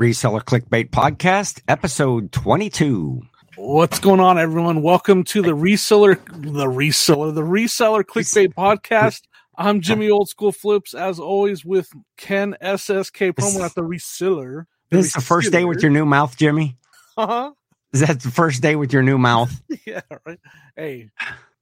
Reseller 0.00 0.42
Clickbait 0.42 0.90
Podcast, 0.90 1.60
episode 1.66 2.30
22. 2.30 3.20
What's 3.56 3.98
going 3.98 4.20
on, 4.20 4.38
everyone? 4.38 4.80
Welcome 4.80 5.24
to 5.24 5.42
the 5.42 5.56
reseller, 5.56 6.24
the 6.24 6.66
reseller, 6.66 7.34
the 7.34 7.42
reseller 7.42 8.04
clickbait 8.04 8.54
podcast. 8.54 9.22
I'm 9.56 9.80
Jimmy 9.80 10.08
Old 10.08 10.28
School 10.28 10.52
Flips, 10.52 10.94
as 10.94 11.18
always, 11.18 11.64
with 11.64 11.90
Ken 12.16 12.54
SSK 12.62 13.32
promo 13.32 13.64
at 13.64 13.74
the 13.74 13.82
reseller. 13.82 14.66
This 14.88 15.06
is 15.06 15.12
the 15.14 15.20
first 15.20 15.50
day 15.50 15.64
with 15.64 15.82
your 15.82 15.90
new 15.90 16.06
mouth, 16.06 16.36
Jimmy. 16.36 16.76
Uh-huh. 17.16 17.50
Is 17.92 17.98
that 17.98 18.20
the 18.20 18.30
first 18.30 18.62
day 18.62 18.76
with 18.76 18.92
your 18.92 19.02
new 19.02 19.18
mouth? 19.18 19.50
yeah, 19.84 20.02
right. 20.24 20.38
Hey, 20.76 21.10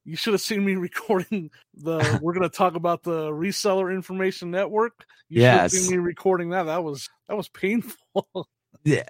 you 0.07 0.15
should 0.15 0.33
have 0.33 0.41
seen 0.41 0.65
me 0.65 0.75
recording 0.89 1.51
the. 1.75 2.19
we're 2.21 2.33
going 2.33 2.49
to 2.49 2.55
talk 2.55 2.75
about 2.75 3.03
the 3.03 3.29
reseller 3.29 3.93
information 3.93 4.49
network. 4.51 5.05
You 5.29 5.41
Yes. 5.41 5.71
should 5.71 5.77
have 5.79 5.85
seen 5.87 5.91
me 5.91 6.03
recording 6.03 6.49
that. 6.51 6.63
That 6.63 6.83
was 6.83 7.09
that 7.27 7.35
was 7.37 7.49
painful. 7.49 8.27
Yeah. 8.83 9.03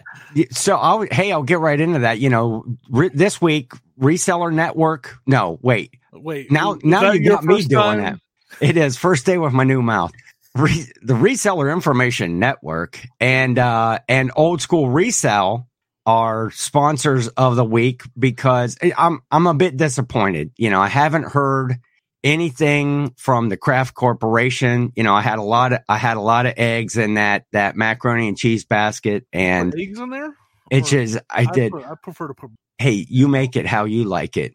So, 0.51 0.75
I'll, 0.75 1.01
hey, 1.01 1.31
I'll 1.31 1.43
get 1.43 1.59
right 1.59 1.79
into 1.79 1.99
that. 1.99 2.19
You 2.19 2.29
know, 2.31 2.63
re- 2.89 3.11
this 3.13 3.39
week, 3.39 3.73
Reseller 3.99 4.51
Network. 4.51 5.15
No, 5.27 5.59
wait. 5.61 5.93
Wait, 6.13 6.49
Now, 6.51 6.77
now 6.83 7.11
you 7.11 7.29
got 7.29 7.43
me 7.43 7.61
doing 7.63 7.99
time? 7.99 8.21
it. 8.61 8.69
It 8.69 8.77
is 8.77 8.97
first 8.97 9.25
day 9.27 9.37
with 9.37 9.53
my 9.53 9.65
new 9.65 9.83
mouth. 9.83 10.13
Re- 10.55 10.87
the 11.03 11.13
Reseller 11.13 11.71
Information 11.71 12.39
Network 12.39 12.99
and 13.19 13.59
uh, 13.59 13.99
and 14.07 14.31
Old 14.35 14.61
School 14.61 14.89
Resell 14.89 15.67
are 16.07 16.49
sponsors 16.51 17.27
of 17.27 17.55
the 17.57 17.65
week 17.65 18.01
because 18.17 18.77
I'm 18.97 19.19
I'm 19.29 19.45
a 19.45 19.53
bit 19.53 19.77
disappointed. 19.77 20.51
You 20.57 20.71
know, 20.71 20.81
I 20.81 20.87
haven't 20.87 21.25
heard 21.25 21.75
anything 22.23 23.13
from 23.17 23.49
the 23.49 23.57
Kraft 23.57 23.93
Corporation. 23.93 24.91
You 24.95 25.03
know, 25.03 25.13
I 25.13 25.21
had 25.21 25.37
a 25.37 25.43
lot 25.43 25.73
of 25.73 25.79
I 25.87 25.97
had 25.97 26.17
a 26.17 26.21
lot 26.21 26.45
of 26.47 26.53
eggs 26.57 26.97
in 26.97 27.15
that 27.15 27.45
that 27.51 27.75
macaroni 27.75 28.29
and 28.29 28.37
cheese 28.37 28.65
basket, 28.65 29.27
and 29.31 29.73
Are 29.75 29.77
eggs 29.77 29.99
in 29.99 30.09
there. 30.09 30.33
it 30.71 30.85
just 30.85 31.19
I 31.29 31.45
did. 31.45 31.73
pre- 31.73 31.83
I 31.83 31.93
prefer 32.01 32.29
to 32.29 32.33
put 32.33 32.49
Hey, 32.79 33.05
you 33.09 33.27
make 33.27 33.55
it 33.55 33.65
how 33.65 33.85
you 33.85 34.05
like 34.05 34.37
it. 34.37 34.53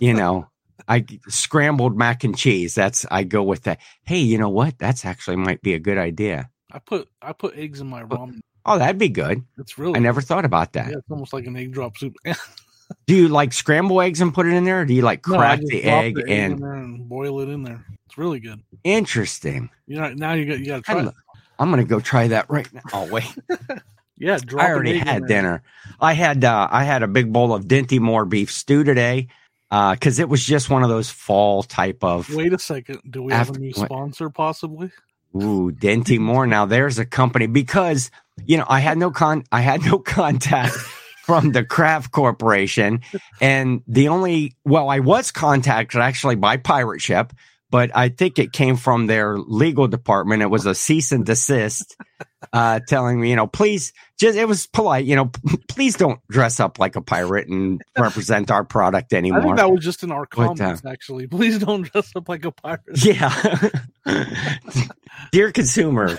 You 0.00 0.14
know. 0.22 0.48
I 0.88 1.06
scrambled 1.28 1.96
mac 1.96 2.24
and 2.24 2.36
cheese. 2.36 2.74
That's 2.74 3.06
I 3.10 3.22
go 3.22 3.42
with 3.44 3.62
that. 3.62 3.78
Hey, 4.04 4.18
you 4.18 4.38
know 4.38 4.48
what? 4.48 4.76
That's 4.78 5.04
actually 5.04 5.36
might 5.36 5.62
be 5.62 5.72
a 5.74 5.78
good 5.78 5.98
idea. 5.98 6.50
I 6.70 6.80
put 6.80 7.08
I 7.22 7.32
put 7.32 7.56
eggs 7.56 7.80
in 7.80 7.86
my 7.86 8.02
ramen. 8.02 8.40
Oh, 8.66 8.78
that'd 8.78 8.98
be 8.98 9.08
good. 9.08 9.42
It's 9.58 9.78
really 9.78 9.96
I 9.96 9.98
never 10.00 10.20
thought 10.20 10.44
about 10.44 10.72
that. 10.72 10.90
Yeah, 10.90 10.98
it's 10.98 11.10
almost 11.10 11.32
like 11.32 11.46
an 11.46 11.56
egg 11.56 11.72
drop 11.72 11.96
soup. 11.96 12.14
Do 13.06 13.14
you 13.14 13.28
like 13.28 13.52
scramble 13.52 14.00
eggs 14.00 14.20
and 14.20 14.32
put 14.32 14.46
it 14.46 14.52
in 14.52 14.64
there, 14.64 14.82
or 14.82 14.84
do 14.84 14.92
you 14.92 15.02
like 15.02 15.22
crack 15.22 15.60
just 15.60 15.70
the 15.70 15.84
egg 15.84 16.16
the 16.16 16.26
in 16.26 16.52
and 16.52 16.62
and 16.62 17.08
boil 17.08 17.40
it 17.40 17.48
in 17.48 17.62
there. 17.62 17.84
It's 18.06 18.18
really 18.18 18.40
good. 18.40 18.60
interesting? 18.84 19.70
You 19.86 20.00
know, 20.00 20.12
now 20.12 20.34
you 20.34 20.44
got 20.44 20.58
you 20.58 20.66
got 20.66 20.76
to 20.76 20.82
try. 20.82 21.00
lo- 21.00 21.08
it. 21.08 21.14
I'm 21.58 21.70
gonna 21.70 21.84
go 21.84 21.98
try 21.98 22.28
that 22.28 22.50
right 22.50 22.70
now. 22.74 22.82
Oh 22.92 23.10
wait, 23.10 23.34
Yeah, 24.16 24.38
I 24.58 24.70
already 24.70 25.00
egg 25.00 25.06
had 25.06 25.26
dinner. 25.26 25.62
I 26.00 26.12
had 26.12 26.44
uh, 26.44 26.68
I 26.70 26.84
had 26.84 27.02
a 27.02 27.08
big 27.08 27.32
bowl 27.32 27.52
of 27.52 27.64
Dinty 27.64 27.98
Moore 27.98 28.24
beef 28.24 28.50
stew 28.50 28.84
today 28.84 29.28
because 29.70 30.18
it 30.18 30.28
was 30.28 30.44
just 30.44 30.70
one 30.70 30.82
of 30.82 30.88
those 30.88 31.10
fall 31.10 31.62
type 31.62 32.04
of 32.04 32.32
Wait 32.34 32.52
a 32.52 32.58
second. 32.58 33.00
Do 33.10 33.22
we 33.22 33.32
have 33.32 33.50
a 33.50 33.58
new 33.58 33.72
sponsor 33.72 34.30
possibly? 34.30 34.90
Ooh, 35.36 35.72
Dinty 35.72 36.18
Moore. 36.18 36.46
Now 36.46 36.64
there's 36.64 36.98
a 36.98 37.04
company 37.04 37.46
because 37.46 38.10
you 38.44 38.56
know 38.56 38.66
I 38.68 38.80
had 38.80 38.98
no 38.98 39.10
con 39.10 39.44
I 39.52 39.60
had 39.60 39.82
no 39.84 39.98
contact 40.18 40.74
from 41.24 41.52
the 41.52 41.64
Kraft 41.64 42.10
Corporation, 42.12 43.00
and 43.40 43.82
the 43.86 44.08
only 44.08 44.56
well 44.64 44.88
I 44.88 45.00
was 45.00 45.30
contacted 45.30 46.00
actually 46.00 46.36
by 46.36 46.56
pirate 46.58 47.00
ship, 47.00 47.32
but 47.70 47.90
I 47.96 48.08
think 48.10 48.38
it 48.38 48.52
came 48.52 48.76
from 48.76 49.06
their 49.06 49.38
legal 49.38 49.88
department. 49.88 50.42
It 50.42 50.50
was 50.50 50.66
a 50.66 50.74
cease 50.74 51.12
and 51.12 51.24
desist, 51.24 51.96
uh, 52.52 52.80
telling 52.86 53.20
me 53.20 53.30
you 53.30 53.36
know 53.36 53.46
please 53.46 53.92
just 54.18 54.36
it 54.36 54.46
was 54.46 54.66
polite 54.66 55.06
you 55.06 55.16
know 55.16 55.30
please 55.68 55.96
don't 55.96 56.20
dress 56.28 56.60
up 56.60 56.78
like 56.78 56.94
a 56.94 57.00
pirate 57.00 57.48
and 57.48 57.80
represent 57.98 58.50
our 58.50 58.62
product 58.64 59.12
I 59.14 59.16
anymore. 59.16 59.42
think 59.42 59.56
that 59.56 59.70
was 59.72 59.82
just 59.82 60.02
in 60.02 60.12
our 60.12 60.26
But, 60.30 60.42
uh, 60.42 60.46
comments. 60.54 60.82
actually, 60.86 61.26
please 61.28 61.58
don't 61.58 61.90
dress 61.90 62.14
up 62.14 62.28
like 62.28 62.44
a 62.44 62.52
pirate. 62.52 62.82
Yeah. 63.02 63.70
Dear 65.32 65.50
consumer, 65.52 66.18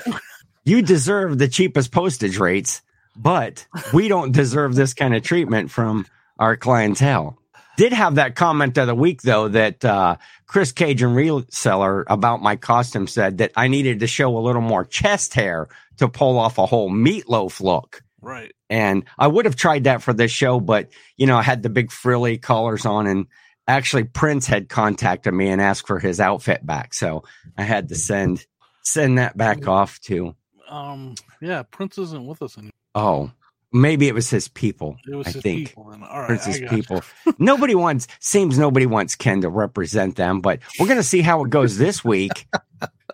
you 0.65 0.81
deserve 0.81 1.37
the 1.37 1.47
cheapest 1.47 1.91
postage 1.91 2.37
rates, 2.37 2.81
but 3.15 3.65
we 3.93 4.07
don't 4.07 4.31
deserve 4.31 4.75
this 4.75 4.93
kind 4.93 5.15
of 5.15 5.23
treatment 5.23 5.71
from 5.71 6.05
our 6.37 6.57
clientele. 6.57 7.39
Did 7.77 7.93
have 7.93 8.15
that 8.15 8.35
comment 8.35 8.77
of 8.77 8.87
the 8.87 8.95
week 8.95 9.21
though 9.21 9.49
that 9.49 9.83
uh, 9.83 10.17
Chris 10.47 10.71
Cajun 10.71 11.13
reseller 11.13 12.03
about 12.07 12.41
my 12.41 12.55
costume 12.55 13.07
said 13.07 13.39
that 13.39 13.51
I 13.55 13.67
needed 13.67 13.99
to 13.99 14.07
show 14.07 14.37
a 14.37 14.39
little 14.39 14.61
more 14.61 14.85
chest 14.85 15.33
hair 15.33 15.67
to 15.97 16.07
pull 16.07 16.37
off 16.39 16.57
a 16.57 16.65
whole 16.65 16.89
meatloaf 16.89 17.61
look. 17.61 18.01
Right. 18.21 18.53
And 18.69 19.03
I 19.19 19.27
would 19.27 19.45
have 19.45 19.55
tried 19.55 19.83
that 19.83 20.01
for 20.01 20.13
this 20.13 20.31
show, 20.31 20.59
but 20.59 20.89
you 21.17 21.27
know, 21.27 21.37
I 21.37 21.43
had 21.43 21.63
the 21.63 21.69
big 21.69 21.91
frilly 21.91 22.37
collars 22.37 22.85
on 22.85 23.07
and 23.07 23.27
actually 23.67 24.05
Prince 24.05 24.47
had 24.47 24.69
contacted 24.69 25.33
me 25.33 25.49
and 25.49 25.61
asked 25.61 25.87
for 25.87 25.99
his 25.99 26.19
outfit 26.19 26.65
back. 26.65 26.93
So 26.93 27.23
I 27.57 27.63
had 27.63 27.89
to 27.89 27.95
send 27.95 28.45
send 28.83 29.17
that 29.17 29.35
back 29.35 29.67
off 29.67 29.99
to 30.01 30.35
Um. 30.69 31.15
Yeah. 31.41 31.63
Prince 31.63 31.97
isn't 31.97 32.25
with 32.25 32.41
us 32.41 32.57
anymore. 32.57 32.71
oh, 32.95 33.31
maybe 33.71 34.07
it 34.07 34.13
was 34.13 34.29
his 34.29 34.47
people. 34.47 34.97
It 35.07 35.15
was 35.15 35.27
I 35.27 35.31
his 35.31 35.41
think 35.43 35.67
people. 35.69 35.83
All 36.09 36.19
right. 36.21 36.27
Prince's 36.27 36.61
people. 36.69 37.03
nobody 37.39 37.75
wants 37.75 38.07
seems 38.19 38.57
nobody 38.57 38.85
wants 38.85 39.15
Ken 39.15 39.41
to 39.41 39.49
represent 39.49 40.15
them, 40.15 40.41
but 40.41 40.59
we're 40.79 40.87
gonna 40.87 41.03
see 41.03 41.21
how 41.21 41.43
it 41.43 41.49
goes 41.49 41.77
this 41.77 42.03
week. 42.03 42.47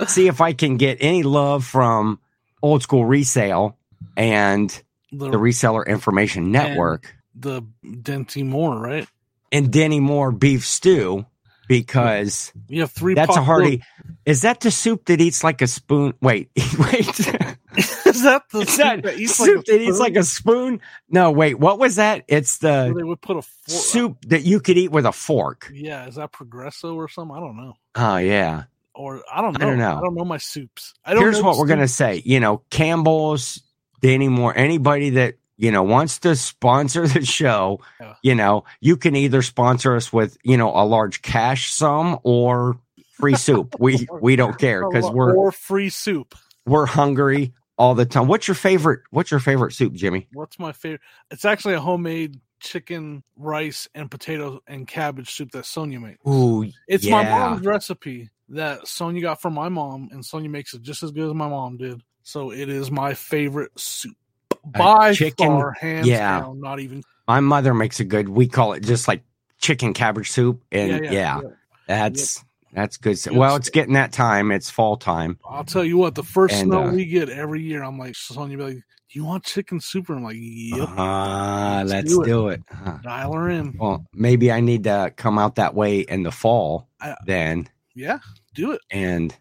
see 0.07 0.27
if 0.27 0.39
I 0.41 0.53
can 0.53 0.77
get 0.77 0.97
any 1.01 1.23
love 1.23 1.65
from 1.65 2.19
old 2.61 2.83
school 2.83 3.05
resale 3.05 3.77
and 4.15 4.69
The 5.11 5.31
the 5.31 5.37
reseller 5.37 5.85
information 5.87 6.51
network. 6.51 7.15
the 7.35 7.63
Dinty 7.83 8.45
Moore, 8.45 8.77
right? 8.79 9.07
and 9.51 9.69
Dinty 9.71 9.99
Moore 9.99 10.31
beef 10.31 10.65
stew 10.65 11.25
because 11.71 12.51
You 12.67 12.81
have 12.81 12.91
three. 12.91 13.13
that's 13.13 13.37
a 13.37 13.41
hearty. 13.41 13.81
Is 14.25 14.41
that 14.41 14.59
the 14.59 14.71
soup 14.71 15.05
that 15.05 15.21
eats 15.21 15.41
like 15.41 15.61
a 15.61 15.67
spoon? 15.67 16.13
Wait, 16.21 16.49
wait. 16.77 17.07
is 17.77 18.23
that 18.23 18.43
the 18.51 18.65
soup 18.65 18.77
that 18.77 19.03
that 19.03 19.17
eats 19.17 19.35
soup 19.35 19.55
like 19.55 19.67
a 19.67 19.71
that 19.71 19.81
eats 19.81 19.95
spoon? 19.95 19.99
like 19.99 20.15
a 20.17 20.23
spoon? 20.23 20.81
No, 21.09 21.31
wait. 21.31 21.57
What 21.57 21.79
was 21.79 21.95
that? 21.95 22.25
It's 22.27 22.57
the 22.57 22.93
they 22.93 23.03
would 23.03 23.21
put 23.21 23.37
a 23.37 23.41
fork. 23.41 23.69
Uh, 23.69 23.71
soup 23.71 24.17
that 24.27 24.43
you 24.43 24.59
could 24.59 24.77
eat 24.77 24.91
with 24.91 25.05
a 25.05 25.13
fork. 25.13 25.71
Yeah, 25.73 26.07
is 26.07 26.15
that 26.15 26.33
Progresso 26.33 26.93
or 26.93 27.07
something? 27.07 27.37
I 27.37 27.39
don't 27.39 27.55
know. 27.55 27.73
Oh 27.95 28.17
yeah. 28.17 28.63
Or 28.93 29.23
I 29.33 29.41
don't 29.41 29.57
know. 29.57 29.65
I 29.65 29.69
don't 29.69 29.79
know. 29.79 29.97
I 29.97 30.01
don't 30.01 30.15
know 30.15 30.25
my 30.25 30.37
soups. 30.37 30.93
I 31.05 31.13
don't 31.13 31.23
Here's 31.23 31.41
what 31.41 31.57
we're 31.57 31.67
gonna 31.67 31.87
say. 31.87 32.21
You 32.25 32.41
know, 32.41 32.63
Campbell's, 32.69 33.63
Danny 34.01 34.27
Moore, 34.27 34.53
anybody 34.57 35.11
that 35.11 35.35
you 35.61 35.71
know 35.71 35.83
wants 35.83 36.17
to 36.19 36.35
sponsor 36.35 37.07
the 37.07 37.23
show. 37.23 37.79
Yeah. 38.01 38.15
You 38.23 38.35
know, 38.35 38.65
you 38.81 38.97
can 38.97 39.15
either 39.15 39.41
sponsor 39.41 39.95
us 39.95 40.11
with 40.11 40.37
you 40.43 40.57
know 40.57 40.69
a 40.69 40.83
large 40.83 41.21
cash 41.21 41.71
sum 41.71 42.19
or 42.23 42.77
free 43.13 43.35
soup. 43.35 43.75
We 43.79 44.07
we 44.21 44.35
don't 44.35 44.57
care 44.57 44.89
because 44.89 45.09
we're 45.09 45.35
or 45.35 45.51
free 45.51 45.89
soup. 45.89 46.35
we're 46.65 46.87
hungry 46.87 47.53
all 47.77 47.95
the 47.95 48.05
time. 48.05 48.27
What's 48.27 48.47
your 48.47 48.55
favorite? 48.55 49.01
What's 49.11 49.31
your 49.31 49.39
favorite 49.39 49.73
soup, 49.73 49.93
Jimmy? 49.93 50.27
What's 50.33 50.57
my 50.59 50.71
favorite? 50.71 51.01
It's 51.29 51.45
actually 51.45 51.75
a 51.75 51.79
homemade 51.79 52.39
chicken, 52.59 53.23
rice, 53.35 53.87
and 53.95 54.09
potato 54.09 54.61
and 54.67 54.87
cabbage 54.87 55.29
soup 55.31 55.51
that 55.51 55.65
Sonia 55.65 55.99
makes. 55.99 56.19
Ooh, 56.27 56.69
It's 56.87 57.07
my 57.07 57.23
mom's 57.23 57.65
recipe 57.65 58.29
that 58.49 58.87
Sonia 58.87 59.21
got 59.21 59.41
from 59.41 59.53
my 59.53 59.69
mom, 59.69 60.09
and 60.11 60.25
Sonia 60.25 60.49
makes 60.49 60.73
it 60.73 60.81
just 60.81 61.01
as 61.03 61.11
good 61.11 61.27
as 61.27 61.33
my 61.33 61.47
mom 61.47 61.77
did. 61.77 62.01
So 62.23 62.51
it 62.51 62.69
is 62.69 62.91
my 62.91 63.15
favorite 63.15 63.71
soup 63.79 64.15
by 64.65 65.13
chicken- 65.13 65.47
far, 65.47 65.71
hands 65.73 66.07
yeah. 66.07 66.39
down. 66.41 66.59
Not 66.59 66.79
even 66.79 67.03
my 67.27 67.39
mother 67.39 67.73
makes 67.73 67.99
a 67.99 68.03
good. 68.03 68.29
We 68.29 68.47
call 68.47 68.73
it 68.73 68.81
just 68.81 69.07
like 69.07 69.23
chicken 69.59 69.93
cabbage 69.93 70.29
soup, 70.31 70.61
and 70.71 71.05
yeah, 71.05 71.39
that's 71.87 72.43
that's 72.73 72.97
good. 72.97 73.17
Good 73.21 73.35
Well, 73.37 73.55
it's 73.55 73.69
getting 73.69 73.93
that 73.93 74.11
time. 74.11 74.51
It's 74.51 74.69
fall 74.69 74.97
time. 74.97 75.37
I'll 75.49 75.63
tell 75.63 75.83
you 75.85 75.97
what, 75.97 76.15
the 76.15 76.23
first 76.23 76.55
And, 76.55 76.69
snow 76.69 76.83
uh, 76.87 76.91
we 76.91 77.05
get 77.05 77.29
every 77.29 77.61
year, 77.61 77.83
I'm 77.83 77.97
like, 77.99 78.15
Sonia 78.15 78.57
be 78.57 78.63
like, 78.63 78.73
Do 78.75 78.81
you 79.11 79.25
want 79.25 79.43
chicken 79.43 79.79
soup? 79.81 80.07
And 80.09 80.19
I'm 80.19 80.23
like, 80.23 80.37
Yep, 80.39 80.87
Ah, 80.97 81.83
Let's 81.85 82.13
let's 82.13 82.27
do 82.27 82.47
it. 82.49 82.61
it. 82.69 82.75
Huh. 82.75 82.97
dial 83.03 83.33
her 83.33 83.49
in. 83.49 83.75
Well, 83.77 84.05
maybe 84.13 84.51
I 84.51 84.61
need 84.61 84.85
to 84.85 85.13
come 85.17 85.37
out 85.37 85.55
that 85.55 85.75
way 85.75 85.99
in 85.99 86.23
the 86.23 86.31
fall 86.31 86.87
I- 87.01 87.15
then, 87.25 87.67
Yeah, 87.93 88.19
do 88.53 88.71
it. 88.71 88.81
and 88.89 89.35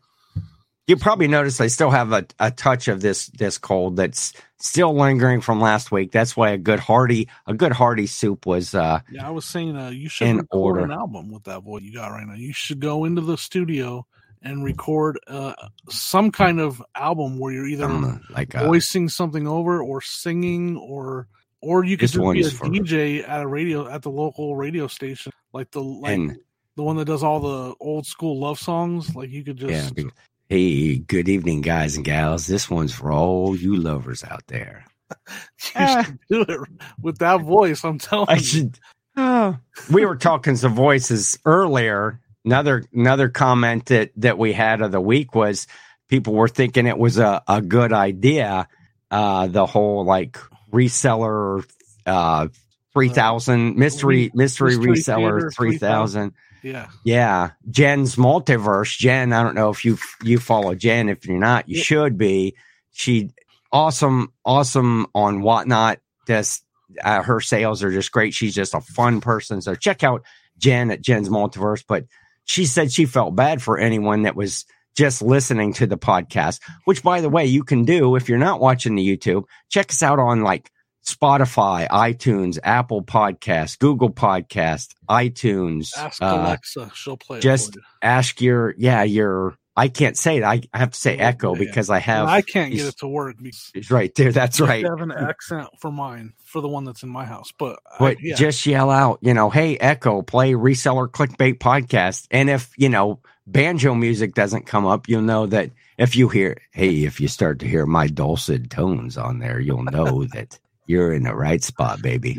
you 0.86 0.96
probably 0.96 1.28
noticed 1.28 1.60
I 1.60 1.68
still 1.68 1.90
have 1.90 2.12
a, 2.12 2.26
a 2.38 2.50
touch 2.50 2.88
of 2.88 3.00
this 3.00 3.26
this 3.28 3.58
cold 3.58 3.96
that's 3.96 4.32
still 4.58 4.94
lingering 4.94 5.40
from 5.40 5.60
last 5.60 5.92
week. 5.92 6.12
That's 6.12 6.36
why 6.36 6.50
a 6.50 6.58
good 6.58 6.80
hearty 6.80 7.28
a 7.46 7.54
good 7.54 7.72
hearty 7.72 8.06
soup 8.06 8.46
was 8.46 8.74
uh 8.74 9.00
Yeah, 9.10 9.26
I 9.26 9.30
was 9.30 9.44
saying 9.44 9.76
uh, 9.76 9.90
you 9.90 10.08
should 10.08 10.36
record 10.36 10.48
order. 10.50 10.80
an 10.80 10.90
album 10.90 11.30
with 11.30 11.44
that 11.44 11.62
voice 11.62 11.82
you 11.82 11.94
got 11.94 12.08
right 12.08 12.26
now. 12.26 12.34
You 12.34 12.52
should 12.52 12.80
go 12.80 13.04
into 13.04 13.20
the 13.20 13.36
studio 13.36 14.06
and 14.42 14.64
record 14.64 15.18
uh, 15.26 15.52
some 15.90 16.32
kind 16.32 16.60
of 16.60 16.82
album 16.94 17.38
where 17.38 17.52
you're 17.52 17.66
either 17.66 17.84
um, 17.84 18.22
like 18.30 18.54
a, 18.54 18.64
voicing 18.64 19.08
something 19.08 19.46
over 19.46 19.82
or 19.82 20.00
singing 20.00 20.76
or 20.76 21.28
or 21.60 21.84
you 21.84 21.96
could 21.96 22.10
be 22.12 22.40
a 22.40 22.50
for- 22.50 22.66
DJ 22.66 23.28
at 23.28 23.42
a 23.42 23.46
radio 23.46 23.86
at 23.88 24.02
the 24.02 24.10
local 24.10 24.56
radio 24.56 24.86
station, 24.86 25.32
like 25.52 25.70
the 25.70 25.82
like 25.82 26.12
and 26.12 26.38
the 26.76 26.82
one 26.82 26.96
that 26.96 27.04
does 27.04 27.22
all 27.22 27.40
the 27.40 27.74
old 27.80 28.06
school 28.06 28.40
love 28.40 28.58
songs. 28.58 29.14
Like 29.14 29.30
you 29.30 29.44
could 29.44 29.58
just 29.58 29.96
yeah. 29.96 30.04
Be- 30.50 30.56
Hey, 30.56 30.98
good 30.98 31.28
evening, 31.28 31.60
guys 31.62 31.96
and 31.96 32.04
gals. 32.04 32.46
This 32.46 32.68
one's 32.68 32.92
for 32.92 33.12
all 33.12 33.56
you 33.56 33.76
lovers 33.76 34.24
out 34.24 34.46
there. 34.48 34.84
you 35.28 35.88
should 36.04 36.18
do 36.28 36.42
it 36.42 36.60
with 37.00 37.18
that 37.18 37.42
voice. 37.42 37.84
I'm 37.84 37.98
telling 37.98 38.28
I 38.28 38.34
you. 38.36 38.40
should. 38.40 38.78
Oh. 39.16 39.58
we 39.92 40.06
were 40.06 40.16
talking 40.16 40.54
some 40.56 40.74
voices 40.74 41.38
earlier. 41.44 42.20
Another 42.44 42.84
another 42.94 43.28
comment 43.28 43.86
that 43.86 44.12
that 44.16 44.38
we 44.38 44.52
had 44.52 44.82
of 44.82 44.92
the 44.92 45.00
week 45.00 45.34
was 45.34 45.66
people 46.08 46.32
were 46.32 46.48
thinking 46.48 46.86
it 46.86 46.96
was 46.96 47.18
a, 47.18 47.42
a 47.48 47.60
good 47.60 47.92
idea. 47.92 48.68
Uh, 49.10 49.48
the 49.48 49.66
whole 49.66 50.04
like 50.04 50.38
reseller 50.72 51.68
uh 52.06 52.48
three 52.92 53.08
thousand 53.08 53.76
mystery 53.76 54.30
mystery, 54.32 54.76
Mystery 54.76 54.94
reseller 54.96 55.54
three 55.54 55.76
thousand. 55.76 56.32
Yeah. 56.62 56.88
Yeah, 57.04 57.50
Jen's 57.70 58.16
multiverse. 58.16 58.96
Jen, 58.98 59.32
I 59.32 59.42
don't 59.42 59.54
know 59.54 59.70
if 59.70 59.84
you 59.84 59.98
you 60.22 60.38
follow 60.38 60.74
Jen. 60.74 61.08
If 61.08 61.26
you're 61.26 61.38
not, 61.38 61.68
you 61.68 61.76
Yep. 61.78 61.84
should 61.86 62.18
be. 62.18 62.54
She 62.92 63.30
awesome, 63.72 64.32
awesome 64.44 65.06
on 65.14 65.42
whatnot. 65.42 65.98
Just 66.26 66.64
uh, 67.02 67.22
her 67.22 67.40
sales 67.40 67.82
are 67.82 67.92
just 67.92 68.12
great. 68.12 68.34
She's 68.34 68.54
just 68.54 68.74
a 68.74 68.80
fun 68.80 69.20
person. 69.20 69.60
So 69.62 69.74
check 69.74 70.02
out 70.02 70.22
Jen 70.58 70.90
at 70.90 71.00
Jen's 71.00 71.28
multiverse. 71.28 71.84
But 71.86 72.04
she 72.44 72.66
said 72.66 72.92
she 72.92 73.06
felt 73.06 73.36
bad 73.36 73.62
for 73.62 73.78
anyone 73.78 74.22
that 74.22 74.36
was 74.36 74.66
just 74.96 75.22
listening 75.22 75.72
to 75.74 75.86
the 75.86 75.96
podcast. 75.96 76.60
Which, 76.84 77.02
by 77.02 77.20
the 77.20 77.28
way, 77.30 77.46
you 77.46 77.62
can 77.62 77.84
do 77.84 78.16
if 78.16 78.28
you're 78.28 78.38
not 78.38 78.60
watching 78.60 78.96
the 78.96 79.16
YouTube. 79.16 79.44
Check 79.70 79.90
us 79.90 80.02
out 80.02 80.18
on 80.18 80.42
like 80.42 80.70
Spotify, 81.04 81.88
iTunes, 81.88 82.58
Apple 82.62 83.02
Podcast, 83.02 83.78
Google 83.78 84.10
Podcast, 84.10 84.94
iTunes. 85.08 85.96
Ask 85.96 86.22
uh, 86.22 86.26
Alexa. 86.26 86.90
She'll 86.94 87.16
play 87.16 87.40
just 87.40 87.76
you. 87.76 87.82
ask 88.02 88.40
your 88.40 88.74
yeah 88.76 89.02
your 89.02 89.56
I 89.76 89.88
can't 89.88 90.16
say 90.16 90.38
it. 90.38 90.42
I, 90.42 90.60
I 90.74 90.78
have 90.78 90.90
to 90.90 90.98
say 90.98 91.16
Oh, 91.16 91.22
echo 91.22 91.54
because 91.54 91.88
I 91.88 92.00
have 92.00 92.28
I 92.28 92.42
can't 92.42 92.72
get 92.72 92.88
it 92.88 92.98
to 92.98 93.08
work 93.08 93.36
it's 93.40 93.90
right 93.90 94.14
there. 94.14 94.30
That's 94.30 94.60
I 94.60 94.66
right. 94.66 94.84
have 94.84 95.00
an 95.00 95.12
accent 95.12 95.68
for 95.78 95.90
mine 95.90 96.34
for 96.44 96.60
the 96.60 96.68
one 96.68 96.84
that's 96.84 97.02
in 97.02 97.08
my 97.08 97.24
house. 97.24 97.52
But, 97.56 97.78
I, 97.90 97.96
But 97.98 98.20
yeah, 98.20 98.34
just 98.34 98.66
yell 98.66 98.90
out, 98.90 99.20
you 99.22 99.32
know, 99.32 99.48
hey 99.48 99.78
Echo, 99.78 100.22
play 100.22 100.52
reseller 100.52 101.08
clickbait 101.08 101.58
podcast. 101.58 102.26
And 102.30 102.50
if 102.50 102.72
you 102.76 102.88
know 102.90 103.20
banjo 103.46 103.94
music 103.94 104.34
doesn't 104.34 104.66
come 104.66 104.86
up, 104.86 105.08
you'll 105.08 105.22
know 105.22 105.46
that 105.46 105.70
if 105.96 106.14
you 106.14 106.28
hear 106.28 106.60
hey, 106.72 107.04
if 107.04 107.20
you 107.20 107.28
start 107.28 107.60
to 107.60 107.68
hear 107.68 107.86
my 107.86 108.06
dulcet 108.06 108.68
tones 108.70 109.16
on 109.16 109.38
there, 109.38 109.60
you'll 109.60 109.84
know 109.84 110.24
that 110.34 110.58
you're 110.90 111.12
in 111.12 111.22
the 111.22 111.34
right 111.34 111.62
spot, 111.62 112.02
baby. 112.02 112.38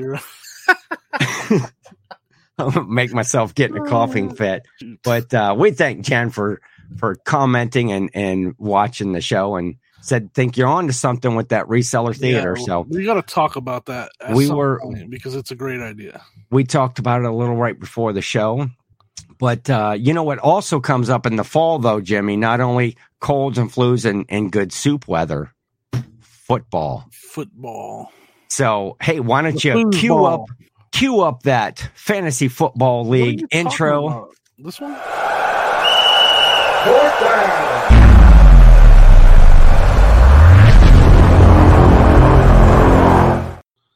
I'll 2.57 2.83
make 2.87 3.13
myself 3.13 3.55
get 3.55 3.71
in 3.71 3.77
a 3.77 3.85
coughing 3.87 4.35
fit. 4.35 4.63
But 5.03 5.33
uh, 5.33 5.55
we 5.57 5.71
thank 5.71 6.05
Jen 6.05 6.29
for 6.29 6.61
for 6.97 7.15
commenting 7.15 7.91
and 7.91 8.09
and 8.13 8.53
watching 8.57 9.13
the 9.13 9.21
show 9.21 9.55
and 9.55 9.75
said 10.01 10.33
think 10.33 10.57
you're 10.57 10.67
on 10.67 10.87
to 10.87 10.93
something 10.93 11.35
with 11.35 11.49
that 11.49 11.67
reseller 11.67 12.15
theater. 12.15 12.55
Yeah, 12.57 12.65
so 12.65 12.81
we 12.89 13.05
got 13.05 13.13
to 13.15 13.21
talk 13.21 13.55
about 13.55 13.85
that. 13.85 14.11
We 14.33 14.49
were- 14.49 14.81
because 15.09 15.35
it's 15.35 15.51
a 15.51 15.55
great 15.55 15.79
idea. 15.79 16.21
we 16.49 16.63
talked 16.63 16.99
about 16.99 17.21
it 17.21 17.27
a 17.27 17.33
little 17.33 17.55
right 17.55 17.79
before 17.79 18.11
the 18.13 18.21
show. 18.21 18.67
But 19.39 19.69
uh, 19.69 19.95
you 19.97 20.13
know 20.13 20.23
what 20.23 20.37
also 20.39 20.79
comes 20.79 21.09
up 21.09 21.25
in 21.25 21.35
the 21.35 21.43
fall 21.43 21.79
though, 21.79 22.01
Jimmy? 22.01 22.35
Not 22.35 22.61
only 22.61 22.95
colds 23.19 23.57
and 23.57 23.71
flus 23.71 24.05
and, 24.05 24.25
and 24.29 24.51
good 24.51 24.71
soup 24.73 25.07
weather, 25.07 25.51
football. 26.21 27.07
Football. 27.11 28.11
So 28.51 28.97
hey, 29.01 29.21
why 29.21 29.43
don't 29.43 29.63
you 29.63 29.89
cue 29.91 30.11
foosball. 30.11 30.43
up 30.43 30.49
cue 30.91 31.21
up 31.21 31.43
that 31.43 31.89
fantasy 31.95 32.49
football 32.49 33.07
league 33.07 33.47
intro? 33.49 34.29
This 34.59 34.77
one. 34.77 34.91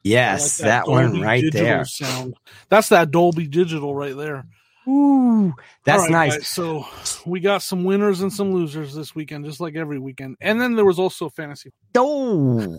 Yes, 0.02 0.58
like 0.58 0.66
that, 0.66 0.88
one 0.88 1.20
right 1.20 1.44
there. 1.52 1.84
Sound. 1.84 2.34
That's 2.70 2.88
that 2.88 3.10
Dolby 3.10 3.48
Digital 3.48 3.94
right 3.94 4.16
there. 4.16 4.46
Ooh, 4.88 5.52
that's 5.84 6.04
right, 6.04 6.10
nice. 6.10 6.36
guys, 6.36 6.48
so 6.48 6.86
we 7.26 7.40
got 7.40 7.60
some 7.60 7.84
winners 7.84 8.22
and 8.22 8.32
some 8.32 8.54
losers 8.54 8.94
this 8.94 9.14
weekend, 9.14 9.44
just 9.44 9.60
like 9.60 9.74
every 9.74 9.98
weekend. 9.98 10.36
And 10.40 10.58
then 10.58 10.76
there 10.76 10.86
was 10.86 10.98
also 10.98 11.28
fantasy. 11.28 11.72
Oh. 11.94 12.78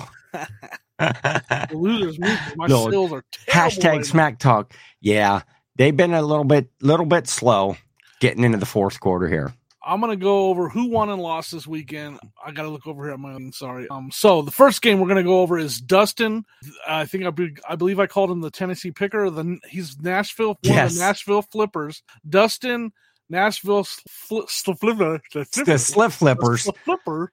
The 0.99 1.67
losers, 1.73 2.17
my 2.19 2.37
No, 2.67 2.85
are 2.87 2.91
terrible 2.91 3.21
Hashtag 3.49 3.83
right 3.85 3.97
now. 3.97 4.01
smack 4.03 4.39
talk. 4.39 4.73
Yeah, 5.01 5.41
they've 5.75 5.95
been 5.95 6.13
a 6.13 6.21
little 6.21 6.43
bit, 6.43 6.69
little 6.81 7.05
bit 7.05 7.27
slow 7.27 7.77
getting 8.19 8.43
into 8.43 8.57
the 8.57 8.65
fourth 8.65 8.99
quarter 8.99 9.27
here. 9.27 9.53
I'm 9.85 10.01
gonna 10.01 10.17
go 10.17 10.47
over 10.49 10.67
who 10.67 10.89
won 10.89 11.09
and 11.09 11.21
lost 11.21 11.51
this 11.51 11.65
weekend. 11.65 12.19
I 12.45 12.51
gotta 12.51 12.67
look 12.67 12.87
over 12.87 13.05
here 13.05 13.13
at 13.13 13.19
my 13.19 13.33
own. 13.33 13.53
Sorry. 13.53 13.87
Um. 13.89 14.09
So 14.11 14.41
the 14.41 14.51
first 14.51 14.81
game 14.81 14.99
we're 14.99 15.07
gonna 15.07 15.23
go 15.23 15.39
over 15.41 15.57
is 15.57 15.79
Dustin. 15.79 16.43
I 16.85 17.05
think 17.05 17.23
I, 17.25 17.29
be, 17.29 17.55
I 17.69 17.75
believe 17.77 17.97
I 17.99 18.07
called 18.07 18.29
him 18.29 18.41
the 18.41 18.51
Tennessee 18.51 18.91
Picker. 18.91 19.29
The 19.29 19.59
he's 19.69 19.97
Nashville. 19.99 20.57
Yes. 20.61 20.95
the 20.95 20.99
Nashville 20.99 21.41
Flippers. 21.43 22.03
Dustin 22.27 22.91
Nashville 23.29 23.85
fl- 23.85 24.41
fl- 24.49 24.73
flipper. 24.73 25.21
The 25.33 25.63
The 25.65 25.77
slip 25.77 26.11
flippers. 26.11 26.65
the 26.65 26.73
flipper. 26.83 27.31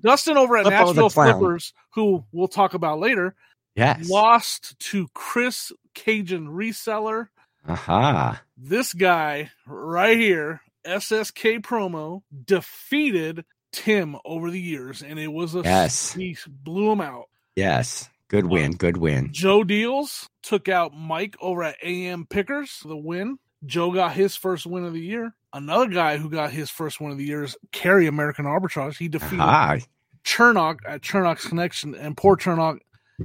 Dustin 0.00 0.36
over 0.36 0.56
at 0.56 0.66
Nashville. 0.66 1.10
Flippers, 1.10 1.72
who 1.94 2.24
we'll 2.32 2.48
talk 2.48 2.74
about 2.74 2.98
later, 2.98 3.34
yes. 3.74 4.08
lost 4.08 4.78
to 4.78 5.08
Chris 5.14 5.72
Cajun 5.94 6.48
reseller. 6.48 7.28
Aha. 7.68 8.42
This 8.56 8.92
guy 8.92 9.50
right 9.66 10.16
here, 10.16 10.60
SSK 10.84 11.60
promo, 11.62 12.22
defeated 12.44 13.44
Tim 13.72 14.16
over 14.24 14.50
the 14.50 14.60
years, 14.60 15.02
and 15.02 15.18
it 15.18 15.32
was 15.32 15.54
a 15.54 15.62
Yes. 15.62 16.12
he 16.12 16.36
blew 16.46 16.92
him 16.92 17.00
out. 17.00 17.28
Yes. 17.56 18.08
Good 18.28 18.46
win. 18.46 18.72
Good 18.72 18.96
win. 18.96 19.32
Joe 19.32 19.62
Deals 19.62 20.28
took 20.42 20.68
out 20.68 20.92
Mike 20.96 21.36
over 21.40 21.62
at 21.62 21.76
AM 21.82 22.26
Pickers 22.26 22.80
the 22.84 22.96
win. 22.96 23.38
Joe 23.66 23.92
got 23.92 24.12
his 24.12 24.36
first 24.36 24.66
win 24.66 24.84
of 24.84 24.92
the 24.92 25.00
year. 25.00 25.34
Another 25.52 25.88
guy 25.88 26.16
who 26.18 26.30
got 26.30 26.50
his 26.52 26.70
first 26.70 27.00
win 27.00 27.12
of 27.12 27.18
the 27.18 27.24
year 27.24 27.42
is 27.44 27.56
Kerry 27.72 28.06
American 28.06 28.44
Arbitrage. 28.44 28.96
He 28.98 29.08
defeated 29.08 29.40
Aha. 29.40 29.78
Chernock 30.24 30.78
at 30.86 31.02
Chernock's 31.02 31.46
Connection, 31.46 31.94
and 31.94 32.16
poor 32.16 32.36
Chernock, 32.36 32.78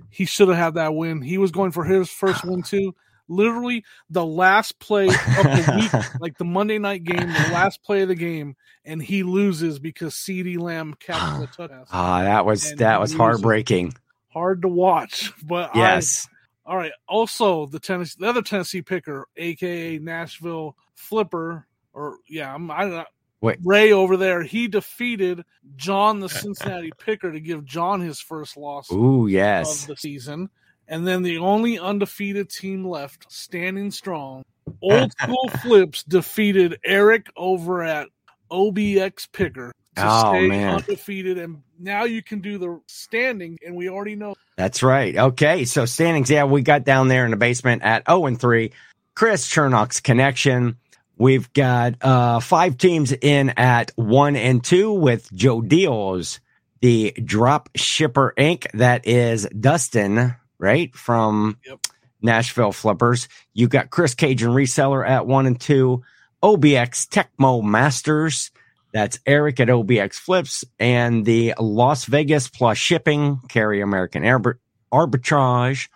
he 0.10 0.26
should 0.26 0.48
have 0.48 0.58
had 0.58 0.74
that 0.76 0.94
win. 0.96 1.22
He 1.22 1.38
was 1.38 1.52
going 1.52 1.72
for 1.72 1.84
his 1.84 2.10
first 2.10 2.46
win 2.46 2.64
too. 2.64 2.96
Literally 3.28 3.86
the 4.10 4.26
last 4.26 4.78
play 4.80 5.06
of 5.08 5.14
the 5.14 5.74
week, 5.94 6.04
like 6.22 6.38
the 6.38 6.44
Monday 6.44 6.80
night 6.80 7.04
game, 7.04 7.28
the 7.28 7.50
last 7.54 7.82
play 7.84 8.02
of 8.02 8.10
the 8.10 8.16
game, 8.16 8.56
and 8.84 9.02
he 9.02 9.24
loses 9.24 9.80
because 9.80 10.14
CeeDee 10.16 10.60
Lamb 10.60 10.96
catches 11.00 11.40
the 11.40 11.48
touchdown. 11.58 11.86
Ah, 11.92 12.24
that 12.24 12.46
was 12.46 12.74
that 12.76 13.00
was 13.00 13.14
heartbreaking. 13.14 13.94
Hard 14.34 14.62
to 14.64 14.68
watch, 14.68 15.32
but 15.44 15.76
I- 15.76 15.80
Yes. 15.80 16.28
All 16.72 16.78
right. 16.78 16.94
Also, 17.06 17.66
the 17.66 17.82
Tennessee, 17.82 18.16
the 18.18 18.30
other 18.30 18.42
Tennessee 18.42 18.82
picker, 18.82 19.28
aka 19.36 20.00
Nashville 20.00 20.78
Flipper, 20.96 21.68
or 21.92 22.20
yeah, 22.30 22.56
I'm 22.56 22.72
I 22.72 22.82
don't 22.84 22.92
know. 22.92 23.04
Wait. 23.42 23.58
Ray 23.62 23.92
over 23.92 24.16
there, 24.16 24.42
he 24.42 24.70
defeated 24.70 25.44
John, 25.76 26.22
the 26.22 26.30
Cincinnati 26.30 26.92
picker, 26.98 27.30
to 27.30 27.42
give 27.42 27.66
John 27.66 28.00
his 28.00 28.22
first 28.22 28.56
loss 28.56 28.90
Ooh, 28.90 29.26
of 29.26 29.32
yes. 29.32 29.86
the 29.86 29.98
season. 29.98 30.50
And 30.88 31.06
then 31.06 31.24
the 31.24 31.40
only 31.40 31.78
undefeated 31.78 32.50
team 32.50 32.88
left, 32.88 33.30
standing 33.30 33.92
strong, 33.92 34.44
Old 34.82 35.12
School 35.22 35.50
Flips 35.62 36.04
defeated 36.04 36.80
Eric 36.86 37.28
over 37.36 37.84
at 37.84 38.08
OBX 38.50 39.30
Picker 39.34 39.74
to 39.98 40.04
Oh, 40.06 40.32
stay 40.32 40.48
man. 40.48 40.76
undefeated. 40.76 41.38
And 41.38 41.64
now 41.78 42.06
you 42.06 42.24
can 42.24 42.40
do 42.40 42.58
the 42.58 42.80
standing, 42.88 43.58
and 43.66 43.76
we 43.76 43.90
already 43.90 44.16
know 44.16 44.36
That's 44.62 44.84
right. 44.84 45.18
Okay, 45.18 45.66
so 45.66 45.86
standings. 45.86 46.30
Yeah, 46.30 46.44
we 46.44 46.62
got 46.62 46.84
down 46.84 47.08
there 47.08 47.26
in 47.26 47.32
the 47.32 47.38
basement 47.38 47.82
at 47.82 48.04
zero 48.08 48.28
and 48.28 48.40
three. 48.40 48.74
Chris 49.16 49.50
Chernock's 49.50 50.02
connection. 50.02 50.78
We've 51.18 51.52
got 51.54 51.96
uh, 52.04 52.40
five 52.42 52.78
teams 52.78 53.12
in 53.12 53.50
at 53.58 53.92
one 53.96 54.36
and 54.36 54.64
two 54.64 54.94
with 54.94 55.34
Joe 55.34 55.62
Deals, 55.64 56.40
the 56.80 57.10
Drop 57.26 57.70
Shipper 57.76 58.36
Inc. 58.38 58.68
That 58.76 59.08
is 59.08 59.48
Dustin, 59.48 60.36
right 60.60 60.94
from 60.96 61.58
Yep. 61.66 61.80
Nashville 62.22 62.72
Flippers. 62.72 63.30
You 63.56 63.68
got 63.68 63.90
Chris 63.90 64.14
Cajun 64.14 64.52
Reseller 64.52 65.04
at 65.08 65.26
one 65.26 65.48
and 65.48 65.60
two. 65.60 66.04
OBX 66.44 67.08
Tecmo 67.10 67.64
Masters. 67.64 68.52
That's 68.94 69.20
Eric 69.26 69.60
at 69.60 69.70
OBX 69.70 70.16
Flips 70.16 70.66
and 70.80 71.26
the 71.26 71.54
Las 71.60 72.06
Vegas 72.06 72.50
plus 72.50 72.78
shipping 72.78 73.40
carry 73.48 73.82
American 73.82 74.24
Arbit- 74.24 74.60
arbitrage. 74.92 75.88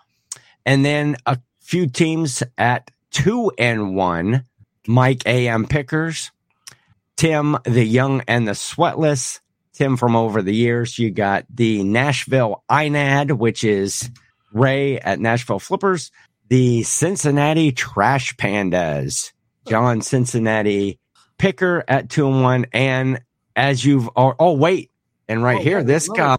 And 0.66 0.86
then 0.86 1.18
a 1.26 1.40
few 1.62 1.88
teams 1.88 2.42
at 2.58 2.90
two 3.12 3.52
and 3.58 3.96
one. 3.96 4.46
Mike 4.88 5.24
AM 5.26 5.66
Pickers, 5.66 6.32
Tim 7.18 7.58
the 7.64 7.84
Young 7.84 8.22
and 8.28 8.48
the 8.48 8.52
Sweatless, 8.52 9.40
Tim 9.74 9.98
from 9.98 10.16
over 10.16 10.42
the 10.42 10.54
years. 10.54 11.00
You 11.00 11.12
got 11.12 11.46
the 11.50 11.84
Nashville 11.84 12.64
INAD, 12.70 13.38
which 13.38 13.64
is 13.64 14.10
Ray 14.54 15.00
at 15.00 15.20
Nashville 15.20 15.60
Flippers, 15.60 16.12
the 16.50 16.84
Cincinnati 16.84 17.72
Trash 17.72 18.36
Pandas, 18.36 19.32
John 19.68 20.02
Cincinnati 20.02 21.00
Picker 21.38 21.84
at 21.88 22.10
two 22.10 22.28
and 22.28 22.42
one. 22.42 22.66
And 22.74 23.22
as 23.56 23.84
you've, 23.84 24.10
oh, 24.16 24.36
oh 24.40 24.54
wait, 24.54 24.92
And 25.28 25.44
right 25.44 25.60
Oh, 25.60 25.64
here, 25.64 25.84
this 25.84 26.08
guy 26.10 26.38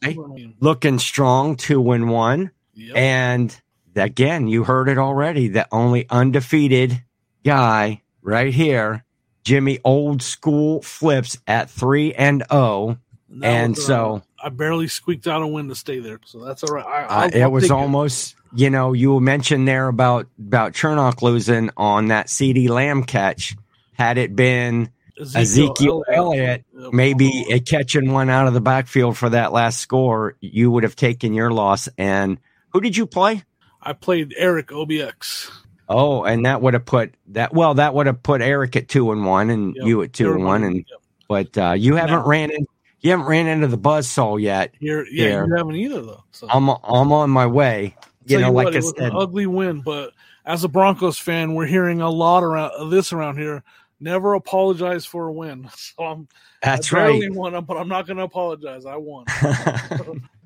looking 0.60 0.98
strong, 0.98 1.56
two 1.56 1.92
and 1.92 2.08
one. 2.08 2.50
Yep. 2.74 2.96
And 2.96 3.60
again, 3.94 4.48
you 4.48 4.64
heard 4.64 4.88
it 4.88 4.98
already. 4.98 5.48
The 5.48 5.66
only 5.72 6.06
undefeated 6.10 7.02
guy 7.44 8.02
right 8.22 8.52
here, 8.52 9.04
Jimmy 9.44 9.78
Old 9.84 10.22
School 10.22 10.82
Flips 10.82 11.38
at 11.46 11.70
three 11.70 12.12
and 12.14 12.42
oh. 12.50 12.98
that 13.30 13.46
and 13.46 13.76
was, 13.76 13.84
uh, 13.84 13.86
so- 13.86 14.22
I 14.42 14.50
barely 14.50 14.86
squeaked 14.86 15.26
out 15.26 15.42
a 15.42 15.46
win 15.46 15.68
to 15.70 15.74
stay 15.74 15.98
there, 15.98 16.20
so 16.24 16.44
that's 16.44 16.62
all 16.62 16.74
right. 16.74 16.86
I, 16.86 17.24
Uh, 17.24 17.30
it 17.32 17.50
was 17.50 17.70
almost, 17.70 18.36
you 18.54 18.70
know, 18.70 18.92
you 18.92 19.18
mentioned 19.18 19.66
there 19.66 19.88
about 19.88 20.28
about 20.38 20.72
Chernock 20.72 21.22
losing 21.22 21.70
on 21.76 22.08
that 22.08 22.26
CeeDee 22.26 22.68
Lamb 22.68 23.02
catch. 23.02 23.56
Had 23.96 24.18
it 24.18 24.36
been 24.36 24.90
Ezekiel 25.18 26.04
Elliott, 26.12 26.64
Yep. 26.78 26.92
maybe 26.92 27.28
it 27.28 27.66
catching 27.66 28.12
one 28.12 28.28
out 28.28 28.46
of 28.46 28.54
the 28.54 28.60
backfield 28.60 29.16
for 29.16 29.30
that 29.30 29.52
last 29.52 29.80
score, 29.80 30.36
you 30.40 30.70
would 30.70 30.82
have 30.82 30.96
taken 30.96 31.32
your 31.32 31.50
loss. 31.50 31.88
And 31.96 32.38
who 32.72 32.80
did 32.80 32.96
you 32.96 33.06
play? 33.06 33.42
I 33.82 33.92
played 33.94 34.34
Eric 34.36 34.68
OBX. 34.68 35.50
Oh, 35.88 36.24
and 36.24 36.44
that 36.46 36.60
would 36.60 36.74
have 36.74 36.84
put 36.84 37.14
that. 37.28 37.54
Well, 37.54 37.74
that 37.74 37.94
would 37.94 38.06
have 38.06 38.22
put 38.22 38.42
Eric 38.42 38.74
at 38.76 38.88
two 38.88 39.12
and 39.12 39.24
one, 39.24 39.50
and 39.50 39.74
Yep. 39.76 39.86
you 39.86 40.02
at 40.02 40.12
two 40.12 40.32
and 40.32 40.44
one. 40.44 40.64
And 40.64 40.76
Yep. 40.76 40.84
but 41.28 41.58
uh, 41.58 41.72
you 41.72 41.94
haven't 41.94 42.20
No. 42.22 42.26
ran 42.26 42.50
in. 42.50 42.66
You 43.00 43.12
haven't 43.12 43.26
ran 43.26 43.46
into 43.46 43.68
the 43.68 43.76
buzz 43.76 44.08
saw 44.08 44.36
yet. 44.36 44.74
Here, 44.80 45.06
yeah, 45.10 45.44
you 45.46 45.54
haven't 45.56 45.76
either 45.76 46.02
though. 46.02 46.24
So. 46.32 46.48
I'm 46.50 46.68
I'm 46.68 47.12
on 47.12 47.30
my 47.30 47.46
way. 47.46 47.94
You 48.26 48.38
Tell 48.38 48.48
know, 48.48 48.52
what, 48.52 48.66
like 48.66 48.74
it 48.74 48.78
I 48.78 48.80
said, 48.80 49.12
an 49.12 49.16
ugly 49.16 49.46
win, 49.46 49.80
but 49.82 50.10
as 50.44 50.64
a 50.64 50.68
Broncos 50.68 51.16
fan, 51.18 51.54
we're 51.54 51.66
hearing 51.66 52.00
a 52.00 52.10
lot 52.10 52.42
around 52.42 52.72
of 52.72 52.90
this 52.90 53.12
around 53.12 53.36
here. 53.38 53.62
Never 53.98 54.34
apologize 54.34 55.06
for 55.06 55.26
a 55.28 55.32
win. 55.32 55.68
So 55.76 56.04
I'm 56.04 56.28
that's 56.62 56.92
I 56.92 56.96
right. 57.08 57.32
won, 57.32 57.64
but 57.64 57.76
I'm 57.76 57.88
not 57.88 58.06
going 58.06 58.16
to 58.18 58.24
apologize. 58.24 58.84
I 58.86 58.96
won. 58.96 59.24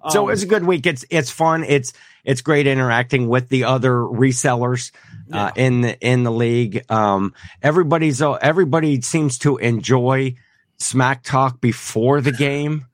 so 0.11 0.25
Um, 0.25 0.31
it's 0.31 0.43
a 0.43 0.47
good 0.47 0.65
week. 0.65 0.87
It's 0.87 1.05
it's 1.11 1.31
fun. 1.31 1.65
It's 1.65 1.93
it's 2.25 2.41
great 2.43 2.67
interacting 2.67 3.29
with 3.29 3.49
the 3.49 3.65
other 3.65 3.93
resellers 3.93 4.93
uh, 5.33 5.51
in 5.57 5.81
the 5.81 5.99
in 6.01 6.23
the 6.23 6.31
league. 6.33 6.85
Um, 6.91 7.35
everybody's 7.63 8.23
uh, 8.23 8.33
everybody 8.35 9.01
seems 9.01 9.39
to 9.39 9.57
enjoy 9.59 10.37
smack 10.79 11.23
talk 11.23 11.61
before 11.61 12.21
the 12.21 12.33
game, 12.33 12.87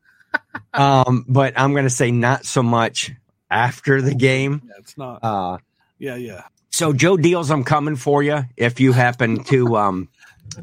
um, 0.75 1.25
but 1.29 1.53
I'm 1.57 1.73
going 1.73 1.85
to 1.85 1.91
say 1.91 2.11
not 2.11 2.45
so 2.45 2.63
much 2.63 3.13
after 3.51 4.01
the 4.03 4.15
game. 4.15 4.63
yeah, 4.65 4.73
it's 4.79 4.97
not. 4.99 5.19
Uh, 5.23 5.59
Yeah, 5.99 6.17
yeah. 6.17 6.43
so 6.71 6.93
Joe 6.93 7.17
Deals, 7.17 7.51
I'm 7.51 7.65
coming 7.65 7.97
for 7.97 8.23
you 8.23 8.45
if 8.57 8.81
you 8.81 8.93
happen 8.93 9.45
to 9.45 9.77
um, 9.77 10.09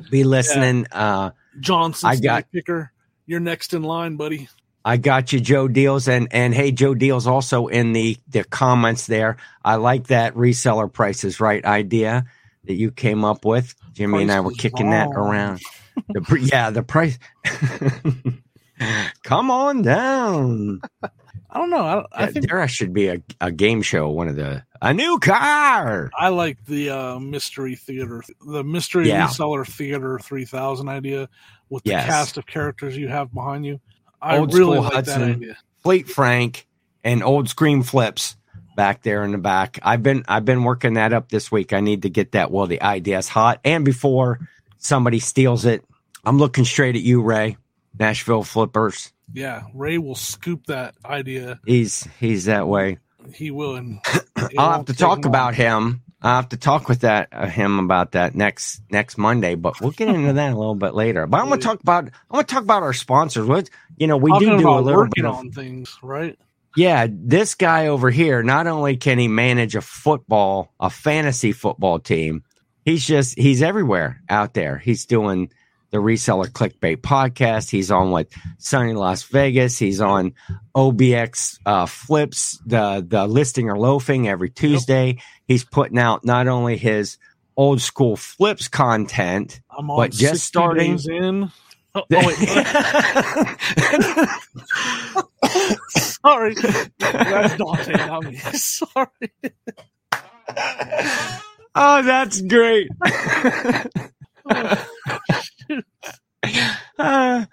be 0.09 0.23
listening. 0.23 0.87
Uh, 0.91 1.31
Johnson, 1.59 2.09
I 2.09 2.15
got- 2.17 2.51
picker. 2.51 2.91
You're 3.25 3.39
next 3.39 3.73
in 3.73 3.83
line, 3.83 4.17
buddy. 4.17 4.49
I 4.85 4.97
got 4.97 5.31
you, 5.31 5.39
Joe 5.39 5.69
Deals, 5.69 6.09
and 6.09 6.27
and 6.31 6.53
hey, 6.53 6.71
Joe 6.73 6.93
Deals 6.93 7.25
also 7.25 7.67
in 7.67 7.93
the 7.93 8.17
the 8.27 8.43
comments 8.43 9.07
there. 9.07 9.37
I 9.63 9.75
like 9.75 10.07
that 10.07 10.33
reseller 10.35 10.91
prices 10.91 11.39
right 11.39 11.63
idea 11.63 12.25
that 12.65 12.73
you 12.73 12.91
came 12.91 13.23
up 13.23 13.45
with. 13.45 13.75
Jimmy 13.93 14.23
and 14.23 14.31
I 14.31 14.41
were 14.41 14.51
kicking 14.51 14.89
that 14.89 15.07
around. 15.07 15.61
The, 16.09 16.49
yeah, 16.51 16.69
the 16.69 16.83
price. 16.83 17.17
Come 19.23 19.51
on 19.51 19.83
down. 19.83 20.81
I 21.01 21.57
don't 21.59 21.69
know. 21.69 22.05
I, 22.11 22.25
I 22.25 22.31
think 22.31 22.49
there 22.49 22.67
should 22.67 22.93
be 22.93 23.07
a, 23.07 23.21
a 23.39 23.51
game 23.51 23.83
show. 23.83 24.09
One 24.09 24.27
of 24.27 24.35
the 24.35 24.63
a 24.83 24.93
new 24.93 25.17
car. 25.19 26.11
I 26.19 26.29
like 26.29 26.63
the 26.65 26.89
uh, 26.89 27.19
mystery 27.19 27.75
theater, 27.75 28.23
the 28.45 28.63
mystery 28.63 29.07
Yeah. 29.07 29.27
reseller 29.27 29.65
theater 29.65 30.19
3000 30.21 30.89
idea 30.89 31.29
with 31.69 31.83
the 31.83 31.91
Yes. 31.91 32.05
cast 32.05 32.37
of 32.37 32.45
characters 32.45 32.97
you 32.97 33.07
have 33.07 33.33
behind 33.33 33.65
you. 33.65 33.79
I 34.21 34.37
Old 34.37 34.53
really 34.53 34.79
like 34.79 34.93
Hudson. 34.93 35.21
that 35.21 35.29
idea. 35.37 35.57
Fleet 35.81 36.07
Frank 36.09 36.67
and 37.03 37.23
old 37.23 37.49
screen 37.49 37.83
flips 37.83 38.35
back 38.75 39.03
there 39.03 39.23
in 39.23 39.31
the 39.31 39.37
back. 39.37 39.79
I've 39.83 40.03
been 40.03 40.23
I've 40.27 40.45
been 40.45 40.63
working 40.63 40.93
that 40.95 41.13
up 41.13 41.29
this 41.29 41.51
week. 41.51 41.73
I 41.73 41.79
need 41.79 42.03
to 42.03 42.09
get 42.09 42.31
that 42.33 42.51
while 42.51 42.67
the 42.67 42.81
idea's 42.81 43.27
hot 43.27 43.59
and 43.65 43.83
before 43.85 44.39
somebody 44.77 45.19
steals 45.19 45.65
it. 45.65 45.83
I'm 46.25 46.37
looking 46.37 46.65
straight 46.65 46.95
at 46.95 47.01
you, 47.01 47.21
Ray. 47.21 47.57
Nashville 47.99 48.43
Flippers. 48.43 49.11
Yeah, 49.33 49.63
Ray 49.73 49.97
will 49.97 50.15
scoop 50.15 50.67
that 50.67 50.95
idea. 51.05 51.59
He's 51.65 52.07
he's 52.19 52.45
that 52.45 52.67
way. 52.67 52.97
He 53.33 53.51
will. 53.51 53.75
And 53.75 53.99
I'll 54.57 54.71
have 54.73 54.85
to 54.85 54.93
talk 54.93 55.25
about 55.25 55.55
him. 55.55 56.01
I'll 56.21 56.37
have 56.37 56.49
to 56.49 56.57
talk 56.57 56.87
with 56.87 57.01
that 57.01 57.29
uh, 57.33 57.47
him 57.47 57.79
about 57.79 58.13
that 58.13 58.33
next 58.33 58.81
next 58.89 59.17
Monday, 59.17 59.55
but 59.55 59.81
we'll 59.81 59.91
get 59.91 60.07
into 60.07 60.33
that 60.33 60.53
a 60.53 60.57
little 60.57 60.75
bit 60.75 60.93
later. 60.93 61.27
But 61.27 61.41
I'm 61.41 61.49
gonna 61.49 61.61
talk 61.61 61.81
about 61.81 62.05
I'm 62.05 62.11
gonna 62.31 62.43
talk 62.43 62.63
about 62.63 62.83
our 62.83 62.93
sponsors. 62.93 63.45
What 63.45 63.69
you 63.97 64.07
know, 64.07 64.15
we 64.15 64.31
Talking 64.31 64.57
do 64.57 64.57
do 64.59 64.69
a 64.69 64.79
little 64.79 65.01
working 65.01 65.23
bit 65.23 65.25
of 65.25 65.35
on 65.35 65.51
things, 65.51 65.97
right? 66.01 66.39
Yeah, 66.75 67.07
this 67.09 67.55
guy 67.55 67.87
over 67.87 68.09
here, 68.09 68.41
not 68.41 68.67
only 68.67 68.97
can 68.97 69.19
he 69.19 69.27
manage 69.27 69.75
a 69.75 69.81
football, 69.81 70.73
a 70.79 70.89
fantasy 70.89 71.51
football 71.51 71.99
team, 71.99 72.43
he's 72.85 73.05
just 73.05 73.37
he's 73.37 73.61
everywhere 73.61 74.21
out 74.29 74.53
there. 74.53 74.77
He's 74.77 75.05
doing 75.05 75.51
the 75.93 75.99
reseller 75.99 76.49
clickbait 76.49 76.97
podcast. 76.97 77.69
He's 77.69 77.91
on 77.91 78.09
with 78.11 78.27
Sunny 78.57 78.93
Las 78.93 79.21
Vegas. 79.23 79.77
He's 79.77 80.01
on 80.01 80.33
OBX 80.75 81.59
uh, 81.67 81.85
flips, 81.85 82.59
the 82.65 83.05
the 83.07 83.27
listing 83.27 83.69
or 83.69 83.77
loafing 83.77 84.27
every 84.27 84.49
Tuesday. 84.49 85.19
He's 85.47 85.63
putting 85.63 85.99
out 85.99 86.25
not 86.25 86.47
only 86.47 86.77
his 86.77 87.19
old 87.55 87.79
school 87.79 88.15
flips 88.17 88.67
content, 88.67 89.61
I'm 89.69 89.89
on 89.91 89.97
But 89.97 90.11
just 90.11 90.43
starting- 90.45 90.93
days 90.93 91.07
in. 91.07 91.51
Oh, 91.95 92.01
oh, 92.11 92.25
wait. 92.25 92.35
Sorry. 95.89 96.55
That's 96.97 97.55
Dante, 97.55 97.93
not 98.07 98.23
me. 98.23 98.35
Sorry. 98.37 99.31
oh, 101.75 102.01
that's 102.01 102.41
great. 102.41 102.87
Uh, 104.49 104.75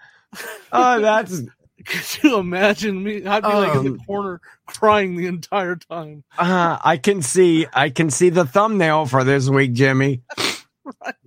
oh, 0.73 1.01
that's 1.01 1.43
Could 1.87 2.23
you 2.23 2.39
imagine 2.39 3.03
me? 3.03 3.25
I'd 3.27 3.43
be 3.43 3.49
like 3.49 3.73
in 3.73 3.79
Um, 3.79 3.85
the 3.99 4.05
corner 4.05 4.41
crying 4.67 5.17
the 5.17 5.27
entire 5.27 5.77
time. 5.77 6.25
uh, 6.39 6.79
I 6.83 6.97
can 6.97 7.23
see 7.23 7.67
I 7.73 7.91
can 7.91 8.11
see 8.11 8.31
the 8.31 8.45
thumbnail 8.45 9.07
for 9.07 9.25
this 9.25 9.49
week, 9.49 9.73
Jimmy. 9.73 10.23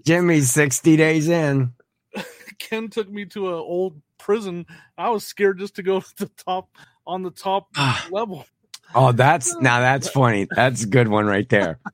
Jimmy's 0.05 0.51
sixty 0.51 0.95
days 0.97 1.27
in. 1.29 1.73
Ken 2.59 2.89
took 2.89 3.09
me 3.09 3.25
to 3.27 3.47
an 3.49 3.55
old 3.55 4.01
prison. 4.17 4.65
I 4.97 5.09
was 5.09 5.25
scared 5.25 5.59
just 5.59 5.75
to 5.75 5.83
go 5.83 5.99
to 6.01 6.15
the 6.17 6.31
top 6.45 6.69
on 7.05 7.23
the 7.23 7.31
top 7.31 7.69
level. 8.11 8.45
Oh, 8.95 9.11
that's 9.11 9.55
now 9.57 9.79
that's 9.79 10.09
funny. 10.09 10.47
That's 10.55 10.83
a 10.83 10.87
good 10.87 11.07
one 11.07 11.25
right 11.25 11.47
there. 11.49 11.79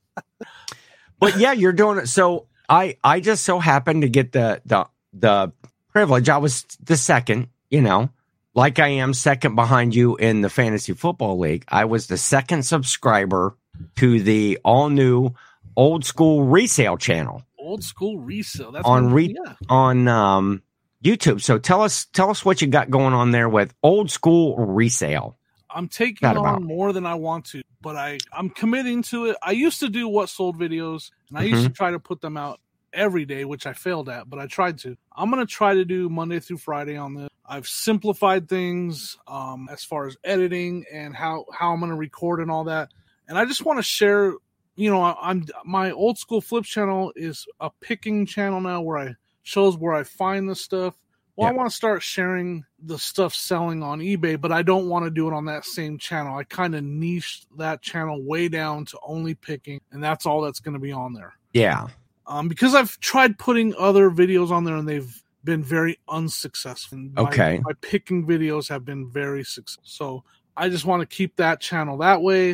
But 1.22 1.38
yeah, 1.38 1.52
you're 1.52 1.74
doing 1.74 1.98
it. 1.98 2.08
So 2.08 2.48
I 2.70 2.98
I 3.04 3.20
just 3.20 3.44
so 3.44 3.60
happened 3.60 4.04
to 4.04 4.10
get 4.10 4.32
the 4.32 4.62
the 4.66 4.86
the 5.14 5.52
privilege. 5.90 6.30
I 6.30 6.38
was 6.38 6.64
the 6.84 6.98
second, 6.98 7.48
you 7.70 7.82
know, 7.82 8.10
like 8.54 8.80
I 8.80 8.88
am 8.88 9.14
second 9.14 9.56
behind 9.56 9.96
you 9.96 10.16
in 10.18 10.42
the 10.42 10.50
fantasy 10.50 10.94
football 10.94 11.40
league. 11.40 11.66
I 11.68 11.86
was 11.86 12.08
the 12.08 12.18
second 12.18 12.64
subscriber 12.64 13.58
to 13.96 14.22
the 14.22 14.60
all 14.64 14.90
new 14.90 15.32
old 15.76 16.06
school 16.06 16.44
resale 16.44 16.98
channel 16.98 17.44
Old 17.58 17.84
school 17.84 18.20
resale. 18.20 18.72
That's 18.72 18.86
On 18.86 19.12
re- 19.12 19.36
yeah. 19.36 19.54
on 19.70 20.08
um 20.08 20.62
YouTube. 21.04 21.42
So 21.42 21.58
tell 21.58 21.82
us 21.82 22.06
tell 22.06 22.30
us 22.30 22.44
what 22.44 22.62
you 22.62 22.68
got 22.68 22.90
going 22.90 23.14
on 23.14 23.32
there 23.32 23.50
with 23.50 23.74
old 23.84 24.12
school 24.12 24.58
resale. 24.58 25.38
I'm 25.74 25.88
taking 25.88 26.18
Got 26.22 26.38
on 26.38 26.46
about- 26.46 26.62
more 26.64 26.94
than 26.94 27.06
I 27.06 27.16
want 27.16 27.46
to, 27.48 27.62
but 27.82 27.96
I 27.96 28.18
I'm 28.34 28.50
committing 28.50 29.02
to 29.04 29.26
it. 29.26 29.38
I 29.42 29.52
used 29.52 29.80
to 29.82 29.90
do 29.90 30.08
what 30.08 30.30
sold 30.30 30.58
videos, 30.60 31.12
and 31.30 31.38
I 31.38 31.44
Mm-hmm. 31.46 31.54
used 31.56 31.68
to 31.68 31.74
try 31.74 31.92
to 31.92 32.00
put 32.00 32.22
them 32.22 32.38
out 32.38 32.60
every 32.92 33.26
day, 33.26 33.46
which 33.46 33.66
I 33.68 33.74
failed 33.74 34.10
at, 34.10 34.30
but 34.30 34.40
I 34.40 34.48
tried 34.48 34.80
to. 34.80 34.98
I'm 35.16 35.30
gonna 35.30 35.46
try 35.46 35.74
to 35.76 35.86
do 35.86 36.10
Monday 36.10 36.40
through 36.40 36.58
Friday 36.58 36.98
on 36.98 37.14
this. 37.14 37.30
I've 37.46 37.68
simplified 37.68 38.48
things 38.50 39.18
um, 39.28 39.70
as 39.72 39.84
far 39.84 40.06
as 40.08 40.18
editing 40.24 40.86
and 40.92 41.16
how 41.16 41.46
how 41.54 41.72
I'm 41.74 41.80
gonna 41.80 41.96
record 41.96 42.40
and 42.42 42.50
all 42.52 42.64
that, 42.66 42.90
and 43.28 43.38
I 43.38 43.46
just 43.46 43.64
want 43.66 43.78
to 43.80 43.84
share. 43.84 44.34
You 44.76 44.90
know, 44.90 45.02
I, 45.02 45.16
I'm 45.22 45.46
my 45.66 45.92
old 45.92 46.18
school 46.18 46.42
flip 46.42 46.64
channel 46.64 47.12
is 47.16 47.46
a 47.60 47.70
picking 47.82 48.26
channel 48.26 48.62
now 48.62 48.82
where 48.82 48.98
I 48.98 49.16
shows 49.44 49.78
where 49.78 49.94
I 49.94 50.04
find 50.04 50.48
the 50.50 50.56
stuff. 50.56 50.94
Well, 51.40 51.48
I 51.48 51.52
want 51.52 51.70
to 51.70 51.76
start 51.76 52.04
sharing 52.04 52.66
the 52.82 52.98
stuff 53.00 53.34
selling 53.34 53.82
on 53.82 54.00
eBay, 54.00 54.40
but 54.40 54.52
I 54.52 54.62
don't 54.62 54.90
want 54.90 55.06
to 55.06 55.12
do 55.12 55.28
it 55.28 55.34
on 55.34 55.46
that 55.46 55.66
same 55.66 55.98
channel. 55.98 56.38
I 56.38 56.44
kind 56.44 56.76
of 56.76 56.84
niched 56.84 57.46
that 57.58 57.82
channel 57.82 58.22
way 58.22 58.48
down 58.50 58.86
to 58.86 59.00
only 59.04 59.36
picking, 59.36 59.80
and 59.92 60.04
that's 60.04 60.26
all 60.26 60.42
that's 60.42 60.60
going 60.60 60.74
to 60.74 60.80
be 60.80 60.92
on 60.92 61.14
there. 61.14 61.34
Yeah. 61.54 61.88
Um, 62.28 62.48
because 62.48 62.76
I've 62.76 63.00
tried 63.00 63.40
putting 63.40 63.74
other 63.76 64.10
videos 64.12 64.52
on 64.52 64.64
there 64.64 64.76
and 64.76 64.88
they've 64.88 65.24
been 65.44 65.64
very 65.64 65.98
unsuccessful. 66.10 66.98
My- 66.98 67.22
Okay. 67.24 67.60
my 67.64 67.72
picking 67.82 68.28
videos 68.28 68.70
have 68.70 68.84
been 68.86 69.10
very 69.10 69.44
successful. 69.44 69.84
So 69.86 70.24
I 70.58 70.70
just 70.70 70.86
want 70.86 71.02
to 71.02 71.06
keep 71.08 71.38
that 71.38 71.60
channel 71.62 71.98
that 72.00 72.22
way. 72.22 72.54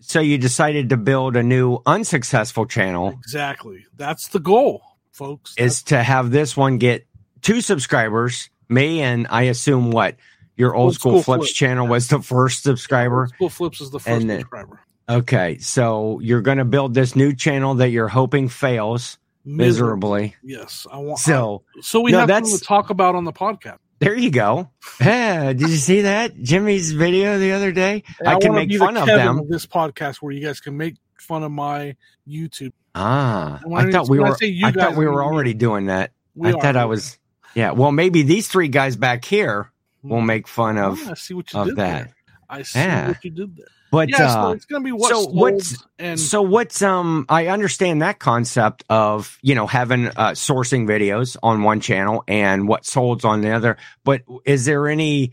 So 0.00 0.20
you 0.20 0.36
decided 0.38 0.90
to 0.90 0.96
build 0.98 1.36
a 1.36 1.42
new 1.42 1.78
unsuccessful 1.86 2.66
channel 2.66 3.08
Exactly. 3.08 3.86
That's 3.96 4.28
the 4.28 4.38
goal, 4.40 4.82
folks. 5.10 5.54
is 5.56 5.82
to 5.84 6.02
have 6.02 6.30
this 6.30 6.54
one 6.56 6.76
get 6.78 7.06
two 7.42 7.60
subscribers, 7.60 8.50
me 8.68 9.00
and 9.02 9.26
I 9.30 9.42
assume 9.42 9.90
what 9.90 10.16
Your 10.56 10.74
old, 10.74 10.84
Old 10.86 10.94
school, 10.94 11.12
School 11.12 11.22
flips 11.22 11.38
Flips, 11.48 11.52
channel 11.54 11.86
was 11.86 12.08
the 12.08 12.20
first 12.20 12.62
subscriber. 12.62 13.28
School 13.34 13.48
Flips 13.50 13.80
is 13.80 13.90
the 13.90 13.98
first 14.00 14.08
And 14.22 14.30
subscriber. 14.30 14.80
Okay, 15.08 15.58
so 15.58 16.18
you're 16.20 16.40
going 16.40 16.58
to 16.58 16.64
build 16.64 16.94
this 16.94 17.14
new 17.14 17.32
channel 17.34 17.74
that 17.76 17.90
you're 17.90 18.08
hoping 18.08 18.48
fails 18.48 19.18
miserably. 19.44 20.34
Yes, 20.42 20.86
I 20.90 20.98
want. 20.98 21.18
So 21.20 21.62
so 21.80 22.00
we 22.00 22.10
No, 22.12 22.20
have 22.20 22.28
that's- 22.28 22.58
to 22.58 22.64
talk 22.64 22.90
about 22.90 23.14
on 23.14 23.24
the 23.24 23.32
podcast. 23.32 23.78
there 24.00 24.16
you 24.16 24.30
go. 24.30 24.70
Yeah, 25.00 25.52
did 25.52 25.60
you 25.68 25.76
see 25.76 26.00
that 26.02 26.40
Jimmy's 26.42 26.90
video 26.92 27.38
the 27.38 27.52
other 27.52 27.70
day? 27.70 28.02
I, 28.26 28.38
can 28.40 28.54
make 28.54 28.72
fun 28.76 28.94
the 28.94 29.00
of 29.02 29.06
them. 29.06 29.42
this 29.48 29.66
podcast 29.66 30.16
where 30.16 30.32
you 30.32 30.44
guys 30.44 30.58
can 30.60 30.76
make 30.76 30.96
fun 31.20 31.42
of 31.44 31.52
my 31.52 31.94
YouTube. 32.26 32.72
Ah, 32.94 33.60
I 33.64 33.74
I- 33.86 33.90
thought 33.92 34.08
we 34.08 34.18
I 34.18 34.22
were. 34.22 34.36
I 34.40 34.70
guys, 34.70 34.74
thought 34.74 34.96
we 34.96 35.06
I 35.06 35.10
were 35.10 35.22
already 35.22 35.54
doing 35.54 35.86
that. 35.86 36.12
We 36.34 36.48
I 36.48 36.52
are. 36.52 36.60
thought 36.60 36.76
I 36.76 36.86
was. 36.86 37.18
Yeah. 37.56 37.72
Well, 37.72 37.90
maybe 37.90 38.22
these 38.22 38.46
three 38.46 38.68
guys 38.68 38.94
back 38.96 39.24
here 39.24 39.70
will 40.02 40.20
Hmm. 40.20 40.26
make 40.26 40.46
fun 40.46 40.78
of 40.78 41.00
Ah, 41.06 41.10
I 41.10 41.14
see 41.14 41.34
what 41.34 41.52
you 41.52 41.58
of 41.60 41.66
did 41.68 41.76
that. 41.76 42.04
there. 42.04 42.14
I 42.48 42.62
see 42.62 42.78
Yeah. 42.78 43.08
what 43.08 43.24
you 43.24 43.30
did 43.32 43.56
there. 43.56 43.66
But 43.90 44.08
Yeah, 44.10 44.28
so 44.28 44.40
uh, 44.40 44.52
it's 44.52 44.64
gonna 44.66 44.84
be 44.84 44.92
what 44.92 45.08
so 45.10 45.22
sold 45.22 45.34
what's- 45.36 45.84
and 45.98 46.18
so 46.20 46.42
what's 46.42 46.82
um? 46.82 47.24
I 47.28 47.46
understand 47.48 48.02
that 48.02 48.18
concept 48.18 48.84
of 48.90 49.38
you 49.42 49.54
know 49.54 49.66
having 49.66 50.08
uh, 50.08 50.32
sourcing 50.32 50.86
videos 50.86 51.36
on 51.42 51.62
one 51.62 51.80
channel 51.80 52.22
and 52.28 52.68
what 52.68 52.84
sold's 52.84 53.24
on 53.24 53.40
the 53.40 53.52
other. 53.52 53.76
But 54.04 54.22
is 54.44 54.64
there 54.64 54.88
any 54.88 55.32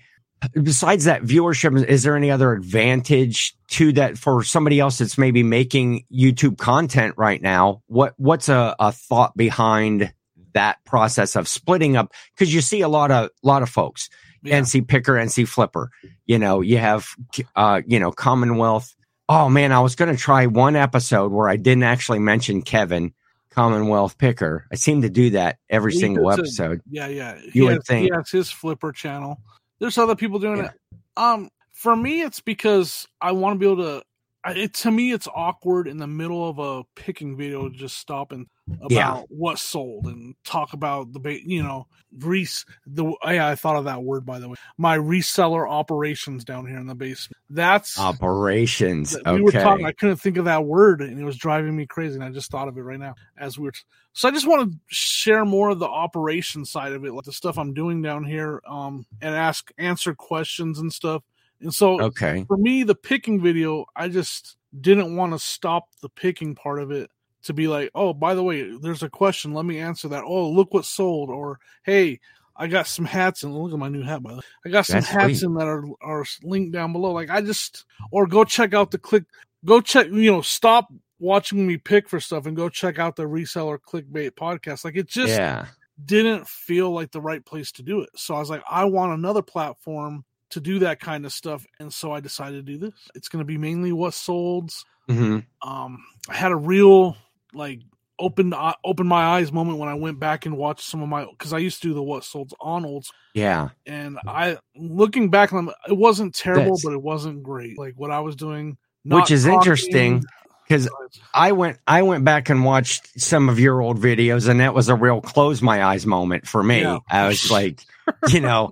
besides 0.62 1.06
that 1.06 1.24
viewership? 1.24 1.84
Is 1.86 2.04
there 2.04 2.16
any 2.16 2.30
other 2.32 2.54
advantage 2.54 3.56
to 3.72 3.92
that 3.94 4.18
for 4.18 4.44
somebody 4.44 4.80
else 4.80 5.00
that's 5.00 5.18
maybe 5.18 5.42
making 5.44 6.06
YouTube 6.14 6.58
content 6.58 7.16
right 7.18 7.42
now? 7.42 7.82
What 7.88 8.14
what's 8.18 8.50
a, 8.50 8.76
a 8.80 8.92
thought 8.92 9.36
behind 9.36 10.14
that 10.54 10.84
process 10.86 11.36
of 11.36 11.48
splitting 11.48 11.96
up? 11.98 12.12
Because 12.34 12.54
you 12.54 12.62
see 12.62 12.82
a 12.82 12.88
lot 12.88 13.12
of 13.12 13.30
lot 13.44 13.62
of 13.64 13.70
folks. 13.70 14.10
yeah. 14.44 14.60
NC 14.60 14.88
Picker, 14.88 15.14
NC 15.14 15.48
Flipper. 15.48 15.90
You 16.26 16.40
know, 16.40 16.62
you 16.62 16.78
have, 16.78 17.08
uh, 17.56 17.82
you 17.86 18.00
know, 18.00 18.12
Commonwealth. 18.12 18.96
Oh 19.30 19.50
man, 19.50 19.72
I 19.72 19.80
was 19.80 19.96
going 19.96 20.14
to 20.14 20.22
try 20.22 20.48
one 20.48 20.76
episode 20.76 21.32
where 21.32 21.48
I 21.50 21.56
didn't 21.56 21.84
actually 21.84 22.20
mention 22.20 22.62
Kevin, 22.62 23.14
Commonwealth 23.52 24.18
Picker. 24.18 24.66
I 24.72 24.76
seem 24.76 25.02
to 25.04 25.10
do 25.10 25.30
that 25.32 25.60
every 25.70 25.94
We 25.94 26.00
single 26.00 26.30
episode. 26.32 26.82
Yeah, 26.90 27.08
yeah. 27.08 27.40
You 27.42 27.50
he 27.52 27.62
would 27.62 27.74
has, 27.76 27.86
think. 27.88 28.06
he 28.06 28.12
has 28.14 28.30
his 28.30 28.50
flipper 28.52 28.92
channel. 28.92 29.40
There's 29.80 29.98
other 29.98 30.16
people 30.16 30.40
doing 30.40 30.58
Yeah. 30.58 30.66
it. 30.66 30.72
Um, 31.16 31.50
for 31.74 31.96
me, 31.96 32.22
it's 32.22 32.40
because 32.42 33.08
I 33.22 33.32
want 33.32 33.56
to 33.56 33.60
be 33.60 33.72
able 33.72 33.84
to. 33.84 34.04
It, 34.46 34.74
to 34.76 34.92
me, 34.92 35.14
it's 35.14 35.28
awkward 35.34 35.88
in 35.88 35.98
the 35.98 36.08
middle 36.08 36.48
of 36.50 36.60
a 36.60 36.84
picking 36.96 37.38
video 37.38 37.70
to 37.70 37.76
just 37.76 37.98
stop 37.98 38.34
and 38.34 38.48
about 38.82 38.92
Yeah. 38.92 39.22
what 39.30 39.60
sold 39.60 40.08
and 40.08 40.36
talk 40.46 40.74
about 40.74 41.12
the 41.14 41.20
ba- 41.20 41.46
you 41.48 41.62
know 41.62 41.88
res 42.20 42.66
the 42.86 43.14
yeah 43.26 43.48
I 43.48 43.56
thought 43.56 43.76
of 43.76 43.86
that 43.86 44.04
word 44.04 44.26
by 44.26 44.40
the 44.40 44.48
way 44.50 44.56
my 44.78 44.98
reseller 44.98 45.70
operations 45.70 46.44
down 46.44 46.66
here 46.66 46.78
in 46.78 46.88
the 46.88 46.96
basement 46.96 47.38
that's 47.50 47.98
Operations. 48.00 49.16
we 49.26 49.42
were 49.42 49.52
talking. 49.52 49.86
I 49.86 49.92
couldn't 49.92 50.18
think 50.18 50.38
of 50.38 50.46
that 50.46 50.66
word, 50.66 51.02
and 51.02 51.20
it 51.20 51.24
was 51.24 51.38
driving 51.38 51.76
me 51.76 51.86
crazy. 51.86 52.16
And 52.16 52.24
I 52.24 52.30
just 52.32 52.50
thought 52.50 52.68
of 52.68 52.78
it 52.78 52.82
right 52.82 53.00
now 53.00 53.14
as 53.38 53.60
we 53.60 53.66
were. 53.66 53.74
So 54.14 54.28
I 54.28 54.32
just 54.32 54.48
want 54.48 54.72
to 54.72 54.78
share 54.88 55.46
more 55.46 55.70
of 55.70 55.78
the 55.80 55.86
operation 55.88 56.66
side 56.66 56.94
of 56.94 57.06
it, 57.06 57.14
like 57.14 57.26
the 57.26 57.32
stuff 57.32 57.58
I'm 57.60 57.74
doing 57.74 58.02
down 58.02 58.24
here, 58.24 58.62
um, 58.68 59.06
and 59.22 59.36
ask 59.36 59.72
answer 59.78 60.16
questions 60.16 60.80
and 60.80 60.92
stuff. 60.92 61.22
And 61.62 61.74
so 61.74 62.02
Okay. 62.02 62.44
for 62.48 62.58
me, 62.58 62.84
the 62.84 62.96
picking 62.96 63.42
video, 63.42 63.86
I 63.96 64.08
just 64.08 64.58
didn't 64.82 65.16
want 65.16 65.34
to 65.34 65.40
stop 65.40 65.90
the 66.02 66.10
picking 66.10 66.56
part 66.56 66.82
of 66.82 66.90
it 66.92 67.12
to 67.44 67.54
be 67.54 67.68
like, 67.68 67.92
oh, 67.94 68.14
by 68.14 68.36
the 68.36 68.44
way, 68.44 68.78
there's 68.78 69.04
a 69.04 69.10
question. 69.10 69.54
Let 69.54 69.66
me 69.66 69.80
answer 69.80 70.08
that. 70.10 70.24
Oh, 70.26 70.50
look 70.50 70.74
what 70.74 70.86
sold. 70.86 71.30
Or 71.30 71.60
hey, 71.84 72.20
I 72.56 72.68
got 72.68 72.88
some 72.88 73.06
hats 73.06 73.44
and 73.44 73.56
look 73.56 73.74
at 73.74 73.80
my 73.80 73.90
new 73.90 74.04
hat. 74.04 74.24
By 74.24 74.32
the 74.32 74.36
way, 74.38 74.44
I 74.66 74.70
got 74.70 74.86
some 74.86 74.96
That's 74.98 75.08
hats 75.08 75.40
sweet. 75.40 75.44
in 75.44 75.54
that 75.56 75.68
are 75.68 75.86
are 76.02 76.26
linked 76.44 76.74
down 76.74 76.94
below. 76.94 77.12
Like 77.12 77.30
I 77.30 77.42
just 77.42 77.86
or 78.12 78.28
go 78.28 78.44
check 78.44 78.74
out 78.74 78.92
the 78.92 78.98
click. 78.98 79.24
Go 79.66 79.82
check. 79.82 80.08
You 80.08 80.32
know, 80.32 80.42
stop 80.42 80.90
watching 81.20 81.66
me 81.66 81.78
pick 81.78 82.10
for 82.10 82.20
stuff 82.20 82.46
and 82.46 82.56
go 82.56 82.70
check 82.70 83.00
out 83.00 83.16
the 83.16 83.24
reseller 83.24 83.80
clickbait 83.80 84.32
podcast. 84.32 84.84
Like 84.84 84.98
it 84.98 85.08
just 85.08 85.30
yeah. 85.30 85.68
didn't 86.04 86.48
feel 86.48 86.92
like 86.92 87.12
the 87.12 87.22
right 87.22 87.44
place 87.44 87.72
to 87.74 87.84
do 87.84 88.02
it. 88.02 88.10
So 88.16 88.36
I 88.36 88.40
was 88.40 88.50
like, 88.50 88.64
I 88.70 88.86
want 88.86 89.14
another 89.14 89.42
platform 89.42 90.26
to 90.50 90.60
do 90.60 90.80
that 90.80 91.00
kind 91.00 91.26
of 91.26 91.34
stuff. 91.34 91.66
And 91.80 91.92
so 91.92 92.12
I 92.12 92.20
decided 92.20 92.66
to 92.66 92.72
do 92.72 92.78
this. 92.78 92.94
It's 93.16 93.30
going 93.30 93.40
to 93.40 93.46
be 93.46 93.58
mainly 93.58 93.92
what 93.92 94.14
sold. 94.14 94.72
hmm 95.08 95.40
Um, 95.62 96.04
I 96.30 96.36
had 96.36 96.52
a 96.52 96.58
real 96.58 97.16
like 97.56 97.82
open 98.20 98.54
uh, 98.54 98.74
open 98.86 99.08
my 99.08 99.24
eyes 99.24 99.52
moment 99.52 99.80
when 99.80 99.90
I 99.90 99.96
went 99.96 100.20
back 100.20 100.46
and 100.46 100.56
watched 100.58 100.86
some 100.88 101.02
of 101.02 101.10
my 101.10 101.26
because 101.26 101.52
I 101.54 101.58
used 101.58 101.82
to 101.82 101.88
do 101.90 101.94
the 101.94 102.04
what 102.04 102.24
sold 102.24 102.54
on 102.62 102.86
old. 102.86 103.06
Yeah. 103.34 103.70
and 103.88 104.20
I 104.28 104.58
looking 104.76 105.30
back 105.30 105.52
on 105.54 105.70
it 105.88 105.98
wasn't 105.98 106.36
terrible, 106.36 106.64
That's- 106.64 106.84
but 106.86 106.94
it 106.94 107.02
wasn't 107.02 107.44
great. 107.44 107.78
Like 107.78 107.94
what 107.96 108.12
I 108.12 108.20
was 108.20 108.36
doing, 108.36 108.78
not 109.04 109.22
Which 109.22 109.32
is 109.32 109.44
talking- 109.44 109.58
interesting 109.60 110.24
because 110.68 110.88
I 111.34 111.52
went 111.54 111.80
I 111.88 112.04
went 112.04 112.24
back 112.24 112.50
and 112.50 112.64
watched 112.64 113.20
some 113.20 113.50
of 113.50 113.60
your 113.60 113.82
old 113.82 114.00
videos 114.00 114.48
and 114.48 114.60
that 114.60 114.74
was 114.74 114.90
a 114.90 114.96
real 114.96 115.20
close 115.20 115.62
my 115.62 115.84
eyes 115.84 116.06
moment 116.06 116.48
for 116.48 116.62
me. 116.64 116.82
Yeah. 116.82 117.00
I 117.10 117.28
was 117.28 117.50
like, 117.58 117.84
you 118.30 118.40
know, 118.40 118.72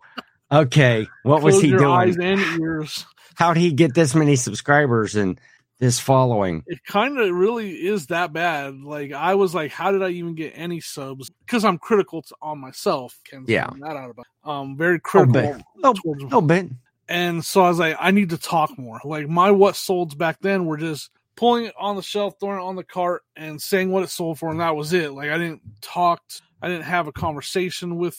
okay, 0.52 1.08
what 1.24 1.42
was 1.42 1.60
he 1.62 1.70
doing? 1.72 1.84
eyes 1.84 2.18
and 2.18 2.40
ears. 2.62 3.06
How 3.36 3.54
did 3.54 3.62
he 3.62 3.72
get 3.74 3.96
this 3.96 4.14
many 4.14 4.36
subscribers 4.36 5.16
and 5.16 5.40
this 5.82 6.00
following? 6.00 6.64
it 6.68 6.80
kind 6.86 7.18
of 7.20 7.36
really 7.36 7.72
is 7.72 8.08
that 8.08 8.32
bad. 8.32 8.82
Like 8.82 9.12
I 9.12 9.36
was 9.36 9.54
like, 9.54 9.72
how 9.72 9.92
did 9.92 10.04
I 10.04 10.10
even 10.10 10.36
get 10.36 10.54
any 10.56 10.80
subs? 10.80 11.30
Because 11.46 11.66
I'm 11.66 11.80
critical 11.80 12.22
to, 12.22 12.36
on 12.42 12.60
myself. 12.60 13.20
Can 13.26 13.44
Yeah. 13.48 13.70
that 13.82 13.98
out 13.98 14.12
about. 14.12 14.26
Um, 14.46 14.78
very 14.78 15.00
critical. 15.00 15.62
A 15.84 15.92
little 16.16 16.42
bit. 16.42 16.68
And 17.10 17.44
so 17.44 17.64
I 17.64 17.70
was 17.70 17.80
like, 17.80 17.98
I 18.00 18.12
need 18.12 18.30
to 18.30 18.38
talk 18.38 18.78
more. 18.78 19.02
Like 19.04 19.28
my 19.28 19.52
what 19.52 19.74
solds 19.74 20.18
back 20.18 20.38
then 20.40 20.66
were 20.66 20.78
just 20.78 21.10
pulling 21.36 21.66
it 21.66 21.74
on 21.78 21.96
the 21.96 22.04
shelf, 22.04 22.36
throwing 22.40 22.60
it 22.60 22.64
on 22.64 22.76
the 22.76 22.84
cart, 22.84 23.24
and 23.36 23.60
saying 23.60 23.92
what 23.92 24.04
it 24.04 24.10
sold 24.10 24.38
for, 24.40 24.50
and 24.52 24.60
that 24.60 24.76
was 24.76 24.94
it. 24.94 25.12
Like 25.12 25.32
I 25.32 25.38
didn't 25.38 25.62
talk. 25.82 26.22
I 26.62 26.68
didn't 26.70 26.84
have 26.84 27.08
a 27.08 27.12
conversation 27.12 27.98
with 27.98 28.18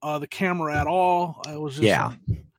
uh, 0.00 0.20
the 0.20 0.28
camera 0.28 0.78
at 0.78 0.86
all. 0.86 1.42
I 1.46 1.56
was 1.56 1.74
just 1.74 1.82
Yeah. 1.82 2.12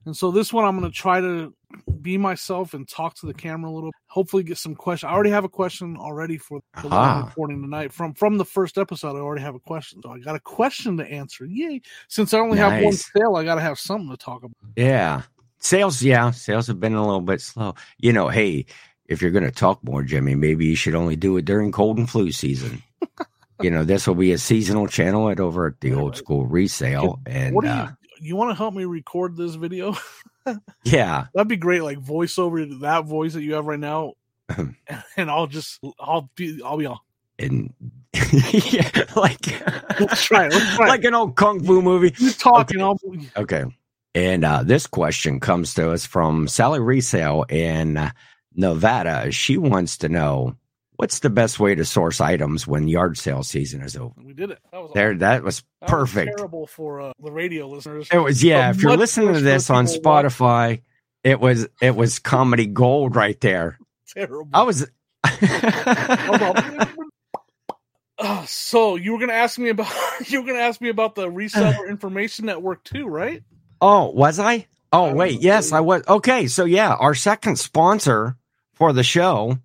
And 0.06 0.16
so 0.16 0.32
this 0.32 0.52
one, 0.52 0.66
I'm 0.66 0.78
going 0.78 0.92
to 0.92 0.96
try 0.98 1.22
to 1.22 1.54
be 2.02 2.18
myself 2.18 2.74
and 2.74 2.88
talk 2.88 3.16
to 3.16 3.26
the 3.26 3.34
camera 3.34 3.70
a 3.70 3.74
little. 3.74 3.92
Hopefully, 4.08 4.44
get 4.44 4.58
some 4.58 4.76
questions. 4.76 5.10
I 5.10 5.14
already 5.14 5.30
have 5.30 5.44
a 5.44 5.50
question 5.50 5.98
already 5.98 6.38
for 6.38 6.62
the 6.82 6.90
I'm 6.90 7.26
recording 7.26 7.62
tonight 7.62 7.94
from 7.94 8.14
from 8.14 8.38
the 8.38 8.46
first 8.46 8.78
episode. 8.78 9.16
I 9.16 9.20
already 9.20 9.44
have 9.44 9.56
a 9.56 9.60
question, 9.60 10.02
so 10.02 10.12
I 10.12 10.20
got 10.20 10.36
a 10.36 10.40
question 10.40 10.98
to 10.98 11.06
answer. 11.06 11.46
Yay! 11.46 11.82
Since 12.08 12.34
I 12.34 12.40
only 12.40 12.58
have 12.58 12.84
one 12.84 12.94
sale, 12.94 13.36
I 13.36 13.44
got 13.44 13.56
to 13.56 13.62
have 13.62 13.80
something 13.80 14.10
to 14.10 14.18
talk 14.18 14.44
about. 14.44 14.56
Yeah. 14.76 15.24
Sales, 15.62 16.02
yeah, 16.02 16.32
sales 16.32 16.68
have 16.68 16.80
been 16.80 16.94
a 16.94 17.04
little 17.04 17.20
bit 17.20 17.42
slow. 17.42 17.76
You 17.98 18.14
know, 18.14 18.30
hey, 18.30 18.66
if 19.08 19.22
you're 19.22 19.32
going 19.32 19.44
to 19.44 19.52
talk 19.52 19.84
more, 19.84 20.04
Jimmy, 20.04 20.36
maybe 20.36 20.66
you 20.66 20.76
should 20.76 20.96
only 20.96 21.18
do 21.18 21.36
it 21.36 21.44
during 21.44 21.74
cold 21.74 21.98
and 21.98 22.10
flu 22.10 22.32
season. 22.32 22.82
you 23.62 23.70
know, 23.70 23.84
this 23.84 24.08
will 24.08 24.16
be 24.16 24.32
a 24.32 24.38
seasonal 24.38 24.88
channel 24.88 25.30
at 25.30 25.42
over 25.42 25.68
at 25.68 25.82
the 25.82 25.94
old 25.94 26.16
school 26.16 26.46
resale. 26.46 27.20
And 27.26 27.54
what 27.54 27.66
do 27.66 27.72
uh, 27.72 27.88
you 27.88 27.96
you 28.22 28.36
want 28.36 28.52
to 28.52 28.56
help 28.56 28.74
me 28.74 28.86
record 28.86 29.36
this 29.36 29.56
video? 29.56 29.96
yeah, 30.84 31.28
That'd 31.34 31.48
be 31.48 31.58
great. 31.58 31.82
Like 31.82 32.00
voiceover 32.00 32.68
to 32.68 32.76
that 32.80 33.06
voice 33.06 33.34
that 33.34 33.44
you 33.44 33.54
have 33.56 33.66
right 33.66 33.80
now, 33.80 34.14
and 35.18 35.32
I'll 35.32 35.48
just 35.48 35.80
I'll 36.00 36.30
be 36.36 36.62
I'll 36.64 36.78
be 36.78 36.86
on. 36.86 37.00
and 37.38 37.74
yeah, 38.52 39.06
like 39.16 39.46
Let's 40.00 40.24
try 40.24 40.46
it. 40.48 40.54
Let's 40.54 40.76
try 40.76 40.88
it. 40.88 40.90
like 40.90 41.04
an 41.04 41.14
old 41.14 41.36
kung 41.36 41.64
fu 41.64 41.82
movie. 41.82 42.14
You 42.18 42.32
talking? 42.32 42.82
I'll. 42.82 43.00
Okay. 43.38 43.66
And 44.16 44.44
uh, 44.44 44.64
this 44.64 44.88
question 44.88 45.40
comes 45.40 45.76
to 45.76 45.92
us 45.92 46.06
from 46.06 46.48
Sally 46.48 46.80
Resale 46.80 47.46
in 47.48 48.12
Nevada. 48.56 49.32
She 49.32 49.58
wants 49.58 49.98
to 49.98 50.10
know 50.10 50.56
what's 51.00 51.20
the 51.20 51.30
best 51.30 51.62
way 51.62 51.74
to 51.76 51.86
source 51.86 52.20
items 52.20 52.68
when 52.68 52.86
yard 52.90 53.18
sale 53.18 53.42
season 53.42 53.82
is 53.82 53.96
over. 53.96 54.14
We 54.22 54.34
did 54.34 54.52
it. 54.52 54.60
That 54.74 54.82
was 54.82 54.92
There, 54.94 55.16
that 55.16 55.44
was 55.44 55.64
that 55.80 55.90
was 55.90 55.90
perfect. 55.90 56.38
terrible 56.38 56.68
for 56.68 57.00
uh, 57.00 57.14
the 57.24 57.32
radio 57.32 57.70
listeners. 57.70 58.10
It 58.12 58.18
was 58.18 58.44
yeah. 58.44 58.72
But 58.72 58.76
If 58.76 58.84
you're 58.84 58.98
listening 58.98 59.34
to 59.34 59.40
this 59.40 59.70
on. 59.70 59.86
Spotify, 59.86 60.82
it 61.24 61.40
was 61.40 61.70
it 61.82 61.96
was 61.96 62.20
comedy 62.20 62.66
gold 62.66 63.16
right 63.16 63.40
there. 63.40 63.80
terrible. 64.14 64.50
I 64.54 64.64
was. 64.64 64.86
Uh, 68.18 68.46
so 68.46 68.98
you 68.98 69.14
were 69.14 69.20
gonna 69.20 69.32
ask 69.32 69.58
me 69.58 69.70
about 69.70 69.88
you 70.28 70.42
were 70.42 70.48
gonna 70.48 70.60
ask 70.60 70.82
me 70.82 70.90
about 70.90 71.16
the 71.16 71.28
reseller 71.30 71.88
information 71.90 72.46
network 72.46 72.84
too, 72.84 73.08
right? 73.08 73.42
oh, 73.82 74.10
was 74.12 74.38
I? 74.38 74.52
I 74.52 74.68
Oh 74.92 75.06
don't 75.08 75.16
wait, 75.18 75.40
yes, 75.42 75.72
I 75.72 75.80
was. 75.80 76.04
Okay, 76.10 76.48
so 76.48 76.66
yeah, 76.66 76.94
our 76.94 77.16
second 77.16 77.58
sponsor 77.58 78.36
for 78.74 78.92
the 78.92 79.04
show 79.04 79.58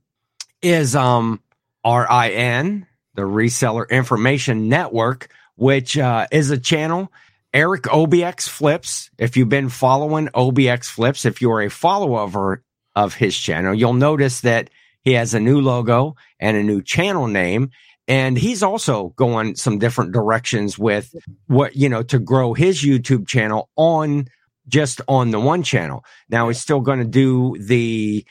is 0.65 0.97
um 0.97 1.41
RIN, 1.85 2.87
the 3.15 3.23
Reseller 3.23 3.89
Information 3.89 4.69
Network, 4.69 5.29
which 5.57 5.99
uh, 5.99 6.27
is 6.33 6.51
a 6.51 6.59
channel. 6.59 7.13
Eric 7.53 7.83
OBX 7.83 8.49
Flips. 8.49 9.11
If 9.19 9.37
you've 9.37 9.49
been 9.49 9.69
following 9.69 10.29
OBX 10.29 10.87
Flips, 10.87 11.25
if 11.25 11.41
you're 11.41 11.63
a 11.63 11.71
follower 11.71 12.63
of 12.97 13.15
his 13.15 13.39
channel, 13.39 13.75
you'll 13.75 13.93
notice 13.95 14.41
that 14.41 14.71
he 15.03 15.13
has 15.13 15.35
a 15.35 15.41
new 15.41 15.61
logo 15.61 16.17
and 16.41 16.57
a 16.57 16.63
new 16.63 16.83
channel 16.83 17.29
name. 17.29 17.71
And 18.09 18.37
he's 18.37 18.63
also 18.63 19.11
going 19.17 19.55
some 19.57 19.79
different 19.79 20.13
directions 20.13 20.79
with 20.79 21.15
what, 21.47 21.77
you 21.77 21.89
know, 21.89 22.03
to 22.05 22.19
grow 22.19 22.55
his 22.55 22.83
YouTube 22.83 23.29
channel 23.29 23.71
on 23.77 24.27
just 24.67 25.01
on 25.07 25.31
the 25.31 25.41
one 25.41 25.63
channel. 25.63 26.05
Now 26.29 26.49
he's 26.49 26.61
still 26.61 26.81
going 26.81 26.99
to 26.99 27.05
do 27.05 27.57
the 27.61 28.27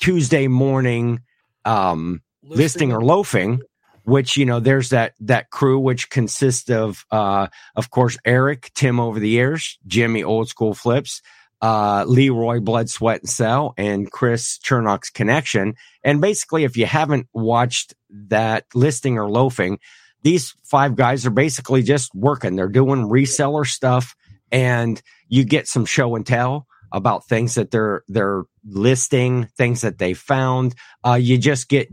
Tuesday 0.00 0.48
morning 0.48 1.20
um, 1.64 2.22
listing 2.42 2.92
or 2.92 3.02
loafing, 3.02 3.60
which 4.04 4.36
you 4.36 4.44
know 4.44 4.60
there's 4.60 4.90
that 4.90 5.14
that 5.20 5.50
crew 5.50 5.78
which 5.78 6.10
consists 6.10 6.70
of 6.70 7.04
uh, 7.10 7.48
of 7.76 7.90
course 7.90 8.18
Eric, 8.24 8.70
Tim 8.74 9.00
over 9.00 9.18
the 9.18 9.28
years, 9.28 9.78
Jimmy 9.86 10.22
old 10.22 10.48
school 10.48 10.74
flips, 10.74 11.22
uh, 11.60 12.04
Leroy 12.06 12.60
Blood, 12.60 12.90
Sweat 12.90 13.20
and 13.20 13.30
Cell, 13.30 13.74
and 13.76 14.10
Chris 14.10 14.58
Chernock's 14.58 15.10
connection. 15.10 15.74
And 16.02 16.20
basically, 16.20 16.64
if 16.64 16.76
you 16.76 16.86
haven't 16.86 17.26
watched 17.32 17.94
that 18.10 18.66
listing 18.74 19.18
or 19.18 19.28
loafing, 19.28 19.78
these 20.22 20.54
five 20.64 20.96
guys 20.96 21.26
are 21.26 21.30
basically 21.30 21.82
just 21.82 22.14
working. 22.14 22.56
They're 22.56 22.68
doing 22.68 23.08
reseller 23.08 23.66
stuff, 23.66 24.14
and 24.52 25.00
you 25.28 25.44
get 25.44 25.66
some 25.66 25.86
show 25.86 26.14
and 26.16 26.26
tell 26.26 26.66
about 26.94 27.26
things 27.26 27.56
that 27.56 27.72
they're 27.72 28.04
they're 28.08 28.44
listing, 28.64 29.46
things 29.58 29.80
that 29.82 29.98
they 29.98 30.14
found. 30.14 30.74
Uh, 31.04 31.14
you 31.20 31.36
just 31.36 31.68
get 31.68 31.88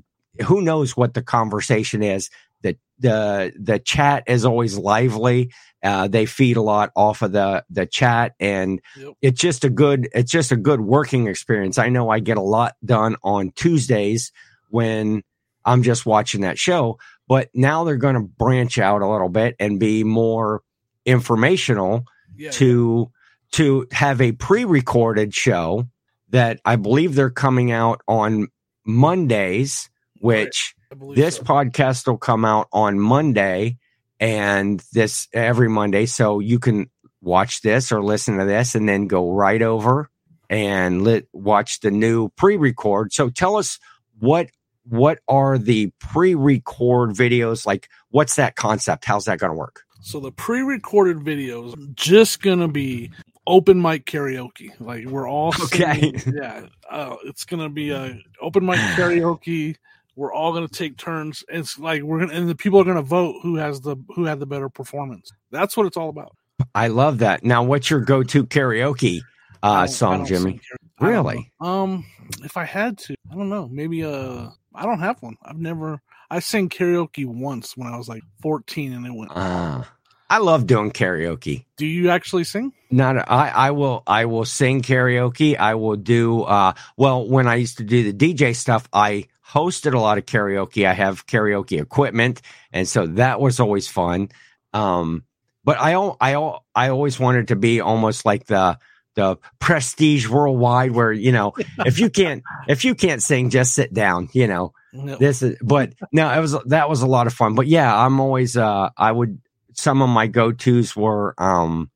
who 0.46 0.62
knows 0.62 0.96
what 0.96 1.16
the 1.16 1.24
conversation 1.24 2.04
is. 2.04 2.30
The 2.62 2.78
the 3.00 3.52
the 3.60 3.80
chat 3.80 4.24
is 4.28 4.46
always 4.46 4.78
lively. 4.78 5.52
Uh, 5.84 6.08
they 6.08 6.28
feed 6.28 6.56
a 6.56 6.62
lot 6.62 6.92
off 6.96 7.24
of 7.24 7.32
the 7.32 7.66
the 7.72 7.88
chat, 7.88 8.36
and 8.40 8.80
Yep. 8.96 9.14
it's 9.24 9.42
just 9.42 9.64
a 9.66 9.70
good 9.72 10.08
it's 10.14 10.32
just 10.32 10.52
a 10.52 10.56
good 10.56 10.80
working 10.82 11.28
experience. 11.28 11.80
I 11.80 11.90
know 11.90 12.10
I 12.10 12.20
get 12.20 12.38
a 12.38 12.42
lot 12.42 12.76
done 12.86 13.16
on 13.24 13.52
Tuesdays 13.56 14.32
when 14.70 15.24
I'm 15.66 15.82
just 15.82 16.06
watching 16.06 16.42
that 16.42 16.60
show, 16.60 17.00
but 17.28 17.50
now 17.56 17.84
they're 17.84 17.98
going 17.98 18.16
to 18.16 18.22
branch 18.22 18.78
out 18.78 19.02
a 19.02 19.08
little 19.10 19.30
bit 19.30 19.56
and 19.60 19.80
be 19.80 20.04
more 20.04 20.62
informational 21.06 22.06
Yeah, 22.38 22.52
to 22.52 23.12
to 23.54 23.88
have 23.92 24.22
a 24.22 24.32
pre-recorded 24.32 25.34
show 25.34 25.88
that 26.30 26.60
I 26.66 26.78
believe 26.78 27.16
they're 27.16 27.30
coming 27.30 27.72
out 27.72 28.02
on 28.08 28.48
Mondays, 28.86 29.90
which 30.20 30.76
believe 30.98 31.18
this 31.18 31.38
so. 31.38 31.44
podcast 31.44 32.08
will 32.08 32.18
come 32.18 32.46
out 32.46 32.68
on 32.72 33.00
Monday 33.00 33.78
and 34.20 34.82
this 34.94 35.28
every 35.34 35.70
Monday. 35.70 36.06
So 36.06 36.40
you 36.40 36.60
can 36.60 36.90
watch 37.22 37.62
this 37.62 37.92
or 37.92 38.02
listen 38.04 38.38
to 38.38 38.46
this 38.46 38.76
and 38.76 38.88
then 38.88 39.08
go 39.08 39.32
right 39.32 39.62
over 39.62 40.10
and 40.50 41.04
lit, 41.04 41.28
watch 41.34 41.80
the 41.82 41.92
new 41.92 42.30
pre-record. 42.30 43.14
So 43.14 43.30
tell 43.30 43.58
us 43.58 43.80
what 44.20 44.50
what 44.84 45.20
are 45.28 45.60
the 45.60 45.92
pre-record 46.00 47.12
videos 47.12 47.68
like? 47.68 47.88
What's 48.10 48.36
that 48.36 48.56
concept? 48.56 49.06
How's 49.06 49.26
that 49.26 49.40
going 49.40 49.52
to 49.52 49.58
work? 49.58 49.84
So 50.02 50.20
the 50.20 50.32
pre-recorded 50.32 51.18
videos 51.18 51.76
just 51.94 52.42
gonna 52.42 52.68
be 52.68 53.12
open 53.48 53.82
mic 53.82 54.06
karaoke. 54.06 54.72
Like 54.80 55.06
we're 55.06 55.28
all 55.28 55.54
Okay. 55.64 56.14
yeah. 56.26 56.68
Uh, 56.90 57.16
it's 57.26 57.46
gonna 57.46 57.70
be 57.70 57.92
a 57.92 58.20
open 58.42 58.66
mic 58.66 58.78
karaoke. 58.96 59.76
We're 60.16 60.34
all 60.34 60.54
gonna 60.54 60.68
take 60.68 60.98
turns. 60.98 61.44
It's 61.48 61.80
like 61.80 62.02
we're 62.04 62.20
gonna 62.20 62.34
and 62.34 62.50
the 62.50 62.56
people 62.56 62.80
are 62.82 62.86
gonna 62.86 63.02
vote 63.02 63.38
who 63.42 63.56
has 63.56 63.82
the 63.82 63.96
who 64.16 64.26
had 64.26 64.40
the 64.40 64.46
better 64.46 64.70
performance. 64.70 65.32
That's 65.52 65.76
what 65.78 65.86
it's 65.86 65.98
all 65.98 66.10
about. 66.10 66.36
I 66.76 66.88
love 66.88 67.20
that. 67.20 67.44
Now, 67.44 67.64
what's 67.64 67.90
your 67.90 68.02
go-to 68.02 68.46
karaoke 68.46 69.22
uh, 69.64 69.88
song, 69.88 70.26
Jimmy? 70.26 70.60
Really? 71.00 71.52
Um, 71.60 72.06
if 72.44 72.56
I 72.56 72.66
had 72.66 73.00
to, 73.00 73.16
I 73.32 73.36
don't 73.36 73.50
know. 73.50 73.68
Maybe 73.68 74.04
uh, 74.04 74.50
I 74.76 74.86
don't 74.86 75.00
have 75.00 75.22
one. 75.22 75.38
I've 75.44 75.58
never. 75.58 76.02
I 76.30 76.40
sang 76.40 76.70
karaoke 76.70 77.26
once 77.26 77.76
when 77.76 77.92
I 77.92 77.98
was 77.98 78.08
like 78.08 78.22
14, 78.42 78.94
and 78.94 79.06
it 79.08 79.14
went. 79.14 79.32
Uh, 79.36 79.84
I 80.32 80.38
love 80.38 80.66
doing 80.66 80.92
karaoke. 80.92 81.66
Do 81.76 81.86
you 81.86 82.10
actually 82.10 82.46
sing? 82.46 82.72
Not 82.90 83.18
I. 83.30 83.50
I 83.50 83.72
will. 83.72 84.02
I 84.08 84.26
will 84.26 84.46
sing 84.46 84.82
karaoke. 84.82 85.58
I 85.60 85.76
will 85.76 85.98
do. 85.98 86.44
Uh, 86.44 86.72
well, 86.96 87.28
when 87.28 87.48
I 87.48 87.56
used 87.56 87.78
to 87.80 87.84
do 87.84 88.12
the 88.12 88.34
DJ 88.34 88.56
stuff, 88.56 88.88
I 88.94 89.26
hosted 89.46 89.94
a 89.94 90.00
lot 90.00 90.18
of 90.18 90.26
karaoke. 90.26 90.88
I 90.88 90.94
have 90.94 91.28
karaoke 91.28 91.82
equipment, 91.82 92.42
and 92.72 92.88
so 92.88 93.08
that 93.08 93.42
was 93.42 93.60
always 93.60 93.90
fun. 93.90 94.30
Um, 94.74 95.26
but 95.66 95.78
I, 95.80 95.96
I, 96.22 96.58
I 96.74 96.90
always 96.90 97.20
wanted 97.20 97.50
to 97.50 97.56
be 97.58 97.82
almost 97.82 98.26
like 98.26 98.46
the 98.46 98.80
the 99.16 99.38
prestige 99.60 100.30
worldwide, 100.30 100.92
where 100.92 101.12
you 101.12 101.34
know, 101.34 101.52
if 101.86 102.00
you 102.00 102.10
can't 102.10 102.42
if 102.70 102.86
you 102.86 102.96
can't 102.96 103.22
sing, 103.22 103.50
just 103.50 103.74
sit 103.74 103.94
down. 103.94 104.30
You 104.32 104.48
know, 104.48 104.74
No. 104.94 105.18
this 105.18 105.42
is 105.42 105.58
but 105.62 105.94
no 106.14 106.32
it 106.32 106.40
was 106.40 106.56
that 106.68 106.88
was 106.90 107.02
a 107.02 107.08
lot 107.08 107.28
of 107.28 107.34
fun 107.34 107.56
but 107.56 107.66
yeah 107.68 107.88
i'm 108.06 108.20
always 108.20 108.58
uh 108.58 108.90
i 108.98 109.10
would 109.12 109.40
some 109.74 110.02
of 110.02 110.10
my 110.10 110.28
go-to's 110.28 110.96
were 110.96 111.34
um 111.38 111.90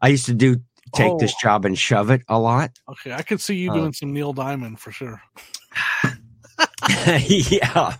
i 0.00 0.08
used 0.08 0.26
to 0.26 0.34
do 0.34 0.56
take 0.94 1.18
this 1.18 1.32
Oh. 1.36 1.40
job 1.42 1.64
and 1.64 1.78
shove 1.78 2.10
it 2.10 2.22
a 2.28 2.38
lot 2.38 2.70
Okay, 2.88 3.12
I 3.12 3.22
could 3.22 3.40
see 3.40 3.56
you 3.56 3.70
Uh, 3.70 3.74
doing 3.74 3.92
some 3.92 4.12
Neil 4.12 4.32
Diamond 4.32 4.80
for 4.80 4.90
sure. 4.90 5.20
yeah 7.28 7.96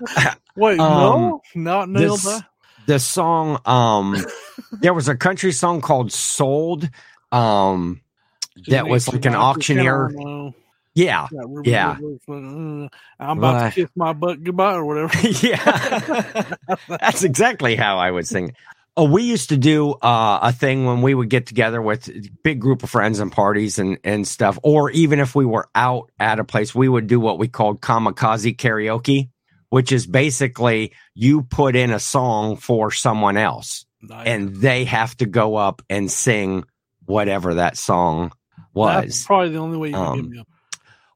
Wait, 0.56 0.78
Um, 0.78 1.00
no, 1.00 1.42
not 1.54 1.88
Neil 1.88 2.12
this- 2.16 2.24
Diamond. 2.24 2.44
the 2.86 2.98
song 2.98 3.60
um 3.64 4.16
there 4.80 4.94
was 4.94 5.08
a 5.08 5.16
country 5.16 5.52
song 5.52 5.80
called 5.80 6.12
sold 6.12 6.88
um 7.32 8.00
that 8.68 8.86
was 8.88 9.08
like 9.12 9.24
an 9.24 9.34
auctioneer 9.34 10.10
yeah 10.98 11.28
Yeah. 11.64 11.96
I'm 13.20 13.38
about 13.38 13.54
Right. 13.54 13.74
to 13.74 13.80
kiss 13.82 13.90
my 13.96 14.12
butt 14.12 14.42
goodbye 14.42 14.74
or 14.74 14.84
whatever. 14.84 15.16
yeah 15.46 16.54
That's 16.88 17.22
exactly 17.22 17.76
how 17.76 17.98
I 17.98 18.10
would 18.10 18.26
sing. 18.26 18.54
Oh, 18.96 19.04
we 19.04 19.22
used 19.22 19.50
to 19.50 19.56
do 19.56 19.92
uh, 19.92 20.40
a 20.42 20.52
thing 20.52 20.84
when 20.84 21.02
we 21.02 21.14
would 21.14 21.30
get 21.30 21.46
together 21.46 21.80
with 21.80 22.08
a 22.08 22.28
big 22.42 22.60
group 22.60 22.82
of 22.82 22.90
friends 22.90 23.20
and 23.20 23.30
parties 23.30 23.78
and, 23.78 23.98
and 24.02 24.26
stuff, 24.26 24.58
or 24.64 24.90
even 24.90 25.20
if 25.20 25.36
we 25.36 25.46
were 25.46 25.68
out 25.76 26.10
at 26.18 26.40
a 26.40 26.44
place, 26.44 26.74
we 26.74 26.88
would 26.88 27.06
do 27.06 27.20
what 27.20 27.38
we 27.38 27.46
called 27.46 27.80
kamikaze 27.80 28.56
karaoke, 28.56 29.28
which 29.70 29.92
is 29.92 30.04
basically 30.04 30.92
you 31.14 31.42
put 31.42 31.76
in 31.76 31.92
a 31.92 32.00
song 32.00 32.56
for 32.56 32.90
someone 32.90 33.36
else 33.36 33.86
Nice. 34.02 34.26
and 34.26 34.56
they 34.56 34.84
have 34.86 35.16
to 35.18 35.26
go 35.26 35.54
up 35.54 35.80
and 35.88 36.10
sing 36.10 36.64
whatever 37.06 37.54
that 37.54 37.76
song 37.76 38.32
was 38.74 39.04
That's 39.04 39.24
probably 39.26 39.50
the 39.50 39.58
only 39.58 39.78
way 39.78 39.88
you 39.90 39.94
can 39.94 40.02
Um, 40.04 40.16
give 40.22 40.28
me. 40.30 40.44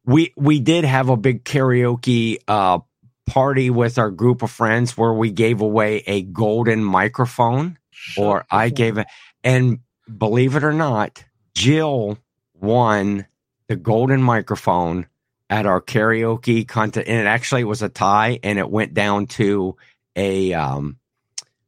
We 0.04 0.32
we 0.36 0.60
did 0.60 0.84
have 0.84 1.08
a 1.08 1.16
big 1.16 1.44
karaoke 1.44 2.38
uh 2.48 2.78
party 3.26 3.70
with 3.70 3.98
our 3.98 4.10
group 4.10 4.42
of 4.42 4.50
friends 4.50 4.96
where 4.96 5.12
we 5.12 5.30
gave 5.30 5.60
away 5.60 6.02
a 6.06 6.22
golden 6.22 6.82
microphone 6.82 7.78
Shut 7.90 8.24
or 8.24 8.46
I 8.50 8.68
fuck 8.68 8.76
gave 8.76 8.98
it 8.98 9.06
and 9.44 9.78
believe 10.18 10.56
it 10.56 10.64
or 10.64 10.72
not 10.72 11.24
Jill 11.54 12.18
won 12.60 13.26
the 13.68 13.76
golden 13.76 14.22
microphone 14.22 15.06
at 15.48 15.66
our 15.66 15.80
karaoke 15.80 16.66
contest 16.66 17.06
and 17.06 17.20
it 17.20 17.26
actually 17.26 17.64
was 17.64 17.82
a 17.82 17.88
tie 17.88 18.40
and 18.42 18.58
it 18.58 18.70
went 18.70 18.94
down 18.94 19.26
to 19.26 19.76
a 20.16 20.52
um 20.52 20.98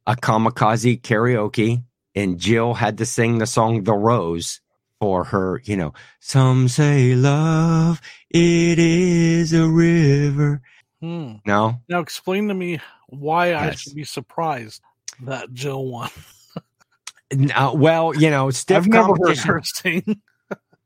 a 0.07 0.17
kamikaze 0.17 1.01
karaoke 1.01 1.83
and 2.15 2.39
Jill 2.39 2.75
had 2.75 2.99
to 2.99 3.07
sing 3.07 3.39
the 3.39 3.47
song 3.47 3.85
The 3.85 3.95
Rose 3.95 4.61
for 5.05 5.25
her, 5.25 5.61
you 5.67 5.77
know, 5.77 5.93
some 6.19 6.67
say 6.67 7.15
love 7.15 8.01
it 8.31 8.79
is 8.79 9.53
a 9.53 9.69
river. 9.69 10.63
Hmm. 11.03 11.35
No, 11.45 11.83
Now 11.91 12.01
explain 12.01 12.49
to 12.49 12.55
me 12.55 12.81
why 13.09 13.55
I 13.55 13.73
should 13.73 13.95
be 13.95 14.05
surprised 14.05 14.81
that 15.21 15.53
Jill 15.53 15.85
won. 15.85 16.09
Uh, 17.55 17.73
well, 17.75 18.15
you 18.17 18.31
know, 18.31 18.49
stiff 18.51 18.79
I've 18.79 18.87
never 18.87 19.13
heard 19.21 19.37
her 19.39 19.61
sing. 19.63 20.23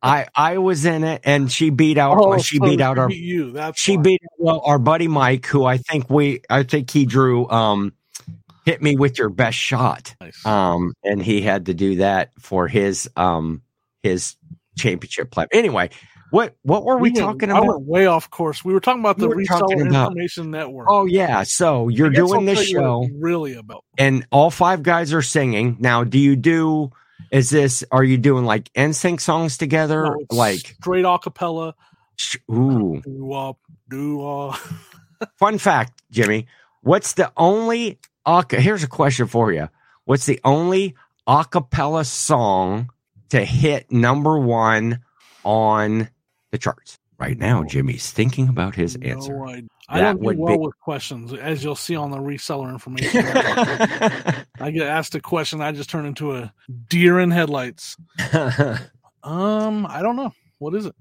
I 0.03 0.27
I 0.35 0.59
was 0.59 0.85
in 0.85 1.05
it, 1.05 1.21
and 1.25 1.51
she 1.53 1.71
beat 1.71 1.97
out. 1.97 2.17
Oh, 2.19 2.39
she 2.39 2.57
so 2.59 2.65
beat 2.65 2.81
out 2.81 2.99
our. 2.99 3.11
you. 3.11 3.53
That's 3.53 3.81
She 3.81 3.97
why. 3.97 4.03
beat 4.03 4.23
well 4.39 4.63
our 4.65 4.81
buddy 4.81 5.07
Mike, 5.07 5.47
who 5.47 5.65
I 5.65 5.77
think 5.79 6.11
we. 6.11 6.41
I 6.51 6.65
think 6.65 6.91
he 6.91 7.05
drew. 7.07 7.49
Um, 7.51 7.93
hit 8.65 8.83
me 8.83 8.97
with 8.97 9.17
your 9.19 9.29
best 9.29 9.59
shot. 9.59 10.15
Nice. 10.21 10.45
Um, 10.45 10.93
and 11.05 11.23
he 11.23 11.41
had 11.43 11.67
to 11.67 11.75
do 11.75 11.97
that 11.97 12.33
for 12.41 12.67
his 12.67 13.09
um 13.17 13.63
his 14.09 14.37
championship 14.77 15.31
play. 15.31 15.47
Anyway, 15.53 15.91
what 16.31 16.57
what 16.63 16.85
were 16.85 16.97
we, 16.99 17.09
went- 17.11 17.17
talking 17.17 17.51
I 17.51 17.59
about? 17.59 17.67
went 17.69 17.83
way 17.87 18.07
off 18.07 18.31
course. 18.31 18.65
We 18.65 18.73
were 18.73 18.81
talking 18.81 19.01
about 19.01 19.17
We 19.19 19.23
the 19.23 19.29
were 19.29 19.45
talking 19.45 19.79
Reseller 19.79 19.89
about- 19.89 20.09
Information 20.09 20.51
Network. 20.51 20.87
Oh 20.91 21.07
yeah, 21.07 21.43
so 21.45 21.89
you're 21.89 22.11
doing 22.11 22.45
this 22.45 22.59
tell 22.59 22.69
you 22.69 22.81
what 22.81 23.09
show. 23.09 23.15
really 23.19 23.55
about. 23.55 23.85
and 23.99 24.27
all 24.31 24.51
five 24.51 24.83
guys 24.83 25.13
are 25.13 25.23
singing. 25.23 25.77
Now, 25.81 26.05
do 26.05 26.19
you 26.19 26.37
do? 26.37 26.91
Is 27.31 27.51
this? 27.51 27.85
Are 27.91 28.05
you 28.05 28.17
doing 28.17 28.45
like 28.45 28.73
NSYNC 28.75 29.21
songs 29.21 29.59
together? 29.59 30.05
No, 30.05 30.17
like, 30.31 30.61
straight 30.81 31.05
acapella. 31.05 31.75
sh- 32.17 32.37
ooh. 32.51 33.03
Do 33.05 33.33
up, 33.33 33.59
do 33.91 34.27
uh, 34.27 34.57
Fun 35.37 35.59
fact, 35.59 36.01
Jimmy. 36.11 36.47
What's 36.83 37.15
the 37.15 37.31
only? 37.37 37.99
Here's 38.51 38.83
a 38.83 38.87
question 38.89 39.27
for 39.27 39.53
you. 39.53 39.69
What's 40.05 40.27
the 40.27 40.41
only 40.45 40.95
acapella 41.29 42.07
song 42.07 42.91
to 43.31 43.45
hit 43.45 43.91
number 43.93 44.39
one 44.39 45.01
on 45.45 46.09
the 46.51 46.59
charts? 46.59 46.99
Right 47.19 47.37
now, 47.37 47.65
Jimmy's 47.65 48.13
thinking 48.13 48.49
about 48.49 48.77
his 48.77 48.95
answer. 49.03 49.35
No, 49.35 49.49
I, 49.49 49.63
I 49.89 49.99
That 50.01 50.21
don't 50.21 50.37
do 50.37 50.41
well 50.41 50.57
be- 50.57 50.65
with 50.67 50.79
questions, 50.79 51.33
as 51.33 51.65
you'll 51.65 51.75
see 51.75 51.97
on 51.97 52.13
the 52.13 52.19
reseller 52.19 52.71
information. 52.71 53.25
I 54.61 54.71
get 54.71 54.87
asked 54.87 55.17
a 55.17 55.21
question, 55.21 55.61
I 55.61 55.73
just 55.73 55.91
turn 55.91 56.07
into 56.07 56.37
a 56.37 56.53
deer 56.89 57.19
in 57.19 57.31
headlights. 57.31 57.97
Um, 59.25 59.85
I 59.87 60.01
don't 60.01 60.15
know. 60.17 60.33
What 60.59 60.75
is 60.75 60.87
it? 60.87 60.95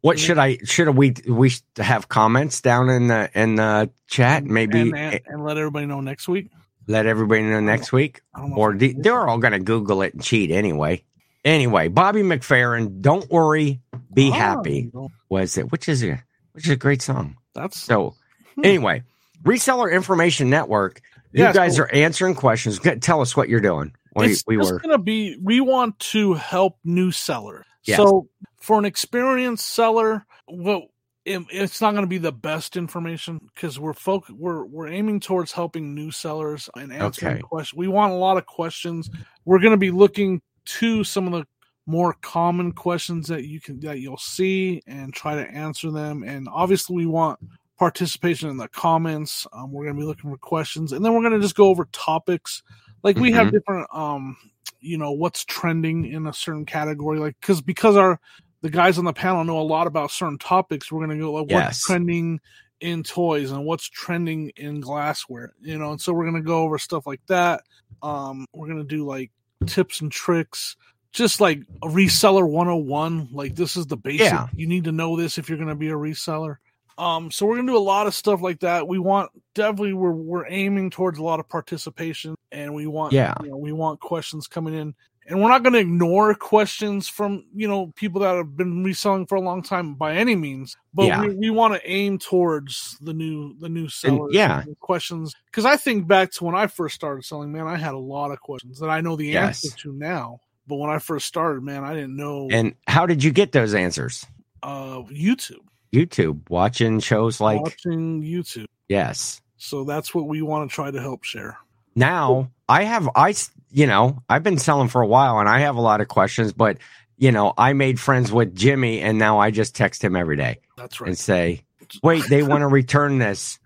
what 0.00 0.18
should 0.18 0.38
I 0.38 0.58
should 0.64 0.88
we 0.96 1.14
we 1.28 1.52
have 1.76 2.08
comments 2.08 2.60
down 2.60 2.88
in 2.88 3.08
the 3.08 3.30
in 3.34 3.56
the 3.56 3.90
chat? 4.06 4.44
Maybe 4.44 4.80
and, 4.80 4.96
and, 4.96 5.20
and 5.26 5.44
let 5.44 5.58
everybody 5.58 5.86
know 5.86 6.00
next 6.00 6.28
week. 6.28 6.50
let 6.86 7.06
everybody 7.06 7.42
know 7.42 7.60
next 7.60 7.92
week. 7.92 8.20
I 8.34 8.40
don't 8.40 8.52
or 8.52 8.74
if 8.74 8.96
they're 8.98 9.28
all 9.28 9.38
going 9.38 9.52
to 9.52 9.58
Google 9.58 10.02
it 10.02 10.14
and 10.14 10.22
cheat 10.22 10.50
anyway. 10.50 11.02
Anyway, 11.44 11.88
Bobby 11.88 12.22
McFerrin, 12.22 13.00
don't 13.00 13.28
worry, 13.30 13.80
be 14.14 14.30
Ah, 14.30 14.34
happy. 14.34 14.92
Was 15.28 15.58
it? 15.58 15.70
Which 15.72 15.88
is 15.88 16.04
a 16.04 16.22
which 16.52 16.64
is 16.66 16.70
a 16.70 16.76
great 16.76 17.02
song. 17.02 17.36
That's 17.54 17.80
So 17.80 18.14
Hmm. 18.56 18.64
anyway, 18.64 19.02
Reseller 19.42 19.90
Information 19.92 20.50
Network. 20.50 21.00
You 21.32 21.44
Yeah, 21.44 21.52
guys 21.52 21.76
so- 21.76 21.82
are 21.84 21.92
answering 21.94 22.34
questions. 22.34 22.78
Tell 23.00 23.20
us 23.22 23.34
what 23.36 23.48
you're 23.48 23.60
doing. 23.60 23.92
We, 24.14 24.26
it's 24.32 24.44
we 24.46 24.56
just 24.56 24.70
were 24.72 24.78
gonna 24.78 24.98
be. 24.98 25.36
We 25.42 25.60
want 25.60 25.98
to 26.00 26.34
help 26.34 26.78
new 26.84 27.10
sellers. 27.10 27.64
Yes. 27.84 27.96
So 27.96 28.28
for 28.60 28.78
an 28.78 28.84
experienced 28.84 29.66
seller, 29.70 30.24
well, 30.46 30.88
it, 31.24 31.40
it's 31.50 31.80
not 31.80 31.92
going 31.92 32.02
to 32.02 32.08
be 32.08 32.18
the 32.18 32.32
best 32.32 32.76
information 32.76 33.40
because 33.54 33.78
we're 33.80 33.94
folk 33.94 34.26
we're 34.28 34.64
we're 34.66 34.88
aiming 34.88 35.20
towards 35.20 35.52
helping 35.52 35.94
new 35.94 36.10
sellers 36.10 36.68
and 36.76 36.92
answering 36.92 37.34
Okay. 37.34 37.42
questions. 37.42 37.78
We 37.78 37.88
want 37.88 38.12
a 38.12 38.16
lot 38.16 38.36
of 38.36 38.44
questions. 38.46 39.08
We're 39.44 39.60
going 39.60 39.70
to 39.72 39.76
be 39.78 39.90
looking 39.90 40.42
to 40.64 41.04
some 41.04 41.26
of 41.26 41.32
the 41.32 41.46
more 41.86 42.14
common 42.22 42.72
questions 42.72 43.26
that 43.28 43.44
you 43.44 43.60
can 43.60 43.80
that 43.80 43.98
you'll 44.00 44.16
see 44.16 44.82
and 44.86 45.12
try 45.12 45.34
to 45.34 45.50
answer 45.50 45.90
them. 45.90 46.22
And 46.22 46.48
obviously, 46.50 46.96
we 46.96 47.06
want 47.06 47.38
participation 47.78 48.48
in 48.48 48.56
the 48.56 48.68
comments. 48.68 49.46
Um, 49.52 49.72
we're 49.72 49.84
going 49.84 49.96
to 49.96 50.00
be 50.00 50.06
looking 50.06 50.30
for 50.30 50.36
questions, 50.38 50.92
and 50.92 51.04
then 51.04 51.12
we're 51.12 51.20
going 51.22 51.32
to 51.32 51.40
just 51.40 51.56
go 51.56 51.68
over 51.68 51.86
topics. 51.92 52.62
Like 53.02 53.16
we 53.16 53.32
have 53.32 53.48
Mhm. 53.48 53.52
different, 53.52 53.88
um, 53.92 54.36
you 54.80 54.96
know, 54.96 55.10
what's 55.12 55.44
trending 55.44 56.04
in 56.06 56.26
a 56.28 56.32
certain 56.32 56.64
category. 56.64 57.18
Like 57.18 57.36
because 57.40 57.60
because 57.60 57.96
our 57.96 58.20
the 58.60 58.70
guys 58.70 58.96
on 58.96 59.04
the 59.04 59.12
panel 59.12 59.42
know 59.42 59.58
a 59.58 59.62
lot 59.62 59.88
about 59.88 60.12
certain 60.12 60.38
topics. 60.38 60.92
We're 60.92 61.04
going 61.04 61.18
to 61.18 61.24
go 61.24 61.32
like 61.32 61.50
Yes. 61.50 61.66
what's 61.66 61.82
trending 61.84 62.40
in 62.80 63.02
toys 63.02 63.50
and 63.50 63.64
what's 63.64 63.88
trending 63.88 64.50
in 64.56 64.80
glassware. 64.80 65.52
You 65.60 65.78
know, 65.78 65.90
and 65.90 66.00
so 66.00 66.12
we're 66.12 66.30
going 66.30 66.40
to 66.40 66.46
go 66.46 66.62
over 66.62 66.78
stuff 66.78 67.04
like 67.06 67.20
that. 67.26 67.62
Um, 68.02 68.46
we're 68.52 68.68
going 68.68 68.78
to 68.78 68.84
do 68.84 69.04
like 69.04 69.32
tips 69.62 70.00
and 70.00 70.10
tricks 70.12 70.76
just 71.12 71.40
like 71.40 71.60
a 71.82 71.88
reseller 71.88 72.48
101 72.48 73.28
like 73.32 73.54
this 73.54 73.76
is 73.76 73.86
the 73.86 73.96
basic 73.96 74.20
Yeah. 74.20 74.46
you 74.54 74.66
need 74.66 74.84
to 74.84 74.92
know 74.92 75.16
this 75.16 75.38
if 75.38 75.48
you're 75.48 75.58
going 75.58 75.68
to 75.68 75.74
be 75.74 75.90
a 75.90 75.94
reseller 75.94 76.56
um 76.98 77.30
so 77.30 77.46
we're 77.46 77.56
going 77.56 77.66
to 77.66 77.72
do 77.72 77.78
a 77.78 77.80
lot 77.80 78.06
of 78.06 78.14
stuff 78.14 78.40
like 78.42 78.60
that 78.60 78.86
we 78.88 78.98
want 78.98 79.30
definitely 79.54 79.92
we're 79.94 80.12
we're 80.12 80.46
aiming 80.48 80.90
towards 80.90 81.18
a 81.18 81.22
lot 81.22 81.40
of 81.40 81.48
participation 81.48 82.34
and 82.50 82.74
we 82.74 82.86
want 82.86 83.12
Yeah. 83.12 83.34
you 83.42 83.48
know, 83.50 83.56
we 83.56 83.72
want 83.72 84.00
questions 84.00 84.46
coming 84.46 84.74
in 84.74 84.94
and 85.26 85.40
we're 85.40 85.48
not 85.48 85.62
going 85.62 85.72
to 85.72 85.78
ignore 85.78 86.34
questions 86.34 87.08
from 87.08 87.44
you 87.54 87.68
know 87.68 87.92
people 87.96 88.20
that 88.20 88.34
have 88.36 88.56
been 88.56 88.82
reselling 88.84 89.26
for 89.26 89.36
a 89.36 89.40
long 89.40 89.62
time 89.62 89.94
by 89.94 90.14
any 90.16 90.34
means 90.36 90.76
but 90.94 91.06
Yeah. 91.06 91.22
we, 91.22 91.34
we 91.34 91.50
want 91.50 91.74
to 91.74 91.90
aim 91.90 92.18
towards 92.18 92.96
the 93.00 93.12
new 93.14 93.54
the 93.58 93.68
new 93.68 93.88
sellers 93.88 94.32
yeah. 94.34 94.62
and 94.62 94.78
questions 94.80 95.34
because 95.46 95.64
i 95.64 95.76
think 95.76 96.06
back 96.06 96.32
to 96.32 96.44
when 96.44 96.54
i 96.54 96.66
first 96.66 96.94
started 96.94 97.24
selling 97.24 97.52
man 97.52 97.66
i 97.66 97.76
had 97.76 97.94
a 97.94 97.98
lot 97.98 98.30
of 98.30 98.40
questions 98.40 98.78
that 98.80 98.88
i 98.90 99.00
know 99.00 99.16
the 99.16 99.26
Yes. 99.26 99.64
answer 99.64 99.76
to 99.78 99.92
now 99.92 100.40
but 100.66 100.76
when 100.76 100.90
i 100.90 100.98
first 100.98 101.26
started 101.26 101.62
man 101.62 101.84
i 101.84 101.94
didn't 101.94 102.16
know 102.16 102.48
and 102.50 102.74
how 102.88 103.06
did 103.06 103.22
you 103.22 103.30
get 103.32 103.52
those 103.52 103.74
answers? 103.74 104.26
uh 104.62 105.02
youtube 105.10 105.56
YouTube, 105.92 106.40
watching 106.48 107.00
shows 107.00 107.38
like 107.40 107.60
watching 107.60 108.22
youtube 108.22 108.64
yes. 108.88 109.40
so 109.58 109.84
that's 109.84 110.14
what 110.14 110.26
we 110.26 110.40
want 110.40 110.68
to 110.70 110.74
try 110.74 110.90
to 110.90 111.00
help 111.00 111.22
share 111.24 111.58
now 111.94 112.50
I 112.68 112.84
have 112.84 113.08
I 113.14 113.34
you 113.70 113.86
know 113.86 114.22
I've 114.28 114.42
been 114.42 114.58
selling 114.58 114.88
for 114.88 115.00
a 115.02 115.06
while 115.06 115.38
and 115.40 115.48
I 115.48 115.60
have 115.60 115.76
a 115.76 115.80
lot 115.80 116.00
of 116.00 116.08
questions, 116.08 116.52
but 116.52 116.78
you 117.18 117.32
know 117.32 117.52
I 117.56 117.72
made 117.72 118.00
friends 118.00 118.32
with 118.32 118.54
Jimmy 118.54 119.00
and 119.00 119.18
now 119.18 119.38
I 119.38 119.50
just 119.50 119.74
text 119.74 120.02
him 120.02 120.16
every 120.16 120.36
day 120.36 120.58
that's 120.76 121.00
right. 121.00 121.08
and 121.08 121.18
say, 121.18 121.62
"Wait, 122.02 122.24
they 122.28 122.42
want 122.42 122.62
to 122.62 122.68
return 122.68 123.18
this," 123.18 123.58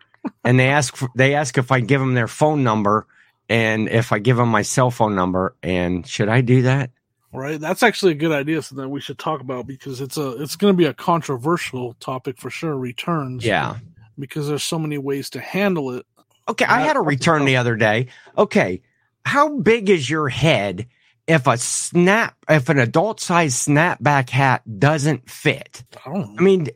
and 0.45 0.59
they 0.59 0.69
ask 0.69 0.97
for, 0.97 1.09
they 1.15 1.35
ask 1.35 1.57
if 1.59 1.71
I 1.73 1.81
give 1.81 2.01
them 2.01 2.15
their 2.15 2.29
phone 2.29 2.65
number 2.65 3.07
and 3.49 3.89
if 3.89 4.13
I 4.13 4.19
give 4.19 4.37
them 4.37 4.49
my 4.49 4.63
cell 4.63 4.91
phone 4.91 5.15
number 5.15 5.55
and 5.63 6.07
should 6.07 6.29
I 6.29 6.41
do 6.41 6.63
that? 6.63 6.91
right 7.33 7.61
that's 7.61 7.83
actually 7.83 8.13
a 8.13 8.15
good 8.15 8.33
idea 8.33 8.63
so 8.63 8.77
that 8.77 8.89
we 8.89 8.99
should 9.01 9.19
talk 9.19 9.41
about 9.43 9.67
because 9.67 10.01
it's 10.01 10.17
a 10.17 10.41
it's 10.43 10.57
going 10.57 10.73
to 10.73 10.77
be 10.77 10.87
a 10.87 10.95
controversial 10.95 11.93
topic 12.01 12.39
for 12.39 12.49
sure 12.49 12.75
returns 12.75 13.45
Yeah. 13.45 13.77
because 14.19 14.49
there's 14.49 14.63
so 14.65 14.79
many 14.79 14.97
ways 14.97 15.29
to 15.31 15.41
handle 15.41 15.91
it 15.93 16.07
Okay, 16.49 16.65
I 16.65 16.81
had 16.81 16.97
a 16.97 17.01
return 17.01 17.45
the 17.45 17.57
other 17.57 17.77
day. 17.77 18.09
Okay, 18.39 18.83
how 19.25 19.57
big 19.59 19.91
is 19.91 20.09
your 20.09 20.29
head 20.29 20.87
if 21.27 21.47
a 21.47 21.59
snap 21.59 22.37
if 22.49 22.69
an 22.69 22.79
adult 22.79 23.21
size 23.21 23.55
snapback 23.55 24.31
hat 24.31 24.63
doesn't 24.79 25.29
fit? 25.29 25.85
i 26.05 26.11
don't 26.13 26.35
know 26.35 26.37
I 26.39 26.43
mean, 26.43 26.69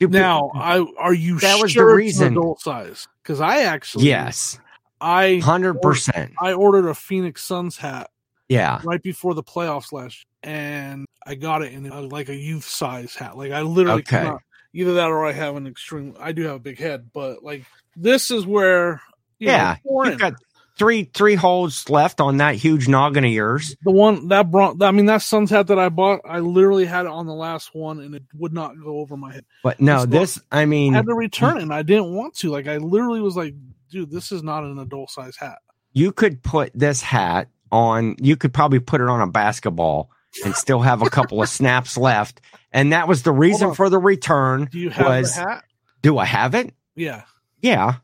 Now, 0.00 0.50
I 0.54 0.78
are 0.98 1.12
you 1.12 1.38
That 1.40 1.56
sure 1.56 1.62
was 1.62 1.74
the 1.74 1.84
reason. 1.84 2.32
adult 2.32 2.60
size? 2.60 3.06
Because 3.22 3.40
I 3.40 3.64
actually, 3.64 4.06
yes, 4.06 4.58
I 5.00 5.40
hundred 5.44 5.82
percent. 5.82 6.32
I 6.40 6.52
ordered 6.54 6.88
a 6.88 6.94
Phoenix 6.94 7.42
Suns 7.44 7.76
hat 7.76 8.10
Yeah, 8.48 8.80
right 8.84 9.02
before 9.02 9.34
the 9.34 9.42
playoffs 9.42 9.92
last, 9.92 10.24
year, 10.42 10.54
and 10.54 11.04
I 11.26 11.34
got 11.34 11.62
it 11.62 11.72
in 11.72 11.90
uh, 11.90 12.02
like 12.02 12.30
a 12.30 12.34
youth 12.34 12.64
size 12.64 13.14
hat. 13.14 13.36
Like 13.36 13.52
I 13.52 13.60
literally 13.62 14.00
Okay. 14.02 14.20
cannot 14.20 14.40
either 14.72 14.94
that 14.94 15.08
or 15.10 15.26
I 15.26 15.32
have 15.32 15.56
an 15.56 15.66
extreme. 15.66 16.14
I 16.18 16.32
do 16.32 16.44
have 16.44 16.56
a 16.56 16.60
big 16.60 16.78
head, 16.78 17.10
but 17.12 17.42
like 17.42 17.64
this 17.96 18.30
is 18.30 18.46
where 18.46 19.02
you 19.38 19.48
know, 19.48 19.52
yeah. 19.52 19.76
You've 19.84 20.18
got 20.18 20.34
three 20.78 21.04
three 21.12 21.34
holes 21.34 21.88
left 21.88 22.20
on 22.20 22.36
that 22.36 22.54
huge 22.54 22.88
noggin 22.88 23.24
of 23.24 23.30
yours. 23.30 23.76
the 23.82 23.90
one 23.90 24.28
that 24.28 24.50
brought. 24.50 24.82
I 24.82 24.90
mean, 24.92 25.06
that 25.06 25.22
Suns 25.22 25.50
hat 25.50 25.66
that 25.68 25.78
I 25.78 25.88
bought, 25.88 26.20
I 26.24 26.38
literally 26.40 26.86
had 26.86 27.06
it 27.06 27.10
on 27.12 27.26
the 27.26 27.34
last 27.34 27.74
one, 27.74 28.00
and 28.00 28.14
it 28.14 28.22
would 28.34 28.52
not 28.52 28.72
go 28.82 28.98
over 28.98 29.16
my 29.16 29.32
head. 29.32 29.44
But 29.62 29.80
no, 29.80 30.06
This 30.06 30.34
this 30.36 30.44
I 30.52 30.64
mean, 30.66 30.94
I 30.94 30.98
had 30.98 31.06
to 31.06 31.14
return 31.14 31.56
it, 31.58 31.62
and 31.62 31.74
I 31.74 31.82
didn't 31.82 32.14
want 32.14 32.34
to. 32.36 32.50
Like 32.50 32.66
I 32.68 32.76
literally 32.78 33.20
was 33.20 33.36
like, 33.36 33.54
dude, 33.90 34.10
this 34.10 34.30
is 34.32 34.42
not 34.42 34.64
an 34.64 34.78
adult 34.78 35.10
size 35.10 35.36
hat. 35.36 35.58
you 35.92 36.12
could 36.12 36.42
put 36.42 36.70
this 36.74 37.00
hat 37.02 37.48
on. 37.72 38.16
You 38.20 38.36
could 38.36 38.52
probably 38.54 38.78
put 38.80 39.00
it 39.00 39.08
on 39.08 39.20
a 39.20 39.26
basketball 39.26 40.10
and 40.44 40.54
still 40.54 40.80
have 40.80 41.02
a 41.02 41.10
couple 41.10 41.42
of 41.42 41.48
snaps 41.58 41.96
left. 41.96 42.40
And 42.70 42.92
that 42.92 43.08
was 43.08 43.22
the 43.22 43.32
reason 43.32 43.74
for 43.74 43.88
the 43.88 43.98
return. 43.98 44.68
Do 44.70 44.78
you 44.78 44.90
have 44.90 45.06
Was- 45.06 45.34
the 45.34 45.40
hat? 45.40 45.64
Do 46.02 46.18
I 46.18 46.26
have 46.26 46.54
it? 46.54 46.72
Yeah. 46.94 47.22
Yeah, 47.60 47.96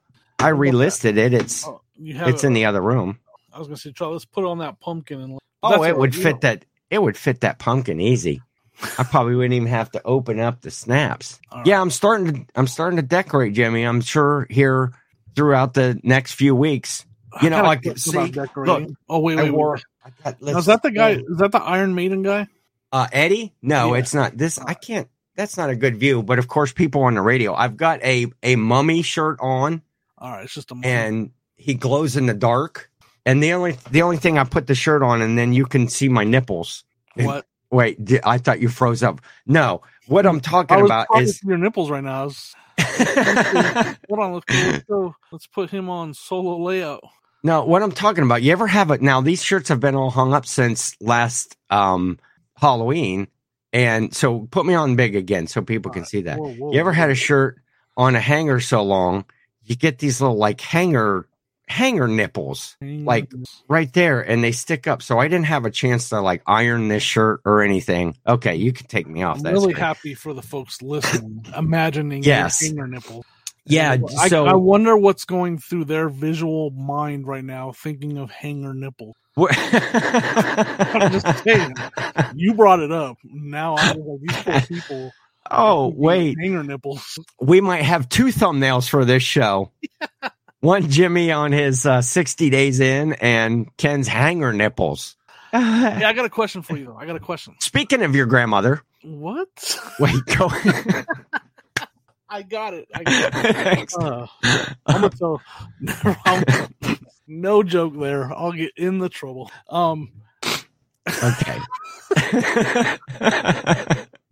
I 0.44 0.50
relisted 0.52 1.16
it. 1.16 1.32
It's 1.34 1.66
Oh, 1.66 1.80
it's 1.98 2.44
it- 2.44 2.46
in 2.46 2.52
the 2.52 2.64
other 2.66 2.80
room. 2.80 3.18
I 3.52 3.58
was 3.58 3.68
gonna 3.68 3.76
say, 3.76 3.92
try. 3.92 4.08
Let's 4.08 4.24
put 4.24 4.44
it 4.44 4.48
on 4.48 4.58
that 4.58 4.80
pumpkin 4.80 5.20
and. 5.20 5.38
Oh, 5.62 5.82
it 5.84 5.96
would 5.96 6.14
fit 6.14 6.40
that. 6.42 6.64
It 6.90 7.00
would 7.00 7.16
fit 7.16 7.40
that 7.40 7.58
pumpkin 7.58 8.00
easy. 8.00 8.42
I 8.98 9.04
probably 9.04 9.36
wouldn't 9.36 9.54
even 9.54 9.68
have 9.68 9.90
to 9.92 10.02
open 10.04 10.40
up 10.40 10.60
the 10.60 10.70
snaps. 10.70 11.38
Right. 11.54 11.64
Yeah, 11.66 11.80
I'm 11.80 11.90
starting 11.90 12.32
to. 12.34 12.46
I'm 12.56 12.66
starting 12.66 12.96
to 12.96 13.02
decorate, 13.02 13.54
Jimmy. 13.54 13.84
I'm 13.84 14.00
sure 14.00 14.46
here 14.50 14.92
throughout 15.36 15.74
the 15.74 15.98
next 16.02 16.32
few 16.34 16.54
weeks. 16.54 17.06
You 17.42 17.50
know, 17.50 17.56
I 17.58 17.62
like 17.62 17.84
see, 17.98 18.30
decorating. 18.30 18.96
oh 19.08 19.20
wait, 19.20 19.38
I 19.38 19.44
wait, 19.44 19.50
wore. 19.52 19.74
wait. 19.74 19.84
I 20.04 20.10
got, 20.30 20.42
Now, 20.42 20.58
is 20.58 20.66
that 20.66 20.82
the 20.82 20.90
guy? 20.90 21.10
Is 21.12 21.38
that 21.38 21.50
the 21.52 21.62
Iron 21.62 21.94
Maiden 21.94 22.22
guy? 22.22 22.46
Uh, 22.92 23.06
Eddie? 23.12 23.52
No, 23.62 23.94
Yeah. 23.94 24.00
it's 24.00 24.14
not. 24.14 24.36
This 24.36 24.58
I 24.58 24.74
can't. 24.74 25.08
That's 25.36 25.56
not 25.56 25.70
a 25.70 25.76
good 25.76 25.96
view. 25.96 26.22
But 26.22 26.38
of 26.38 26.46
course, 26.48 26.72
people 26.72 27.02
on 27.04 27.14
the 27.14 27.22
radio. 27.22 27.54
I've 27.54 27.76
got 27.76 28.02
a 28.04 28.26
a 28.42 28.56
mummy 28.56 29.02
shirt 29.02 29.38
on, 29.40 29.82
All 30.24 30.30
right, 30.30 30.44
it's 30.44 30.54
just 30.54 30.70
a. 30.70 30.76
and 30.82 31.30
he 31.56 31.74
glows 31.74 32.16
in 32.16 32.24
the 32.24 32.32
dark. 32.32 32.90
And 33.26 33.42
the 33.42 33.52
only 33.52 33.76
the 33.90 34.00
only 34.00 34.16
thing 34.16 34.38
I 34.38 34.44
put 34.44 34.66
the 34.66 34.74
shirt 34.74 35.02
on, 35.02 35.20
and 35.20 35.36
then 35.38 35.52
you 35.52 35.66
can 35.66 35.88
see 35.88 36.08
my 36.08 36.24
nipples. 36.24 36.82
what? 37.14 37.46
Wait, 37.70 37.98
I 38.24 38.38
thought 38.38 38.58
you 38.60 38.68
froze 38.70 39.02
up. 39.02 39.20
No, 39.46 39.82
what 40.06 40.24
I'm 40.26 40.40
talking 40.40 40.80
about 40.80 41.08
is 41.18 41.42
your 41.42 41.58
nipples 41.58 41.90
right 41.90 42.02
now. 42.02 42.24
Was- 42.24 42.54
hold 44.08 44.20
on, 44.20 44.32
let's 44.32 44.46
let's 44.48 44.84
go. 44.84 45.14
Let's 45.30 45.46
put 45.46 45.70
him 45.70 45.90
on 45.90 46.14
solo 46.14 46.56
layout. 46.58 47.02
no. 47.42 47.64
What 47.66 47.82
I'm 47.82 47.92
talking 47.92 48.24
about. 48.24 48.42
You 48.42 48.52
ever 48.52 48.66
have 48.66 48.90
it? 48.90 49.02
Now 49.02 49.20
these 49.20 49.42
shirts 49.42 49.68
have 49.68 49.80
been 49.80 49.94
all 49.94 50.10
hung 50.10 50.32
up 50.32 50.46
since 50.46 50.96
last 51.02 51.56
um 51.68 52.18
Halloween, 52.56 53.28
and 53.74 54.14
so 54.14 54.48
put 54.50 54.64
me 54.64 54.72
on 54.74 54.96
big 54.96 55.16
again 55.16 55.46
so 55.48 55.60
people 55.60 55.92
can 55.92 56.00
Alright, 56.00 56.08
see 56.08 56.22
that. 56.22 56.38
whoa, 56.38 56.54
whoa, 56.54 56.72
You 56.72 56.80
ever 56.80 56.92
had 56.92 57.10
a 57.10 57.14
shirt 57.14 57.60
on 57.96 58.16
a 58.16 58.20
hanger 58.20 58.60
so 58.60 58.82
long, 58.82 59.24
you 59.64 59.76
get 59.76 59.98
these 59.98 60.20
little 60.20 60.36
like 60.36 60.60
hanger 60.60 61.26
hanger 61.66 62.06
nipples 62.06 62.76
like- 62.82 63.32
right 63.68 63.90
there 63.94 64.20
and 64.20 64.44
they 64.44 64.52
stick 64.52 64.86
up. 64.86 65.00
So 65.02 65.18
I 65.18 65.28
didn't 65.28 65.46
have 65.46 65.64
a 65.64 65.70
chance 65.70 66.10
to 66.10 66.20
like 66.20 66.42
iron 66.46 66.88
this 66.88 67.02
shirt 67.02 67.40
or 67.46 67.62
anything. 67.62 68.16
Okay, 68.26 68.56
you 68.56 68.72
can 68.72 68.86
take 68.86 69.06
me 69.06 69.22
off. 69.22 69.38
I'm 69.38 69.42
That's 69.44 69.54
really 69.54 69.72
great. 69.72 69.82
happy 69.82 70.14
for 70.14 70.34
the 70.34 70.42
folks 70.42 70.82
listening, 70.82 71.46
imagining 71.56 72.22
Yes. 72.22 72.60
your 72.60 72.68
finger 72.70 72.86
nipple. 72.86 73.24
Yeah, 73.66 73.96
I, 74.18 74.28
so 74.28 74.44
I 74.44 74.52
wonder 74.52 74.94
what's 74.94 75.24
going 75.24 75.56
through 75.56 75.86
their 75.86 76.10
visual 76.10 76.68
mind 76.70 77.26
right 77.26 77.42
now, 77.44 77.72
thinking 77.72 78.18
of 78.18 78.30
hanger 78.30 78.74
nipple. 78.74 79.16
I'm 79.38 81.10
just 81.12 81.44
saying. 81.44 81.74
You 82.34 82.52
brought 82.52 82.80
it 82.80 82.92
up. 82.92 83.16
Now 83.24 83.76
I'm 83.78 83.98
like 84.00 84.20
these 84.20 84.42
poor 84.42 84.60
people. 84.68 85.12
Oh, 85.50 85.92
wait. 85.94 86.36
hanger 86.40 86.62
nipples. 86.64 87.18
We 87.40 87.60
might 87.60 87.82
have 87.82 88.08
two 88.08 88.26
thumbnails 88.26 88.88
for 88.88 89.04
this 89.04 89.22
show. 89.22 89.70
One 90.60 90.88
Jimmy 90.90 91.30
on 91.30 91.52
his 91.52 91.84
uh, 91.84 92.00
60 92.00 92.48
days 92.48 92.80
in 92.80 93.12
and 93.14 93.74
Ken's 93.76 94.08
hanger 94.08 94.52
nipples. 94.52 95.16
Yeah, 95.52 96.08
I 96.08 96.12
got 96.14 96.24
a 96.24 96.30
question 96.30 96.62
for 96.62 96.76
you 96.76 96.86
though. 96.86 96.96
I 96.96 97.06
got 97.06 97.14
a 97.14 97.20
question. 97.20 97.54
Speaking 97.60 98.02
of 98.02 98.16
your 98.16 98.26
grandmother, 98.26 98.82
What? 99.04 99.78
wait, 100.00 100.16
go. 100.36 100.50
I 102.28 102.42
got 102.42 102.74
it. 102.74 102.88
I 102.92 103.04
got 103.04 103.44
it. 103.44 103.54
Thanks. 103.54 103.96
Uh, 103.96 104.26
I'm 104.86 105.00
gonna 105.02 105.10
tell. 105.10 105.40
I'm- 106.24 106.44
no 107.28 107.62
joke 107.62 107.94
there. 107.96 108.32
I'll 108.34 108.50
get 108.50 108.72
in 108.76 108.98
the 108.98 109.08
trouble. 109.08 109.48
Um. 109.68 110.10
Okay. 111.22 111.60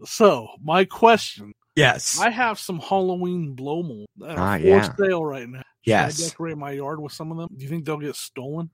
So 0.05 0.49
my 0.63 0.85
question: 0.85 1.53
yes. 1.77 2.19
I 2.21 2.31
have 2.31 2.59
some 2.59 2.79
Halloween 2.79 3.55
blow 3.55 3.83
mold 3.83 4.09
Ah, 4.23 4.57
for 4.59 4.61
yeah. 4.67 4.93
sale 4.99 5.25
right 5.25 5.49
now. 5.49 5.59
Should 5.59 5.65
Yes. 5.91 6.23
I 6.23 6.29
decorate 6.29 6.57
my 6.57 6.71
yard 6.73 7.01
with 7.01 7.13
some 7.13 7.33
of 7.33 7.39
them? 7.39 7.49
Do 7.57 7.63
you 7.63 7.69
think 7.69 7.85
they'll 7.85 7.99
get 7.99 8.15
stolen? 8.15 8.71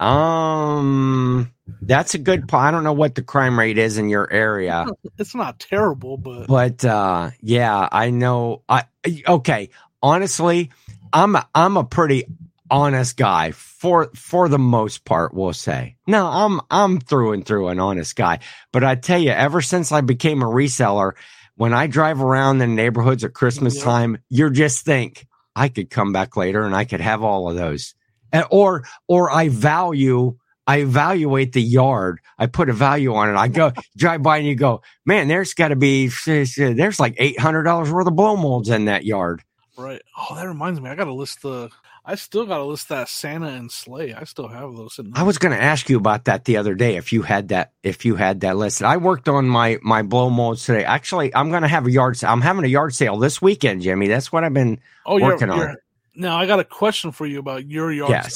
Um, 0.00 1.52
that's 1.82 2.14
a 2.14 2.18
good 2.18 2.48
point. 2.48 2.64
I 2.64 2.70
don't 2.70 2.84
know 2.84 2.92
what 2.92 3.14
the 3.14 3.22
crime 3.22 3.58
rate 3.58 3.78
is 3.78 3.98
in 3.98 4.08
your 4.08 4.30
area, 4.32 4.86
It's 5.18 5.34
not 5.34 5.58
terrible, 5.60 6.16
but 6.16 6.46
but 6.48 6.84
uh, 6.84 7.30
yeah, 7.40 7.88
I 7.92 8.10
know. 8.10 8.62
I 8.68 8.84
okay. 9.28 9.70
Honestly, 10.02 10.70
I'm 11.12 11.36
a, 11.36 11.48
I'm 11.54 11.76
a 11.76 11.84
pretty 11.84 12.24
honest 12.72 13.16
guy 13.16 13.52
for 13.52 14.10
for 14.16 14.48
the 14.48 14.58
most 14.58 15.04
part. 15.04 15.34
We'll 15.34 15.52
say 15.52 15.94
no. 16.08 16.26
I'm 16.26 16.60
I'm 16.70 16.98
through 16.98 17.32
and 17.34 17.46
through 17.46 17.68
an 17.68 17.78
honest 17.78 18.16
guy. 18.16 18.40
But 18.72 18.82
I 18.82 18.96
tell 18.96 19.20
you, 19.20 19.30
ever 19.30 19.60
since 19.60 19.92
I 19.92 20.00
became 20.00 20.42
a 20.42 20.46
reseller, 20.46 21.12
when 21.56 21.74
I 21.74 21.86
drive 21.86 22.20
around 22.20 22.58
the 22.58 22.66
neighborhoods 22.66 23.22
at 23.24 23.34
Christmas 23.34 23.76
Yep. 23.76 23.84
time, 23.84 24.18
you 24.30 24.50
just 24.50 24.84
think 24.84 25.26
I 25.54 25.68
could 25.68 25.90
come 25.90 26.12
back 26.12 26.36
later 26.36 26.62
and 26.64 26.74
I 26.74 26.84
could 26.86 27.00
have 27.02 27.22
all 27.22 27.48
of 27.50 27.56
those. 27.56 27.94
And, 28.32 28.46
or 28.50 28.84
or 29.06 29.30
I 29.30 29.48
value 29.50 30.38
I 30.66 30.78
evaluate 30.78 31.52
the 31.52 31.60
yard. 31.60 32.20
I 32.38 32.46
put 32.46 32.70
a 32.70 32.72
value 32.72 33.12
on 33.14 33.28
it. 33.28 33.36
I 33.36 33.48
go 33.48 33.72
drive 33.96 34.22
by 34.22 34.38
and 34.38 34.46
you 34.46 34.54
go, 34.54 34.82
man, 35.04 35.28
there's 35.28 35.54
got 35.54 35.68
to 35.68 35.76
be 35.76 36.08
there's 36.26 37.00
like 37.00 37.16
eight 37.18 37.38
hundred 37.38 37.64
dollars 37.64 37.90
worth 37.90 38.06
of 38.06 38.16
blow 38.16 38.36
molds 38.36 38.70
in 38.70 38.86
that 38.86 39.04
yard. 39.04 39.42
right. 39.76 40.00
Oh, 40.16 40.34
that 40.36 40.46
reminds 40.46 40.80
me. 40.80 40.88
I 40.88 40.94
got 40.94 41.04
to 41.04 41.12
list 41.12 41.42
the. 41.42 41.68
I 42.04 42.16
still 42.16 42.46
got 42.46 42.58
to 42.58 42.64
list 42.64 42.88
that 42.88 43.08
Santa 43.08 43.46
and 43.48 43.70
sleigh. 43.70 44.12
I 44.12 44.24
still 44.24 44.48
have 44.48 44.74
those. 44.74 44.94
Sitting 44.96 45.12
I 45.14 45.22
was 45.22 45.38
going 45.38 45.56
to 45.56 45.62
ask 45.62 45.88
you 45.88 45.96
about 45.96 46.24
that 46.24 46.44
the 46.46 46.56
other 46.56 46.74
day. 46.74 46.96
If 46.96 47.12
you 47.12 47.22
had 47.22 47.48
that, 47.48 47.72
if 47.84 48.04
you 48.04 48.16
had 48.16 48.40
that 48.40 48.56
listed, 48.56 48.86
I 48.86 48.96
worked 48.96 49.28
on 49.28 49.46
my 49.48 49.78
my 49.82 50.02
blow 50.02 50.28
molds 50.28 50.64
today. 50.64 50.84
Actually, 50.84 51.32
I'm 51.34 51.50
going 51.50 51.62
to 51.62 51.68
have 51.68 51.86
a 51.86 51.90
yard. 51.92 52.16
sa- 52.16 52.32
I'm 52.32 52.40
having 52.40 52.64
a 52.64 52.68
yard 52.68 52.94
sale 52.94 53.18
this 53.18 53.40
weekend, 53.40 53.82
Jimmy. 53.82 54.08
That's 54.08 54.32
what 54.32 54.42
I've 54.42 54.52
been. 54.54 54.80
oh, 55.06 55.16
you're, 55.18 55.28
working 55.28 55.50
on 55.50 55.58
you're- 55.58 55.74
Now 56.16 56.38
I 56.38 56.46
got 56.46 56.58
a 56.58 56.64
question 56.64 57.12
for 57.12 57.24
you 57.26 57.38
about 57.38 57.66
your 57.68 57.92
yard. 57.92 58.10
Sale. 58.10 58.16
Yes. 58.22 58.34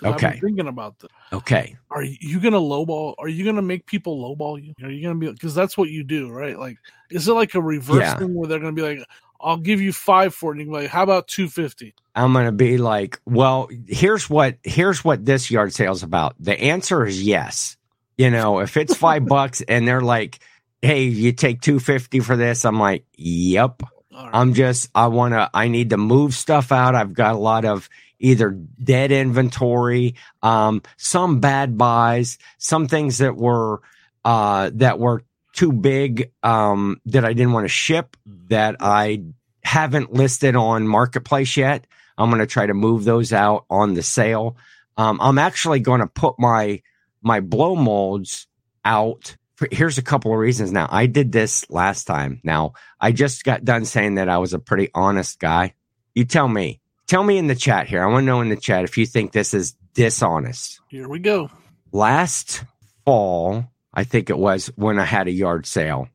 sale, 0.00 0.12
Okay. 0.14 0.30
been 0.30 0.40
thinking 0.40 0.68
about 0.68 0.98
this. 1.00 1.10
Okay. 1.34 1.76
Are 1.90 2.02
you 2.02 2.40
gonna 2.40 2.56
lowball? 2.60 3.14
Are 3.18 3.28
you 3.28 3.44
gonna 3.44 3.60
make 3.62 3.84
people 3.84 4.16
lowball 4.36 4.62
you? 4.62 4.72
Are 4.82 4.90
you 4.90 5.02
gonna 5.06 5.18
be 5.18 5.30
because 5.30 5.54
that's 5.54 5.76
what 5.76 5.90
you 5.90 6.02
do, 6.02 6.30
right? 6.30 6.58
Like, 6.58 6.78
is 7.10 7.28
it 7.28 7.32
like 7.34 7.54
a 7.54 7.60
reverse 7.60 8.00
Yeah. 8.00 8.16
thing 8.18 8.34
where 8.34 8.48
they're 8.48 8.58
gonna 8.58 8.72
be 8.72 8.82
like, 8.82 9.06
"I'll 9.42 9.56
give 9.56 9.80
you 9.80 9.92
five 9.92 10.34
for 10.34 10.52
it," 10.52 10.58
and 10.58 10.66
you 10.66 10.72
like, 10.72 10.88
"How 10.88 11.02
about 11.02 11.28
250? 11.28 11.94
I'm 12.14 12.32
going 12.32 12.46
to 12.46 12.52
be 12.52 12.78
like, 12.78 13.20
well, 13.24 13.68
here's 13.86 14.28
what 14.28 14.58
here's 14.62 15.04
what 15.04 15.24
this 15.24 15.50
yard 15.50 15.72
sale's 15.72 16.02
about. 16.02 16.34
The 16.38 16.58
answer 16.58 17.06
is 17.06 17.22
yes. 17.22 17.76
You 18.18 18.30
know, 18.30 18.60
if 18.60 18.76
it's 18.76 18.94
five 18.94 19.26
bucks 19.28 19.62
and 19.62 19.88
they're 19.88 20.02
like, 20.02 20.38
hey, 20.82 21.04
you 21.04 21.32
take 21.32 21.60
two 21.60 21.78
fifty 21.78 22.20
for 22.20 22.36
this, 22.36 22.64
I'm 22.64 22.78
like, 22.78 23.04
yep. 23.16 23.82
Right. 24.12 24.30
I'm 24.34 24.52
just 24.52 24.90
I 24.94 25.06
want 25.06 25.32
to 25.32 25.48
I 25.54 25.68
need 25.68 25.90
to 25.90 25.96
move 25.96 26.34
stuff 26.34 26.70
out. 26.70 26.94
I've 26.94 27.14
got 27.14 27.34
a 27.34 27.38
lot 27.38 27.64
of 27.64 27.88
either 28.18 28.50
dead 28.50 29.10
inventory, 29.10 30.16
um 30.42 30.82
some 30.98 31.40
bad 31.40 31.78
buys, 31.78 32.36
some 32.58 32.88
things 32.88 33.18
that 33.18 33.36
were 33.36 33.80
uh 34.22 34.70
that 34.74 34.98
were 34.98 35.22
too 35.52 35.72
big 35.72 36.32
um 36.42 37.00
that 37.06 37.24
I 37.24 37.32
didn't 37.32 37.52
want 37.52 37.64
to 37.64 37.68
ship 37.68 38.16
that 38.48 38.76
I 38.80 39.24
haven't 39.62 40.12
listed 40.12 40.56
on 40.56 40.86
marketplace 40.88 41.56
yet. 41.56 41.86
I'm 42.18 42.30
going 42.30 42.40
to 42.40 42.46
try 42.46 42.66
to 42.66 42.74
move 42.74 43.04
those 43.04 43.32
out 43.32 43.64
on 43.70 43.94
the 43.94 44.02
sale. 44.02 44.56
Um 44.96 45.20
I'm 45.20 45.38
actually 45.38 45.80
going 45.80 46.00
to 46.00 46.06
put 46.06 46.38
my 46.38 46.82
my 47.22 47.40
blow 47.40 47.76
molds 47.76 48.46
out 48.84 49.36
for, 49.62 49.68
here's 49.70 49.98
a 49.98 50.02
couple 50.02 50.32
of 50.32 50.38
reasons 50.38 50.72
now. 50.72 50.88
I 50.90 51.06
did 51.06 51.30
this 51.30 51.70
last 51.70 52.04
time. 52.04 52.40
Now, 52.42 52.72
I 53.00 53.12
just 53.12 53.44
got 53.44 53.64
done 53.64 53.84
saying 53.84 54.16
that 54.16 54.28
I 54.28 54.38
was 54.38 54.54
a 54.54 54.58
pretty 54.58 54.88
honest 54.94 55.38
guy. 55.38 55.74
You 56.14 56.24
tell 56.24 56.48
me. 56.48 56.80
Tell 57.06 57.22
me 57.22 57.38
in 57.38 57.46
the 57.46 57.54
chat 57.54 57.86
here. 57.86 58.02
I 58.02 58.06
want 58.06 58.22
to 58.22 58.26
know 58.26 58.40
in 58.40 58.48
the 58.48 58.56
chat 58.56 58.84
if 58.84 58.98
you 58.98 59.06
think 59.06 59.32
this 59.32 59.54
is 59.54 59.76
dishonest. 59.94 60.80
Here 60.88 61.08
we 61.08 61.18
go. 61.18 61.50
Last 61.92 62.64
fall, 63.04 63.70
I 63.94 64.04
think 64.04 64.30
it 64.30 64.38
was 64.38 64.66
when 64.76 64.98
I 64.98 65.04
had 65.04 65.28
a 65.28 65.32
yard 65.32 65.66
sale, 65.66 66.08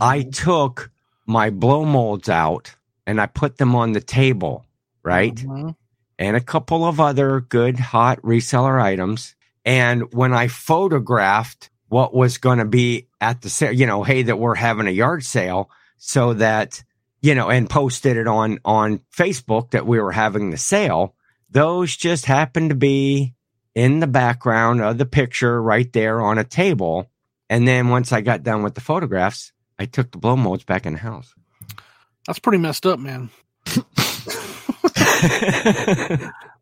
I 0.00 0.20
Mm-hmm. 0.20 0.30
took 0.30 0.90
my 1.26 1.50
blow 1.50 1.84
molds 1.84 2.28
out 2.28 2.74
and 3.06 3.20
I 3.20 3.26
put 3.26 3.58
them 3.58 3.74
on 3.74 3.92
the 3.92 4.00
table, 4.00 4.64
right? 5.02 5.34
Mhm. 5.34 5.74
and 6.18 6.36
a 6.36 6.40
couple 6.40 6.84
of 6.84 7.00
other 7.00 7.40
good 7.40 7.78
hot 7.78 8.20
reseller 8.22 8.80
items. 8.80 9.34
And 9.64 10.12
when 10.12 10.32
I 10.34 10.48
photographed 10.48 11.70
what 11.88 12.12
was 12.14 12.38
going 12.38 12.58
to 12.58 12.64
be 12.66 13.06
at 13.20 13.40
the 13.42 13.48
sale, 13.50 13.72
you 13.72 13.86
know, 13.86 14.02
hey, 14.02 14.22
that 14.22 14.38
we're 14.38 14.54
having 14.54 14.86
a 14.86 14.90
yard 14.90 15.24
sale 15.24 15.70
so 15.98 16.34
that, 16.34 16.82
you 17.22 17.34
know, 17.34 17.48
and 17.48 17.68
posted 17.70 18.16
it 18.16 18.26
on, 18.26 18.58
on 18.64 19.00
Facebook 19.16 19.70
that 19.70 19.86
we 19.86 19.98
were 20.00 20.12
having 20.12 20.50
the 20.50 20.56
sale, 20.58 21.14
those 21.50 21.96
just 21.96 22.26
happened 22.26 22.68
to 22.70 22.76
be 22.76 23.34
in 23.74 24.00
the 24.00 24.06
background 24.06 24.80
of 24.82 24.98
the 24.98 25.06
picture 25.06 25.60
right 25.62 25.92
there 25.92 26.20
on 26.20 26.38
a 26.38 26.44
table. 26.44 27.10
And 27.48 27.66
then 27.66 27.88
once 27.88 28.12
I 28.12 28.20
got 28.20 28.42
done 28.42 28.62
with 28.62 28.74
the 28.74 28.80
photographs, 28.80 29.52
I 29.78 29.86
took 29.86 30.10
the 30.12 30.18
blow 30.18 30.36
molds 30.36 30.64
back 30.64 30.86
in 30.86 30.92
the 30.94 30.98
house. 30.98 31.34
That's 32.26 32.38
pretty 32.38 32.58
messed 32.58 32.86
up, 32.86 32.98
man. 32.98 33.30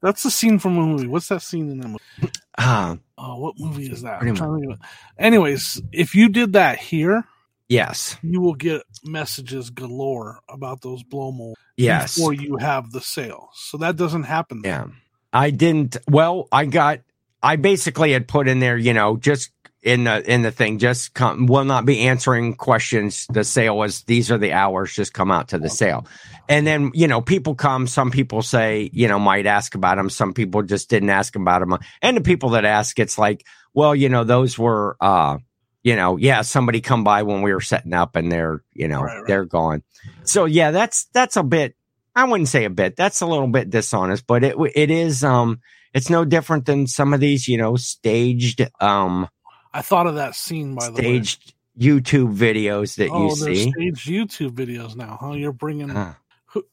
That's 0.01 0.23
the 0.23 0.31
scene 0.31 0.59
from 0.59 0.79
a 0.79 0.87
movie. 0.87 1.07
What's 1.07 1.29
that 1.29 1.42
scene 1.42 1.71
in 1.71 1.81
that 1.81 1.88
movie? 1.88 2.33
um, 2.59 3.01
Oh, 3.16 3.38
what 3.40 3.55
movie 3.59 3.90
is 3.90 4.03
that? 4.03 4.23
I'm 4.23 4.35
trying 4.37 4.53
to 4.55 4.59
think 4.61 4.73
of 4.73 4.79
it. 4.81 4.87
Anyways, 5.18 5.83
if 5.92 6.14
you 6.14 6.29
did 6.29 6.53
that 6.53 6.79
here, 6.79 7.25
yes. 7.68 8.16
you 8.23 8.40
will 8.40 8.55
get 8.55 8.83
messages 9.05 9.71
galore 9.71 10.38
about 10.49 10.81
those 10.83 11.03
blow 11.03 11.33
molds 11.33 11.61
Yes. 11.77 12.14
before 12.16 12.33
you 12.33 12.57
have 12.59 12.92
the 12.92 13.01
sale. 13.01 13.51
So 13.55 13.79
that 13.79 13.97
doesn't 13.97 14.25
happen. 14.25 14.62
Yeah. 14.64 14.87
I 15.33 15.51
didn't 15.51 15.97
well, 16.09 16.49
I 16.51 16.67
got 16.67 17.01
I 17.43 17.57
basically 17.57 18.12
had 18.12 18.27
put 18.29 18.49
in 18.49 18.61
there, 18.61 18.77
you 18.77 18.95
know, 18.95 19.17
just 19.17 19.51
in 19.83 20.05
the 20.05 20.31
in 20.31 20.43
the 20.43 20.51
thing, 20.51 20.79
just 20.79 21.14
come 21.14 21.47
will 21.47 21.64
not 21.64 21.85
be 21.87 22.01
answering 22.01 22.55
questions. 22.55 23.27
The 23.31 23.45
sale 23.45 23.77
was 23.77 24.03
these 24.03 24.31
are 24.31 24.38
the 24.38 24.53
hours, 24.53 24.93
just 24.93 25.14
come 25.14 25.31
out 25.31 25.49
to 25.49 25.59
the 25.59 25.71
sale. 25.71 26.07
And 26.49 26.67
then, 26.67 26.91
you 26.95 27.07
know, 27.07 27.21
people 27.21 27.55
come, 27.55 27.87
some 27.87 28.11
people 28.11 28.43
say, 28.43 28.91
you 28.93 29.07
know, 29.07 29.19
might 29.19 29.47
ask 29.47 29.75
about 29.75 29.97
them, 29.97 30.11
some 30.11 30.33
people 30.35 30.62
just 30.62 30.91
didn't 30.91 31.11
ask 31.11 31.37
about 31.37 31.61
them. 31.61 31.79
And 32.03 32.17
the 32.17 32.23
people 32.23 32.51
that 32.51 32.64
ask, 32.64 32.99
it's 32.99 33.19
like, 33.19 33.45
well, 33.75 33.95
you 33.95 34.09
know, 34.09 34.25
those 34.25 34.59
were 34.59 34.97
uh 35.01 35.38
you 35.85 35.95
know, 35.95 36.17
yeah, 36.17 36.43
somebody 36.43 36.81
come 36.81 37.05
by 37.05 37.23
when 37.23 37.41
we 37.41 37.55
were 37.55 37.61
setting 37.61 37.95
up 37.95 38.17
and 38.17 38.31
they're, 38.33 38.62
you 38.75 38.88
know, 38.88 39.01
Right, 39.01 39.19
right. 39.19 39.27
they're 39.29 39.45
gone. 39.45 39.85
So 40.25 40.45
yeah, 40.45 40.73
that's 40.73 41.05
that's 41.12 41.37
a 41.37 41.45
bit 41.45 41.77
I 42.18 42.24
wouldn't 42.24 42.48
say 42.48 42.64
a 42.64 42.70
bit. 42.70 42.96
That's 42.96 43.20
a 43.20 43.26
little 43.26 43.46
bit 43.46 43.70
dishonest, 43.70 44.26
but 44.26 44.42
it 44.42 44.57
it 44.74 44.90
is 44.90 45.22
um 45.22 45.61
it's 45.94 46.11
no 46.11 46.24
different 46.24 46.66
than 46.66 46.88
some 46.88 47.14
of 47.14 47.20
these, 47.20 47.46
you 47.46 47.57
know, 47.57 47.76
staged 47.76 48.68
um 48.81 49.28
I 49.72 49.83
thought 49.83 50.09
of 50.09 50.16
that 50.16 50.35
scene 50.35 50.74
by 50.74 50.87
the 50.87 50.94
way. 50.94 51.22
staged 51.22 51.54
YouTube 51.78 52.37
videos 52.37 52.96
that 52.96 53.11
oh, 53.12 53.28
you 53.28 53.37
see. 53.37 53.70
staged 53.70 54.09
YouTube 54.09 54.50
videos 54.50 54.96
now. 54.96 55.16
Huh? 55.20 55.33
You're 55.33 55.52
bringing 55.52 55.90
Uh, 55.90 56.14
who, 56.46 56.64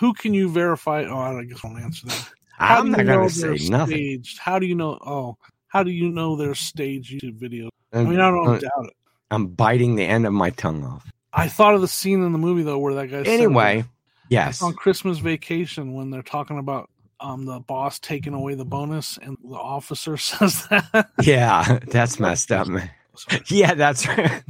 who 0.00 0.12
can 0.12 0.34
you 0.34 0.50
verify? 0.50 1.04
Oh, 1.04 1.18
I 1.18 1.44
guess 1.44 1.64
I 1.64 1.68
won't 1.68 1.82
answer 1.82 2.06
that. 2.08 2.28
How 2.58 2.80
I'm 2.80 2.90
not 2.90 3.06
going 3.06 3.26
to 3.26 3.34
say 3.34 3.70
nothing. 3.70 3.96
Staged? 3.96 4.38
How 4.38 4.58
do 4.58 4.66
you 4.66 4.74
know? 4.74 4.98
Oh, 5.00 5.38
how 5.68 5.82
do 5.82 5.90
you 5.90 6.10
know 6.10 6.36
they're 6.36 6.54
staged 6.54 7.10
YouTube 7.12 7.38
videos? 7.38 7.70
I 7.94 8.02
mean, 8.02 8.20
I 8.20 8.30
don't 8.30 8.48
uh, 8.48 8.58
doubt 8.58 8.84
it. 8.84 8.92
I'm 9.30 9.46
biting 9.46 9.94
the 9.94 10.04
end 10.04 10.26
of 10.26 10.34
my 10.34 10.50
tongue 10.50 10.84
off. 10.84 11.10
I 11.32 11.48
thought 11.48 11.74
of 11.74 11.80
the 11.80 11.88
scene 11.88 12.22
in 12.22 12.32
the 12.32 12.38
movie 12.38 12.64
though, 12.64 12.78
where 12.78 12.92
that 12.96 13.06
guy 13.06 13.22
said, 13.22 13.28
Anyway, 13.28 13.84
yes. 14.30 14.62
On 14.62 14.72
Christmas 14.72 15.18
vacation 15.18 15.92
when 15.92 16.10
they're 16.10 16.22
talking 16.22 16.58
about 16.58 16.88
um 17.20 17.44
the 17.44 17.60
boss 17.60 17.98
taking 17.98 18.32
away 18.32 18.54
the 18.54 18.64
bonus 18.64 19.18
and 19.20 19.36
the 19.44 19.56
officer 19.56 20.16
says 20.16 20.66
that. 20.68 21.10
Yeah, 21.22 21.80
that's 21.86 22.18
messed 22.18 22.50
up, 22.50 22.66
man. 22.68 22.90
Yeah, 23.48 23.74
that's 23.74 24.06
right. 24.08 24.42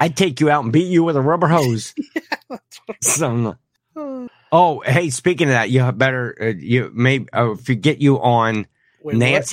I'd 0.00 0.16
take 0.16 0.40
you 0.40 0.50
out 0.50 0.64
and 0.64 0.72
beat 0.72 0.88
you 0.88 1.04
with 1.04 1.16
a 1.16 1.20
rubber 1.20 1.46
hose. 1.48 1.94
Some. 3.02 3.56
Oh, 4.50 4.80
hey, 4.80 5.10
speaking 5.10 5.48
of 5.48 5.52
that, 5.52 5.70
you 5.70 5.92
better 5.92 6.36
uh, 6.40 6.46
you 6.58 6.90
may 6.94 7.26
uh, 7.32 7.52
if 7.52 7.68
you 7.68 7.76
get 7.76 8.00
you 8.00 8.20
on 8.20 8.66
Wait, 9.02 9.16
what? 9.30 9.52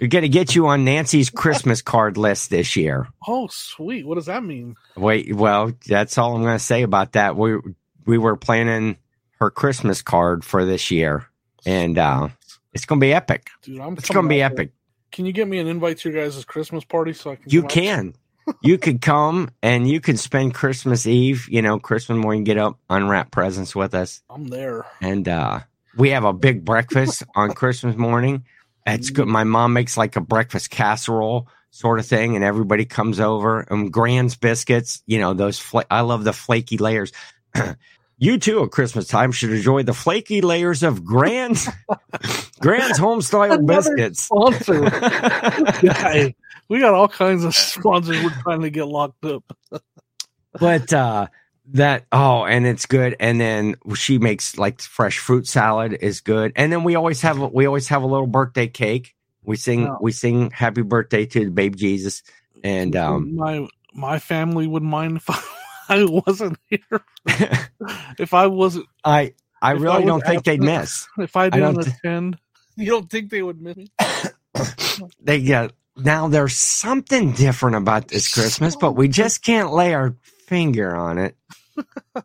We're 0.00 0.08
gonna 0.08 0.28
get 0.28 0.54
you 0.54 0.66
on 0.66 0.84
Nancy's 0.84 1.30
Christmas 1.30 1.80
card 1.82 2.16
list 2.16 2.50
this 2.50 2.76
year. 2.76 3.08
Oh, 3.26 3.48
sweet. 3.50 4.06
What 4.06 4.16
does 4.16 4.26
that 4.26 4.44
mean? 4.44 4.76
Wait, 4.96 5.34
well, 5.34 5.72
that's 5.86 6.18
all 6.18 6.36
I'm 6.36 6.42
gonna 6.42 6.58
say 6.58 6.82
about 6.82 7.12
that. 7.12 7.36
We 7.36 7.56
we 8.04 8.18
were 8.18 8.36
planning 8.36 8.96
her 9.40 9.50
Christmas 9.50 10.02
card 10.02 10.44
for 10.44 10.64
this 10.64 10.90
year, 10.90 11.26
and 11.64 11.96
uh, 11.98 12.28
it's 12.72 12.84
gonna 12.84 13.00
be 13.00 13.12
epic. 13.14 13.48
Dude, 13.62 13.80
I'm 13.80 13.94
It's 13.94 14.08
gonna 14.10 14.28
be 14.28 14.42
out 14.42 14.50
there. 14.54 14.64
epic. 14.64 14.72
Can 15.12 15.24
you 15.24 15.32
get 15.32 15.48
me 15.48 15.58
an 15.58 15.66
invite 15.66 15.98
to 15.98 16.10
your 16.10 16.22
guys' 16.24 16.44
Christmas 16.44 16.84
party 16.84 17.12
so 17.14 17.30
I 17.30 17.36
can? 17.36 17.44
You 17.48 17.62
can. 17.62 18.14
you 18.60 18.78
could 18.78 19.00
come 19.00 19.50
and 19.62 19.88
you 19.88 20.00
could 20.00 20.18
spend 20.18 20.54
Christmas 20.54 21.06
Eve, 21.06 21.48
you 21.48 21.62
know, 21.62 21.78
Christmas 21.78 22.16
morning, 22.18 22.44
get 22.44 22.58
up, 22.58 22.78
unwrap 22.90 23.30
presents 23.30 23.74
with 23.74 23.94
us. 23.94 24.22
I'm 24.30 24.46
there. 24.48 24.84
And 25.00 25.26
uh 25.28 25.60
we 25.96 26.10
have 26.10 26.24
a 26.24 26.32
big 26.32 26.64
breakfast 26.64 27.22
on 27.34 27.52
Christmas 27.54 27.96
morning. 27.96 28.44
It's 28.86 29.10
good. 29.10 29.26
My 29.26 29.44
mom 29.44 29.72
makes 29.72 29.96
like 29.96 30.16
a 30.16 30.20
breakfast 30.20 30.70
casserole 30.70 31.48
sort 31.70 31.98
of 31.98 32.06
thing, 32.06 32.36
and 32.36 32.44
everybody 32.44 32.84
comes 32.84 33.18
over. 33.20 33.60
And 33.60 33.92
Grands 33.92 34.36
biscuits, 34.36 35.02
you 35.06 35.18
know, 35.18 35.34
those 35.34 35.58
fla- 35.58 35.84
I 35.90 36.02
love 36.02 36.24
the 36.24 36.32
flaky 36.32 36.78
layers. 36.78 37.12
you 38.18 38.38
too 38.38 38.62
at 38.62 38.70
Christmas 38.70 39.08
time 39.08 39.32
should 39.32 39.52
enjoy 39.52 39.82
the 39.82 39.92
flaky 39.92 40.40
layers 40.40 40.82
of 40.82 41.04
Grands 41.04 41.68
Grands 42.60 42.98
home 42.98 43.20
style 43.22 43.60
biscuits. 43.60 44.22
Sponsor. 44.22 44.88
Hey, 45.92 46.34
we 46.68 46.78
got 46.80 46.94
all 46.94 47.08
kinds 47.08 47.44
of 47.44 47.54
sponsors 47.54 48.22
we're 48.22 48.30
trying 48.42 48.62
to 48.62 48.70
get 48.70 48.86
locked 48.86 49.24
up. 49.24 49.44
but 50.58 50.92
uh 50.92 51.26
that 51.72 52.06
oh 52.12 52.44
and 52.44 52.66
it's 52.66 52.86
good. 52.86 53.16
And 53.20 53.40
then 53.40 53.76
she 53.94 54.18
makes 54.18 54.56
like 54.58 54.80
fresh 54.80 55.18
fruit 55.18 55.46
salad 55.46 55.94
is 56.00 56.20
good. 56.20 56.52
And 56.56 56.72
then 56.72 56.84
we 56.84 56.94
always 56.94 57.20
have 57.22 57.38
we 57.38 57.66
always 57.66 57.88
have 57.88 58.02
a 58.02 58.06
little 58.06 58.26
birthday 58.26 58.68
cake. 58.68 59.14
We 59.42 59.56
sing 59.56 59.84
Wow. 59.84 59.98
we 60.00 60.12
sing 60.12 60.50
happy 60.50 60.82
birthday 60.82 61.26
to 61.26 61.44
the 61.46 61.50
baby 61.50 61.76
jesus. 61.76 62.22
And 62.64 62.94
um 62.96 63.36
my 63.36 63.66
my 63.94 64.18
family 64.18 64.66
would 64.66 64.82
mind 64.82 65.16
if 65.18 65.24
I, 65.88 66.00
I 66.00 66.04
wasn't 66.04 66.58
here. 66.68 67.00
if 68.18 68.34
I 68.34 68.46
wasn't, 68.48 68.86
i 69.04 69.20
i 69.20 69.22
If 69.22 69.34
I 69.62 69.70
really 69.72 70.04
don't 70.04 70.20
think 70.24 70.44
they'd 70.44 70.60
miss. 70.60 71.08
if 71.18 71.36
I 71.36 71.48
didn't 71.50 71.82
thi- 71.82 71.90
attend, 72.04 72.38
you 72.76 72.86
don't 72.90 73.08
think 73.10 73.30
they 73.30 73.42
would 73.42 73.60
miss 73.60 73.76
me? 73.76 73.88
they 75.20 75.38
yeah. 75.38 75.68
Now 75.96 76.28
there's 76.28 76.54
something 76.56 77.32
different 77.32 77.76
about 77.76 78.08
this 78.08 78.32
christmas 78.32 78.76
but 78.76 78.92
we 78.92 79.08
just 79.08 79.42
can't 79.42 79.72
lay 79.72 79.94
our 79.94 80.14
finger 80.46 80.94
on 80.94 81.18
it 81.18 81.36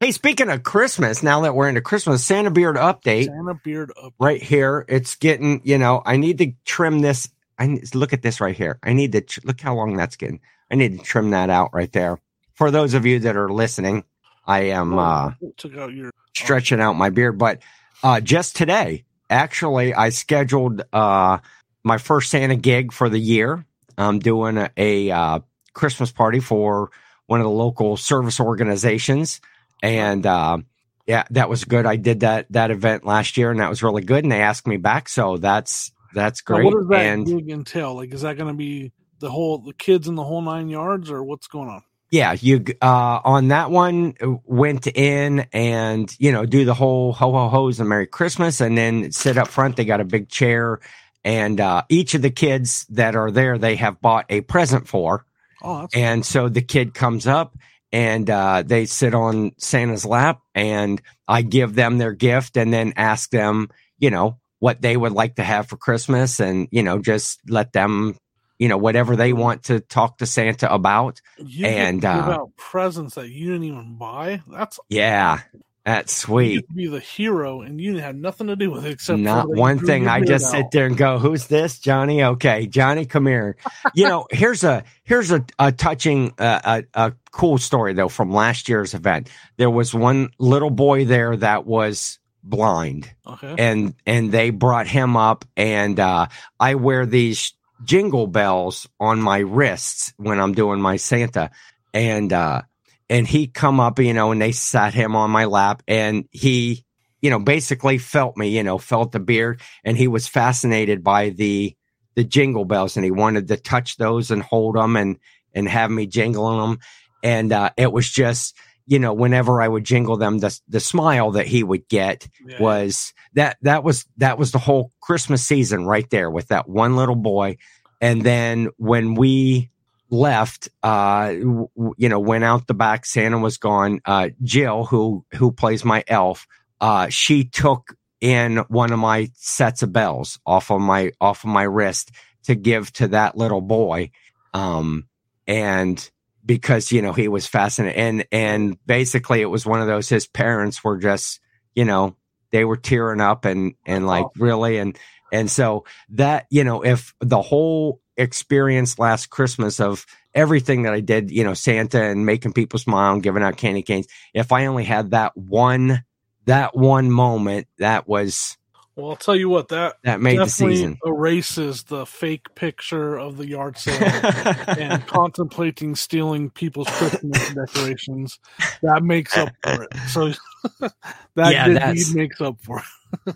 hey 0.00 0.10
speaking 0.10 0.50
of 0.50 0.62
christmas 0.62 1.22
now 1.22 1.40
that 1.40 1.54
we're 1.54 1.68
into 1.68 1.80
christmas 1.80 2.24
santa 2.24 2.50
beard 2.50 2.76
update 2.76 3.26
Santa 3.26 3.54
beard 3.62 3.92
up. 4.02 4.14
right 4.18 4.42
here. 4.42 4.84
It's 4.88 5.16
getting, 5.16 5.60
you 5.64 5.78
know, 5.78 6.02
I 6.04 6.16
need 6.16 6.38
to 6.38 6.52
trim 6.64 7.00
this. 7.00 7.28
I 7.58 7.66
need, 7.66 7.94
look 7.94 8.12
at 8.12 8.22
this 8.22 8.40
right 8.40 8.56
here. 8.56 8.78
I 8.82 8.92
need 8.92 9.12
to 9.12 9.20
tr- 9.20 9.40
look 9.44 9.60
how 9.60 9.74
long 9.74 9.96
that's 9.96 10.16
getting. 10.16 10.40
I 10.70 10.74
need 10.76 10.98
to 10.98 11.04
trim 11.04 11.30
that 11.30 11.50
out 11.50 11.70
right 11.72 11.92
there. 11.92 12.20
For 12.54 12.70
those 12.70 12.94
of 12.94 13.06
you 13.06 13.20
that 13.20 13.36
are 13.36 13.50
listening, 13.50 14.04
I 14.46 14.64
am 14.64 14.98
uh, 14.98 15.32
took 15.56 15.76
out 15.76 15.92
your 15.92 16.10
stretching 16.34 16.80
out 16.80 16.94
my 16.94 17.10
beard, 17.10 17.38
but 17.38 17.60
uh, 18.02 18.20
just 18.20 18.56
today, 18.56 19.04
actually, 19.28 19.94
I 19.94 20.10
scheduled 20.10 20.82
uh, 20.92 21.38
my 21.82 21.98
first 21.98 22.30
Santa 22.30 22.56
gig 22.56 22.92
for 22.92 23.08
the 23.08 23.18
year. 23.18 23.64
I'm 23.98 24.18
doing 24.18 24.56
a, 24.58 24.70
a 24.76 25.10
uh, 25.10 25.40
Christmas 25.72 26.12
party 26.12 26.40
for 26.40 26.90
one 27.26 27.40
of 27.40 27.44
the 27.44 27.50
local 27.50 27.96
service 27.96 28.40
organizations, 28.40 29.40
and 29.82 30.26
uh, 30.26 30.58
yeah, 31.06 31.24
that 31.30 31.48
was 31.48 31.64
good. 31.64 31.86
I 31.86 31.96
did 31.96 32.20
that 32.20 32.46
that 32.50 32.70
event 32.70 33.04
last 33.06 33.36
year, 33.36 33.50
and 33.50 33.60
that 33.60 33.70
was 33.70 33.82
really 33.82 34.02
good. 34.02 34.24
And 34.24 34.32
they 34.32 34.42
asked 34.42 34.66
me 34.66 34.76
back, 34.78 35.08
so 35.08 35.36
that's 35.38 35.92
that's 36.14 36.42
Now, 36.48 36.58
great. 36.58 36.64
what 36.64 36.74
does 36.74 36.88
that 36.88 37.12
and 37.12 37.26
gig 37.26 37.50
entail? 37.50 37.94
Like, 37.94 38.14
is 38.14 38.22
that 38.22 38.36
going 38.36 38.48
to 38.52 38.54
be 38.56 38.92
the 39.20 39.30
whole 39.30 39.58
the 39.58 39.74
kids 39.74 40.08
in 40.08 40.14
the 40.16 40.24
whole 40.24 40.42
nine 40.42 40.68
yards, 40.68 41.10
or 41.10 41.24
what's 41.24 41.48
going 41.48 41.68
on? 41.68 41.82
yeah, 42.10 42.36
you 42.40 42.64
uh, 42.82 43.20
on 43.24 43.48
that 43.48 43.70
one 43.70 44.14
uh, 44.22 44.34
went 44.46 44.86
in 44.88 45.46
and 45.52 46.14
you 46.18 46.32
know 46.32 46.46
do 46.46 46.64
the 46.64 46.74
whole 46.74 47.12
ho 47.12 47.32
ho 47.32 47.48
ho's 47.50 47.80
and 47.80 47.90
Merry 47.90 48.08
Christmas, 48.08 48.62
and 48.62 48.78
then 48.78 49.12
sit 49.12 49.38
up 49.38 49.48
front. 49.48 49.76
They 49.76 49.84
got 49.84 50.00
a 50.00 50.06
big 50.06 50.30
chair, 50.30 50.80
and 51.24 51.60
uh, 51.60 51.82
each 51.90 52.14
of 52.14 52.22
the 52.22 52.30
kids 52.30 52.86
that 52.90 53.16
are 53.16 53.30
there, 53.30 53.58
they 53.58 53.76
have 53.76 54.00
bought 54.00 54.26
a 54.30 54.40
present 54.42 54.88
for. 54.88 55.25
Oh, 55.62 55.88
And 55.94 56.24
so 56.24 56.48
the 56.48 56.62
kid 56.62 56.94
comes 56.94 57.26
up 57.26 57.56
and 57.92 58.28
uh, 58.28 58.62
they 58.66 58.86
sit 58.86 59.14
on 59.14 59.52
Santa's 59.58 60.04
lap, 60.04 60.42
and 60.54 61.00
I 61.28 61.42
give 61.42 61.74
them 61.74 61.98
their 61.98 62.12
gift 62.12 62.56
and 62.56 62.72
then 62.72 62.92
ask 62.96 63.30
them, 63.30 63.70
you 63.98 64.10
know, 64.10 64.38
what 64.58 64.82
they 64.82 64.96
would 64.96 65.12
like 65.12 65.36
to 65.36 65.44
have 65.44 65.68
for 65.68 65.76
Christmas 65.76 66.40
and, 66.40 66.68
you 66.70 66.82
know, 66.82 66.98
just 66.98 67.40
let 67.48 67.72
them, 67.72 68.16
you 68.58 68.68
know, 68.68 68.76
whatever 68.76 69.16
they 69.16 69.32
want 69.32 69.64
to 69.64 69.80
talk 69.80 70.18
to 70.18 70.26
Santa 70.26 70.72
about. 70.72 71.20
you 71.38 71.66
and, 71.66 72.04
uh, 72.04 72.38
out 72.40 72.56
presents 72.56 73.14
that 73.14 73.28
you 73.30 73.46
didn't 73.46 73.64
even 73.64 73.96
buy. 73.96 74.42
That's 74.48 74.80
Yeah, 74.88 75.40
that's 75.86 76.14
sweet. 76.14 76.66
be 76.74 76.88
the 76.88 77.00
hero, 77.00 77.62
and 77.62 77.80
you 77.80 77.98
have 77.98 78.16
nothing 78.16 78.48
to 78.48 78.56
do 78.56 78.70
with 78.72 78.84
it 78.84 78.90
except 78.92 79.20
Not 79.20 79.48
one 79.48 79.78
thing. 79.78 80.08
I 80.08 80.20
just 80.20 80.46
out. 80.46 80.50
sit 80.50 80.66
there 80.72 80.86
and 80.86 80.96
go, 80.96 81.18
"Who's 81.18 81.46
this, 81.46 81.78
Johnny?" 81.78 82.22
Okay, 82.24 82.66
Johnny, 82.66 83.06
come 83.06 83.26
here. 83.26 83.56
You 83.94 84.08
know, 84.08 84.26
here's 84.32 84.64
a 84.64 84.82
here's 85.04 85.30
a, 85.30 85.44
a 85.58 85.70
touching, 85.72 86.34
uh, 86.38 86.82
a 86.94 87.06
a 87.06 87.12
cool 87.30 87.56
story 87.58 87.94
though 87.94 88.08
from 88.08 88.32
last 88.32 88.68
year's 88.68 88.92
event. 88.94 89.30
There 89.56 89.70
was 89.70 89.94
one 89.94 90.30
little 90.38 90.70
boy 90.70 91.04
there 91.04 91.36
that 91.36 91.64
was 91.66 92.18
blind, 92.42 93.08
Okay. 93.26 93.54
and 93.56 93.94
and 94.04 94.32
they 94.32 94.50
brought 94.50 94.88
him 94.88 95.16
up, 95.16 95.44
and 95.56 95.98
uh, 96.00 96.26
I 96.60 96.74
wear 96.74 97.06
these 97.06 97.52
jingle 97.84 98.26
bells 98.26 98.88
on 98.98 99.20
my 99.20 99.38
wrists 99.38 100.12
when 100.16 100.40
I'm 100.40 100.52
doing 100.52 100.80
my 100.80 100.96
Santa, 100.96 101.50
and 101.94 102.32
uh, 102.32 102.62
and 103.08 103.26
he 103.26 103.46
come 103.46 103.80
up, 103.80 103.98
you 103.98 104.12
know, 104.12 104.32
and 104.32 104.40
they 104.40 104.52
sat 104.52 104.94
him 104.94 105.14
on 105.16 105.30
my 105.30 105.44
lap, 105.44 105.82
and 105.86 106.28
he, 106.30 106.84
you 107.20 107.30
know, 107.30 107.38
basically 107.38 107.98
felt 107.98 108.36
me, 108.36 108.48
you 108.48 108.62
know, 108.62 108.78
felt 108.78 109.12
the 109.12 109.20
beard, 109.20 109.60
and 109.84 109.96
he 109.96 110.08
was 110.08 110.26
fascinated 110.26 111.02
by 111.02 111.30
the 111.30 111.74
the 112.14 112.24
jingle 112.24 112.64
bells, 112.64 112.96
and 112.96 113.04
he 113.04 113.10
wanted 113.10 113.48
to 113.48 113.56
touch 113.56 113.96
those 113.96 114.30
and 114.30 114.42
hold 114.42 114.76
them 114.76 114.96
and 114.96 115.18
and 115.54 115.68
have 115.68 115.90
me 115.90 116.06
jingling 116.06 116.60
them, 116.60 116.78
and 117.22 117.52
uh, 117.52 117.70
it 117.76 117.92
was 117.92 118.08
just. 118.08 118.56
You 118.88 119.00
know, 119.00 119.12
whenever 119.14 119.60
I 119.60 119.66
would 119.66 119.82
jingle 119.82 120.16
them, 120.16 120.38
the 120.38 120.56
the 120.68 120.78
smile 120.78 121.32
that 121.32 121.48
he 121.48 121.64
would 121.64 121.88
get 121.88 122.28
Yeah. 122.46 122.54
was 122.60 123.12
that 123.34 123.56
that 123.62 123.82
was 123.82 124.06
that 124.18 124.38
was 124.38 124.52
the 124.52 124.60
whole 124.60 124.92
Christmas 125.02 125.44
season 125.44 125.84
right 125.86 126.08
there 126.08 126.30
with 126.30 126.46
that 126.48 126.68
one 126.68 126.94
little 126.94 127.16
boy. 127.16 127.56
And 128.00 128.22
then 128.22 128.68
when 128.76 129.16
we 129.16 129.70
left, 130.10 130.68
uh, 130.82 131.32
w- 131.32 131.94
you 131.96 132.08
know, 132.08 132.20
went 132.20 132.44
out 132.44 132.66
the 132.66 132.74
back, 132.74 133.06
Santa 133.06 133.38
was 133.38 133.56
gone. 133.56 134.00
Uh, 134.04 134.30
Jill, 134.42 134.84
who 134.84 135.24
who 135.34 135.52
plays 135.52 135.84
my 135.84 136.04
elf, 136.08 136.46
uh, 136.80 137.08
she 137.08 137.44
took 137.44 137.94
in 138.20 138.58
one 138.68 138.92
of 138.92 138.98
my 138.98 139.30
sets 139.34 139.82
of 139.82 139.92
bells 139.92 140.38
off 140.46 140.70
of 140.70 140.80
my 140.80 141.12
off 141.20 141.44
of 141.44 141.50
my 141.50 141.64
wrist 141.64 142.10
to 142.44 142.54
give 142.54 142.92
to 142.94 143.08
that 143.08 143.36
little 143.36 143.60
boy. 143.60 144.10
Um, 144.54 145.08
and 145.46 146.10
because 146.44 146.92
you 146.92 147.02
know 147.02 147.12
he 147.12 147.28
was 147.28 147.46
fascinated 147.46 147.98
and 147.98 148.26
and 148.30 148.86
basically 148.86 149.40
it 149.40 149.46
was 149.46 149.66
one 149.66 149.80
of 149.80 149.88
those 149.88 150.08
his 150.08 150.26
parents 150.26 150.82
were 150.82 150.96
just 150.96 151.40
you 151.74 151.84
know 151.84 152.16
they 152.52 152.64
were 152.64 152.76
tearing 152.76 153.20
up 153.20 153.44
and 153.44 153.74
and 153.84 154.06
like 154.06 154.26
really 154.36 154.78
and 154.78 154.96
and 155.32 155.50
so 155.50 155.84
that 156.10 156.46
you 156.50 156.62
know 156.62 156.84
if 156.84 157.12
the 157.20 157.42
whole 157.42 158.00
experience 158.16 158.98
last 158.98 159.30
christmas 159.30 159.80
of 159.80 160.06
everything 160.34 160.82
that 160.82 160.92
i 160.92 161.00
did 161.00 161.30
you 161.30 161.44
know 161.44 161.54
santa 161.54 162.02
and 162.02 162.26
making 162.26 162.52
people 162.52 162.78
smile 162.78 163.12
and 163.14 163.22
giving 163.22 163.42
out 163.42 163.56
candy 163.56 163.82
canes 163.82 164.06
if 164.34 164.52
i 164.52 164.66
only 164.66 164.84
had 164.84 165.10
that 165.10 165.36
one 165.36 166.04
that 166.46 166.76
one 166.76 167.10
moment 167.10 167.66
that 167.78 168.08
was 168.08 168.56
Well, 168.96 169.10
I'll 169.10 169.16
tell 169.16 169.36
you 169.36 169.48
what 169.48 169.68
that 169.68 169.96
that 170.04 170.20
made 170.20 170.38
the 170.38 170.48
season 170.48 170.98
erases 171.04 171.82
the 171.84 172.06
fake 172.06 172.54
picture 172.54 173.16
of 173.18 173.36
the 173.36 173.46
yard 173.46 173.76
sale 173.78 174.22
and 174.78 175.06
contemplating 175.06 175.94
stealing 175.94 176.50
people's 176.50 176.90
Christmas 176.90 177.48
decorations. 177.54 178.38
That 178.82 179.02
makes 179.02 179.36
up 179.36 179.50
for 179.62 179.82
it. 179.82 179.90
So 180.06 180.32
that 181.36 181.52
Yeah, 181.52 181.92
makes 182.14 182.40
up 182.40 182.56
for 182.62 182.78
it. 183.26 183.34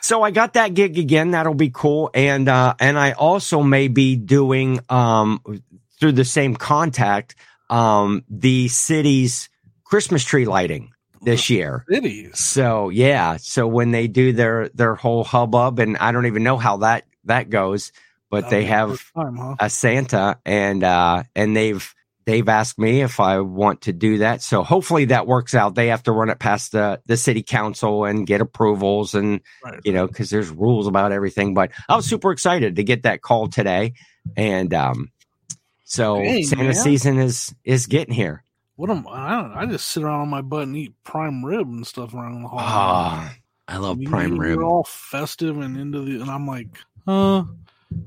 So 0.00 0.22
I 0.22 0.30
got 0.30 0.54
that 0.54 0.74
gig 0.74 0.98
again. 0.98 1.32
That'll 1.32 1.54
be 1.54 1.70
cool. 1.72 2.10
And 2.14 2.48
uh 2.48 2.74
and 2.80 2.98
I 2.98 3.12
also 3.12 3.62
may 3.62 3.88
be 3.88 4.16
doing 4.16 4.80
um 4.88 5.40
through 5.98 6.12
the 6.12 6.24
same 6.24 6.56
contact 6.56 7.34
um 7.70 8.24
the 8.28 8.68
city's 8.68 9.48
Christmas 9.84 10.24
tree 10.24 10.44
lighting 10.44 10.92
this 11.22 11.50
year. 11.50 11.84
Cities. 11.88 12.38
So 12.38 12.88
yeah, 12.88 13.36
so 13.36 13.66
when 13.66 13.90
they 13.90 14.08
do 14.08 14.32
their 14.32 14.68
their 14.70 14.94
whole 14.94 15.24
hubbub 15.24 15.78
and 15.78 15.96
I 15.98 16.12
don't 16.12 16.26
even 16.26 16.42
know 16.42 16.56
how 16.56 16.78
that 16.78 17.04
that 17.24 17.50
goes, 17.50 17.92
but 18.30 18.44
That'll 18.44 18.50
they 18.50 18.64
have 18.66 19.12
time, 19.14 19.36
huh? 19.36 19.54
a 19.60 19.70
Santa 19.70 20.38
and 20.44 20.82
uh 20.82 21.22
and 21.36 21.56
they've 21.56 21.94
they've 22.24 22.48
asked 22.48 22.78
me 22.78 23.02
if 23.02 23.20
I 23.20 23.40
want 23.40 23.82
to 23.82 23.92
do 23.92 24.18
that. 24.18 24.42
So 24.42 24.62
hopefully 24.62 25.06
that 25.06 25.26
works 25.26 25.54
out. 25.54 25.74
They 25.74 25.88
have 25.88 26.02
to 26.04 26.12
run 26.12 26.30
it 26.30 26.38
past 26.38 26.72
the 26.72 27.00
the 27.06 27.16
city 27.16 27.42
council 27.42 28.04
and 28.04 28.26
get 28.26 28.40
approvals 28.40 29.14
and 29.14 29.40
Right. 29.64 29.80
you 29.84 29.92
know 29.92 30.06
because 30.06 30.30
there's 30.30 30.48
rules 30.50 30.86
about 30.86 31.12
everything. 31.12 31.54
But 31.54 31.70
I 31.88 31.96
was 31.96 32.06
super 32.06 32.32
excited 32.32 32.76
to 32.76 32.84
get 32.84 33.02
that 33.04 33.22
call 33.22 33.48
today, 33.48 33.94
and 34.36 34.72
um, 34.74 35.10
so 35.84 36.16
Hey, 36.16 36.42
Santa 36.42 36.64
man. 36.64 36.74
season 36.74 37.18
is 37.18 37.54
is 37.64 37.86
getting 37.86 38.14
here. 38.14 38.44
What 38.76 38.90
am 38.90 39.06
I? 39.08 39.30
don't- 39.42 39.52
I 39.52 39.66
just 39.66 39.88
sit 39.88 40.02
around 40.02 40.20
on 40.22 40.28
my 40.28 40.40
butt 40.40 40.62
and 40.62 40.76
eat 40.76 40.92
prime 41.04 41.44
rib 41.44 41.68
and 41.68 41.86
stuff 41.86 42.14
around 42.14 42.42
the 42.42 42.48
hall. 42.48 42.58
Ah, 42.60 43.34
I 43.68 43.76
love 43.76 44.00
You- 44.00 44.08
prime 44.08 44.38
rib. 44.38 44.54
You're 44.54 44.64
all 44.64 44.84
festive 44.84 45.58
and 45.58 45.76
into 45.76 46.00
the, 46.00 46.20
and 46.20 46.30
I'm 46.30 46.46
like, 46.46 46.68
uh, 47.06 47.42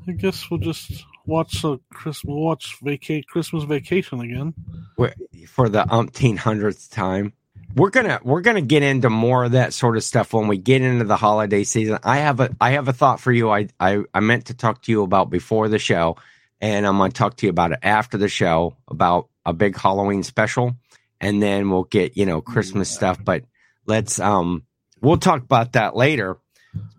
I 0.07 0.11
guess 0.17 0.49
we'll 0.49 0.59
just 0.59 1.05
watch 1.25 1.63
a 1.63 1.79
Christmas, 1.93 2.23
watch 2.33 2.77
vaca- 2.81 3.23
Christmas 3.23 3.63
Vacation 3.63 4.19
again. 4.21 4.53
We're- 4.97 5.13
for 5.47 5.69
the 5.69 5.83
umpteen 5.83 6.37
hundredth 6.37 6.89
time. 6.91 7.33
We're 7.75 7.89
gonna 7.89 8.19
we're 8.23 8.41
gonna 8.41 8.61
get 8.61 8.83
into 8.83 9.09
more 9.09 9.43
of 9.45 9.51
that 9.51 9.73
sort 9.73 9.97
of 9.97 10.03
stuff 10.03 10.33
when 10.33 10.47
we 10.47 10.57
get 10.57 10.81
into 10.81 11.03
the 11.03 11.17
holiday 11.17 11.63
season. 11.65 11.99
I 12.03 12.17
have 12.17 12.39
a 12.39 12.55
I 12.61 12.71
have 12.71 12.87
a 12.87 12.93
thought 12.93 13.19
for 13.19 13.31
you. 13.33 13.49
I 13.49 13.67
I, 13.79 14.03
I 14.13 14.21
meant 14.21 14.45
to 14.45 14.53
talk 14.53 14.81
to 14.83 14.91
you 14.91 15.03
about 15.03 15.29
before 15.29 15.67
the 15.67 15.79
show, 15.79 16.15
and 16.61 16.87
I'm 16.87 16.97
gonna 16.97 17.11
talk 17.11 17.35
to 17.37 17.45
you 17.45 17.49
about 17.49 17.73
it 17.73 17.79
after 17.83 18.17
the 18.17 18.29
show 18.29 18.77
about 18.87 19.27
a 19.45 19.51
big 19.53 19.77
Halloween 19.77 20.23
special, 20.23 20.75
and 21.19 21.43
then 21.43 21.69
we'll 21.69 21.83
get 21.83 22.15
you 22.15 22.25
know 22.25 22.39
Christmas 22.41 22.91
Yeah. 22.93 22.97
stuff. 22.97 23.25
But 23.25 23.43
let's 23.85 24.19
um 24.21 24.63
we'll 25.01 25.17
talk 25.17 25.41
about 25.43 25.73
that 25.73 25.95
later. 25.97 26.37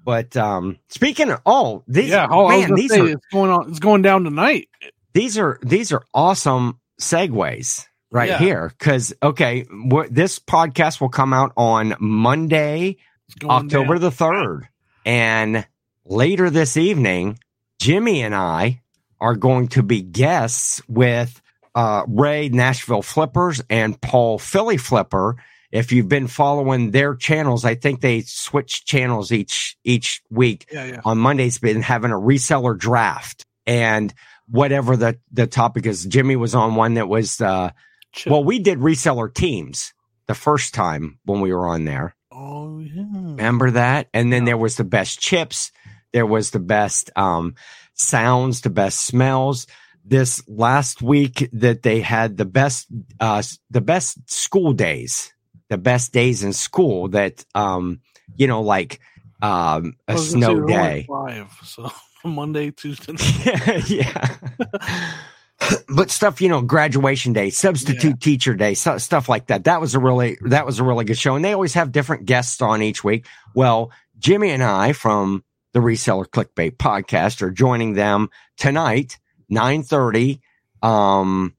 But 0.05 0.37
um 0.37 0.79
speaking 0.89 1.31
of 1.31 1.41
oh 1.47 1.83
these 1.89 2.11
yeah, 2.11 2.29
oh, 2.31 2.49
man 2.49 2.75
these 2.75 2.91
say, 2.93 3.01
are 3.01 3.09
it's 3.09 3.27
going 3.33 3.51
on. 3.51 3.71
It's 3.71 3.81
going 3.81 4.03
down 4.03 4.25
tonight. 4.25 4.69
these 5.13 5.37
are 5.39 5.59
these 5.63 5.93
are 5.93 6.03
awesome 6.15 6.79
segues 7.01 7.87
right 8.11 8.29
Yeah. 8.31 8.39
here 8.39 8.69
because 8.79 9.13
okay 9.23 9.67
this 10.11 10.39
podcast 10.39 11.01
will 11.01 11.09
come 11.09 11.33
out 11.33 11.53
on 11.57 11.95
monday 11.99 12.97
october 13.45 13.95
down. 13.95 14.01
the 14.03 14.11
3rd 14.11 14.69
and 15.05 15.67
later 16.05 16.49
this 16.51 16.77
evening 16.77 17.39
jimmy 17.81 18.23
and 18.23 18.35
i 18.35 18.81
are 19.21 19.35
going 19.35 19.69
to 19.69 19.83
be 19.83 20.01
guests 20.03 20.81
with 20.89 21.43
uh, 21.75 22.05
ray 22.09 22.49
nashville 22.49 23.03
flippers 23.03 23.61
and 23.69 24.01
paul 24.01 24.39
philly 24.39 24.77
flipper 24.77 25.37
if 25.73 25.93
you've 25.93 26.09
been 26.09 26.27
following 26.29 26.91
their 26.91 27.15
channels 27.15 27.65
i 27.65 27.75
think 27.75 28.01
they 28.01 28.21
switch 28.23 28.85
channels 28.85 29.33
each 29.33 29.77
each 29.85 30.23
week 30.31 30.67
Yeah, 30.73 30.85
yeah. 30.85 31.01
on 31.05 31.19
Monday's 31.19 31.59
been 31.59 31.83
having 31.83 32.11
a 32.11 32.15
reseller 32.17 32.77
draft 32.79 33.45
and 33.67 34.13
whatever 34.49 34.97
the 34.97 35.19
the 35.33 35.47
topic 35.47 35.87
is. 35.87 36.05
Jimmy 36.07 36.37
was 36.37 36.55
on 36.55 36.75
one 36.77 36.95
that 36.95 37.09
was 37.09 37.41
uh 37.41 37.71
Chip. 38.13 38.31
well, 38.31 38.45
we 38.45 38.59
did 38.61 38.79
reseller 38.79 39.33
teams 39.33 39.93
the 40.27 40.35
first 40.35 40.73
time 40.75 41.19
when 41.25 41.41
we 41.41 41.53
were 41.53 41.67
on 41.67 41.85
there. 41.85 42.15
oh 42.33 42.79
yeah. 42.81 43.03
Remember 43.13 43.71
that? 43.73 44.09
And 44.15 44.33
then 44.33 44.45
there 44.45 44.57
was 44.57 44.77
the 44.77 44.85
best 44.85 45.19
chips, 45.21 45.73
there 46.13 46.27
was 46.27 46.51
the 46.53 46.61
best 46.61 47.11
um 47.17 47.55
sounds, 47.95 48.61
the 48.61 48.71
best 48.71 49.01
smells. 49.01 49.67
This 50.05 50.43
last 50.49 51.03
week 51.03 51.49
that 51.53 51.83
they 51.83 52.01
had 52.01 52.37
the 52.37 52.45
best 52.45 52.87
uh 53.19 53.43
the 53.71 53.81
best 53.81 54.31
school 54.31 54.73
days, 54.73 55.33
the 55.69 55.79
best 55.79 56.13
days 56.13 56.43
in 56.43 56.53
school 56.53 57.09
that 57.09 57.45
um 57.55 58.01
you 58.37 58.47
know 58.47 58.63
like 58.63 59.01
um 59.43 59.95
a 60.09 60.19
snow 60.19 60.47
there 60.47 60.57
were 60.57 60.63
only 60.63 60.73
day. 60.73 61.07
Five. 61.09 61.53
So 61.65 61.91
Monday, 62.25 62.71
Tuesday. 62.71 63.15
yeah, 63.45 63.81
yeah. 63.87 65.15
but 65.89 66.11
stuff, 66.11 66.41
you 66.41 66.49
know, 66.49 66.61
graduation 66.61 67.33
day, 67.33 67.51
substitute 67.51 68.21
teacher 68.21 68.55
day, 68.55 68.75
so, 68.75 68.99
stuff 68.99 69.29
like 69.29 69.47
that. 69.47 69.65
That 69.65 69.81
was 69.81 69.95
a 69.95 69.99
really 69.99 70.37
that 70.43 70.67
was 70.67 70.79
a 70.79 70.85
really 70.85 71.05
good 71.05 71.19
show, 71.19 71.37
and 71.37 71.45
they 71.45 71.53
always 71.53 71.75
have 71.75 71.93
different 71.93 72.27
guests 72.27 72.61
on 72.61 72.83
each 72.83 73.03
week. 73.03 73.27
Well, 73.55 73.91
Jimmy 74.19 74.51
and 74.51 74.63
I 74.63 74.93
from 74.93 75.45
the 75.73 75.81
Reseller 75.81 76.27
Clickbait 76.27 76.77
podcast 76.77 77.43
are 77.43 77.51
joining 77.51 77.95
them 77.95 78.31
tonight, 78.57 79.19
nine 79.49 79.83
thirty, 79.83 80.41
um, 80.83 81.55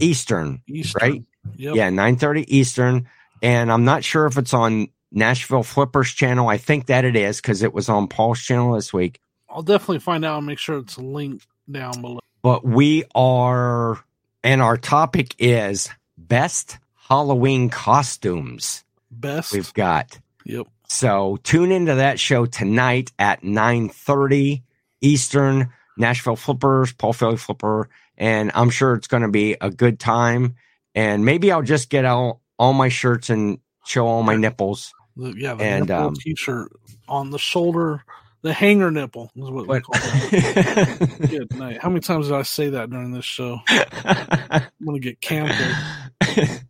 Eastern, 0.00 0.62
Eastern. 0.66 1.00
right? 1.00 1.22
Yep. 1.56 1.74
Yeah, 1.76 1.90
nine 1.90 2.16
thirty 2.16 2.56
Eastern, 2.56 3.08
and 3.42 3.70
I'm 3.72 3.84
not 3.84 4.04
sure 4.04 4.26
if 4.26 4.38
it's 4.38 4.54
on 4.54 4.88
Nashville 5.12 5.62
Flippers 5.62 6.10
channel. 6.12 6.48
I 6.48 6.58
think 6.58 6.86
that 6.86 7.04
it 7.04 7.16
is 7.16 7.40
because 7.40 7.62
it 7.62 7.72
was 7.72 7.88
on 7.88 8.08
Paul's 8.08 8.40
channel 8.40 8.74
this 8.74 8.92
week. 8.92 9.20
I'll 9.48 9.62
definitely 9.62 10.00
find 10.00 10.24
out 10.24 10.38
and 10.38 10.46
make 10.46 10.58
sure 10.58 10.78
it's 10.78 10.98
linked 10.98 11.46
down 11.70 12.00
below. 12.00 12.20
but 12.42 12.64
we 12.64 13.04
are, 13.14 13.98
and 14.44 14.60
our 14.62 14.76
topic 14.76 15.34
is 15.38 15.88
best 16.18 16.78
Halloween 17.08 17.70
costumes 17.70 18.84
Best. 19.10 19.52
we've 19.52 19.72
got. 19.74 20.18
yep. 20.44 20.66
So 20.88 21.38
tune 21.42 21.72
into 21.72 21.96
that 21.96 22.20
show 22.20 22.46
tonight 22.46 23.10
at 23.18 23.42
9.30 23.42 24.62
Eastern, 25.00 25.72
Nashville 25.96 26.36
Flippers, 26.36 26.92
Paul 26.92 27.12
Philly 27.12 27.36
Flipper, 27.36 27.88
and 28.16 28.50
I'm 28.54 28.70
sure 28.70 28.94
it's 28.94 29.08
going 29.08 29.22
to 29.22 29.28
be 29.28 29.56
a 29.60 29.70
good 29.70 29.98
time. 29.98 30.54
And 30.94 31.24
maybe 31.24 31.50
I'll 31.52 31.62
just 31.62 31.90
get 31.90 32.04
out 32.04 32.38
all 32.58 32.72
my 32.72 32.88
shirts 32.88 33.30
and 33.30 33.58
show 33.84 34.06
all 34.06 34.22
my 34.22 34.36
nipples. 34.36 34.92
The, 35.16 35.34
yeah, 35.36 35.54
the 35.54 35.64
And, 35.64 35.88
nipple 35.88 36.06
um, 36.06 36.14
t-shirt 36.14 36.72
on 37.08 37.30
the 37.30 37.38
shoulder, 37.38 38.04
the 38.42 38.52
hanger 38.52 38.90
nipple 38.90 39.30
is 39.34 39.50
what 39.50 39.66
we 39.66 39.80
call 39.80 39.94
it. 39.96 41.20
Good 41.30 41.56
night. 41.56 41.78
How 41.80 41.88
many 41.88 42.00
times 42.00 42.26
did 42.26 42.36
I 42.36 42.42
say 42.42 42.70
that 42.70 42.90
during 42.90 43.12
this 43.12 43.24
show? 43.24 43.58
I'm 43.68 44.62
gonna 44.84 44.98
get 44.98 45.20
canceled. 45.20 45.76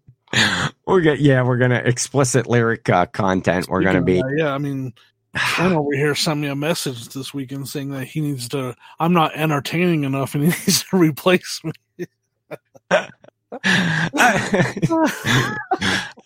we're 0.87 1.01
gonna 1.01 1.19
yeah 1.19 1.43
we're 1.43 1.57
gonna 1.57 1.83
explicit 1.85 2.47
lyric 2.47 2.89
uh, 2.91 3.07
content 3.07 3.69
we're 3.69 3.83
gonna 3.83 4.03
be 4.03 4.19
Speaking 4.19 4.37
that, 4.37 4.43
yeah. 4.45 4.53
I 4.53 4.59
mean, 4.59 4.93
Ken 5.35 5.73
over 5.73 5.95
here 5.95 6.15
sent 6.15 6.41
me 6.41 6.49
a 6.49 6.57
message 6.57 7.09
this 7.11 7.35
weekend 7.35 7.69
saying 7.69 7.91
that 7.91 8.05
he 8.05 8.21
needs 8.21 8.49
to. 8.51 8.75
I'm 8.99 9.13
not 9.13 9.33
entertaining 9.35 10.05
enough, 10.05 10.35
and 10.35 10.45
he 10.45 10.49
needs 10.49 10.85
to 10.85 10.97
replace 10.97 11.61
me. 11.65 12.07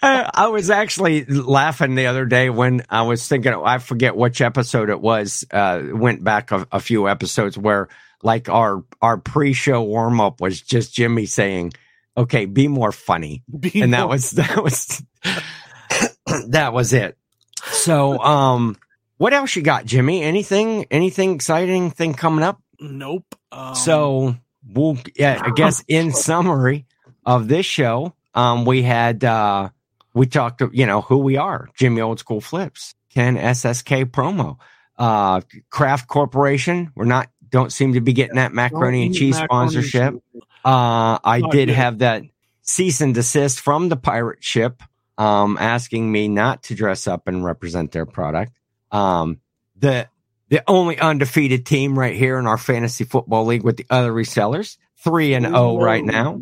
I, 0.02 0.30
I 0.34 0.46
was 0.48 0.70
actually 0.70 1.24
laughing 1.24 1.94
the 1.94 2.06
other 2.06 2.24
day 2.24 2.50
when 2.50 2.82
I 2.88 3.02
was 3.02 3.26
thinking, 3.28 3.52
I 3.52 3.78
forget 3.78 4.16
which 4.16 4.40
episode 4.40 4.90
it 4.90 5.00
was. 5.00 5.44
Uh, 5.50 5.82
went 5.92 6.24
back 6.24 6.50
a, 6.52 6.66
a 6.72 6.80
few 6.80 7.08
episodes 7.08 7.58
where, 7.58 7.88
like, 8.22 8.48
our 8.48 8.84
our 9.02 9.18
pre-show 9.18 9.82
warm 9.82 10.20
up 10.20 10.40
was 10.40 10.60
just 10.60 10.94
Jimmy 10.94 11.26
saying, 11.26 11.72
"Okay, 12.16 12.46
be 12.46 12.68
more 12.68 12.92
funny," 12.92 13.42
Be 13.58 13.82
and 13.82 13.92
that 13.94 14.08
was 14.08 14.30
that 14.32 14.62
was 14.62 15.02
that 16.48 16.72
was 16.72 16.92
it. 16.92 17.16
So, 17.64 18.18
um, 18.20 18.76
what 19.18 19.34
else 19.34 19.54
you 19.54 19.62
got, 19.62 19.84
Jimmy? 19.84 20.22
Anything 20.22 20.86
anything 20.90 21.34
exciting 21.34 21.90
thing 21.90 22.14
coming 22.14 22.42
up? 22.44 22.60
nope. 22.80 23.34
Um, 23.52 23.74
So 23.74 24.36
we'll 24.66 24.96
yeah, 25.16 25.40
I 25.44 25.50
guess 25.50 25.84
in 25.88 26.12
summary 26.14 26.86
of 27.30 27.46
this 27.48 27.64
show, 27.64 28.12
um, 28.34 28.64
we 28.64 28.82
had 28.82 29.22
uh 29.24 29.68
we 30.14 30.26
talked 30.26 30.62
you 30.72 30.84
know 30.86 31.00
who 31.00 31.18
we 31.18 31.36
are, 31.36 31.68
Jimmy 31.76 32.00
Old 32.00 32.18
School 32.18 32.40
Flips, 32.40 32.94
Ken 33.14 33.36
SSK 33.36 34.06
promo, 34.06 34.56
uh 34.98 35.40
Kraft 35.70 36.08
Corporation. 36.08 36.90
We're 36.96 37.04
not 37.04 37.28
don't 37.48 37.72
seem 37.72 37.94
to 37.94 38.00
be 38.00 38.12
getting 38.12 38.36
that 38.36 38.52
macaroni 38.52 39.06
and 39.06 39.14
cheese 39.14 39.38
macaroni 39.38 39.70
sponsorship. 39.70 40.14
cheese. 40.14 40.42
Uh 40.64 41.18
I 41.24 41.38
Not 41.40 41.52
did 41.52 41.66
good. 41.68 41.74
have 41.76 41.98
that 41.98 42.22
cease 42.62 43.00
and 43.00 43.14
desist 43.14 43.60
from 43.60 43.88
the 43.88 43.96
pirate 43.96 44.42
ship 44.42 44.82
um 45.16 45.56
asking 45.60 46.10
me 46.10 46.26
not 46.28 46.64
to 46.64 46.74
dress 46.74 47.06
up 47.06 47.28
and 47.28 47.44
represent 47.44 47.92
their 47.92 48.06
product. 48.06 48.52
Um 48.90 49.40
the 49.76 50.08
the 50.48 50.62
only 50.66 50.98
undefeated 50.98 51.64
team 51.64 51.96
right 51.96 52.16
here 52.16 52.36
in 52.38 52.46
our 52.48 52.58
fantasy 52.58 53.04
football 53.04 53.46
league 53.46 53.62
with 53.62 53.76
the 53.76 53.86
other 53.88 54.12
resellers, 54.12 54.78
3 54.98 55.34
and 55.34 55.46
0 55.46 55.78
right 55.80 56.04
now. 56.04 56.40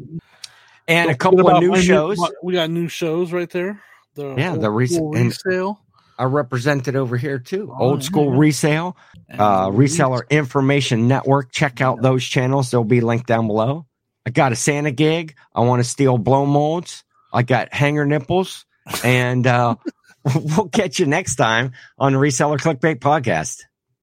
And 0.89 1.11
a 1.11 1.15
couple 1.15 1.49
of 1.49 1.63
new 1.63 1.77
shows 1.81 2.19
my- 2.19 2.31
we 2.43 2.55
got 2.55 2.71
new 2.71 2.89
shows 2.89 3.33
right 3.33 3.49
there. 3.51 3.81
The 4.15 4.35
Yeah, 4.37 4.57
the 4.57 4.69
old 4.69 4.89
school 4.89 5.11
resale. 5.13 5.81
are 6.19 6.29
represented 6.29 6.97
over 6.97 7.17
here 7.17 7.39
too. 7.39 7.73
Oh, 7.79 7.91
Old 7.91 8.03
school 8.03 8.33
yeah. 8.33 8.39
resale, 8.41 8.97
uh, 9.33 9.69
reseller 9.69 10.29
information 10.31 11.07
network. 11.07 11.53
Check 11.53 11.81
out 11.81 12.03
those 12.03 12.25
channels. 12.25 12.71
They'll 12.71 12.83
be 12.85 13.01
linked 13.01 13.27
down 13.27 13.47
below. 13.47 13.87
I 14.27 14.31
got 14.31 14.53
a 14.53 14.57
Santa 14.57 14.91
gig. 14.91 15.35
I 15.55 15.61
want 15.61 15.81
to 15.83 15.89
steal 15.89 16.19
blow 16.19 16.45
molds. 16.47 17.05
I 17.33 17.43
got 17.43 17.73
hanger 17.73 18.05
nipples. 18.07 18.65
And 19.05 19.47
uh, 19.47 19.77
we'll 20.35 20.69
catch 20.71 20.99
you 20.99 21.07
next 21.07 21.37
time 21.37 21.73
on 21.99 22.13
the 22.15 22.19
Reseller 22.19 22.59
Clickbait 22.59 22.97
Podcast. 23.01 23.61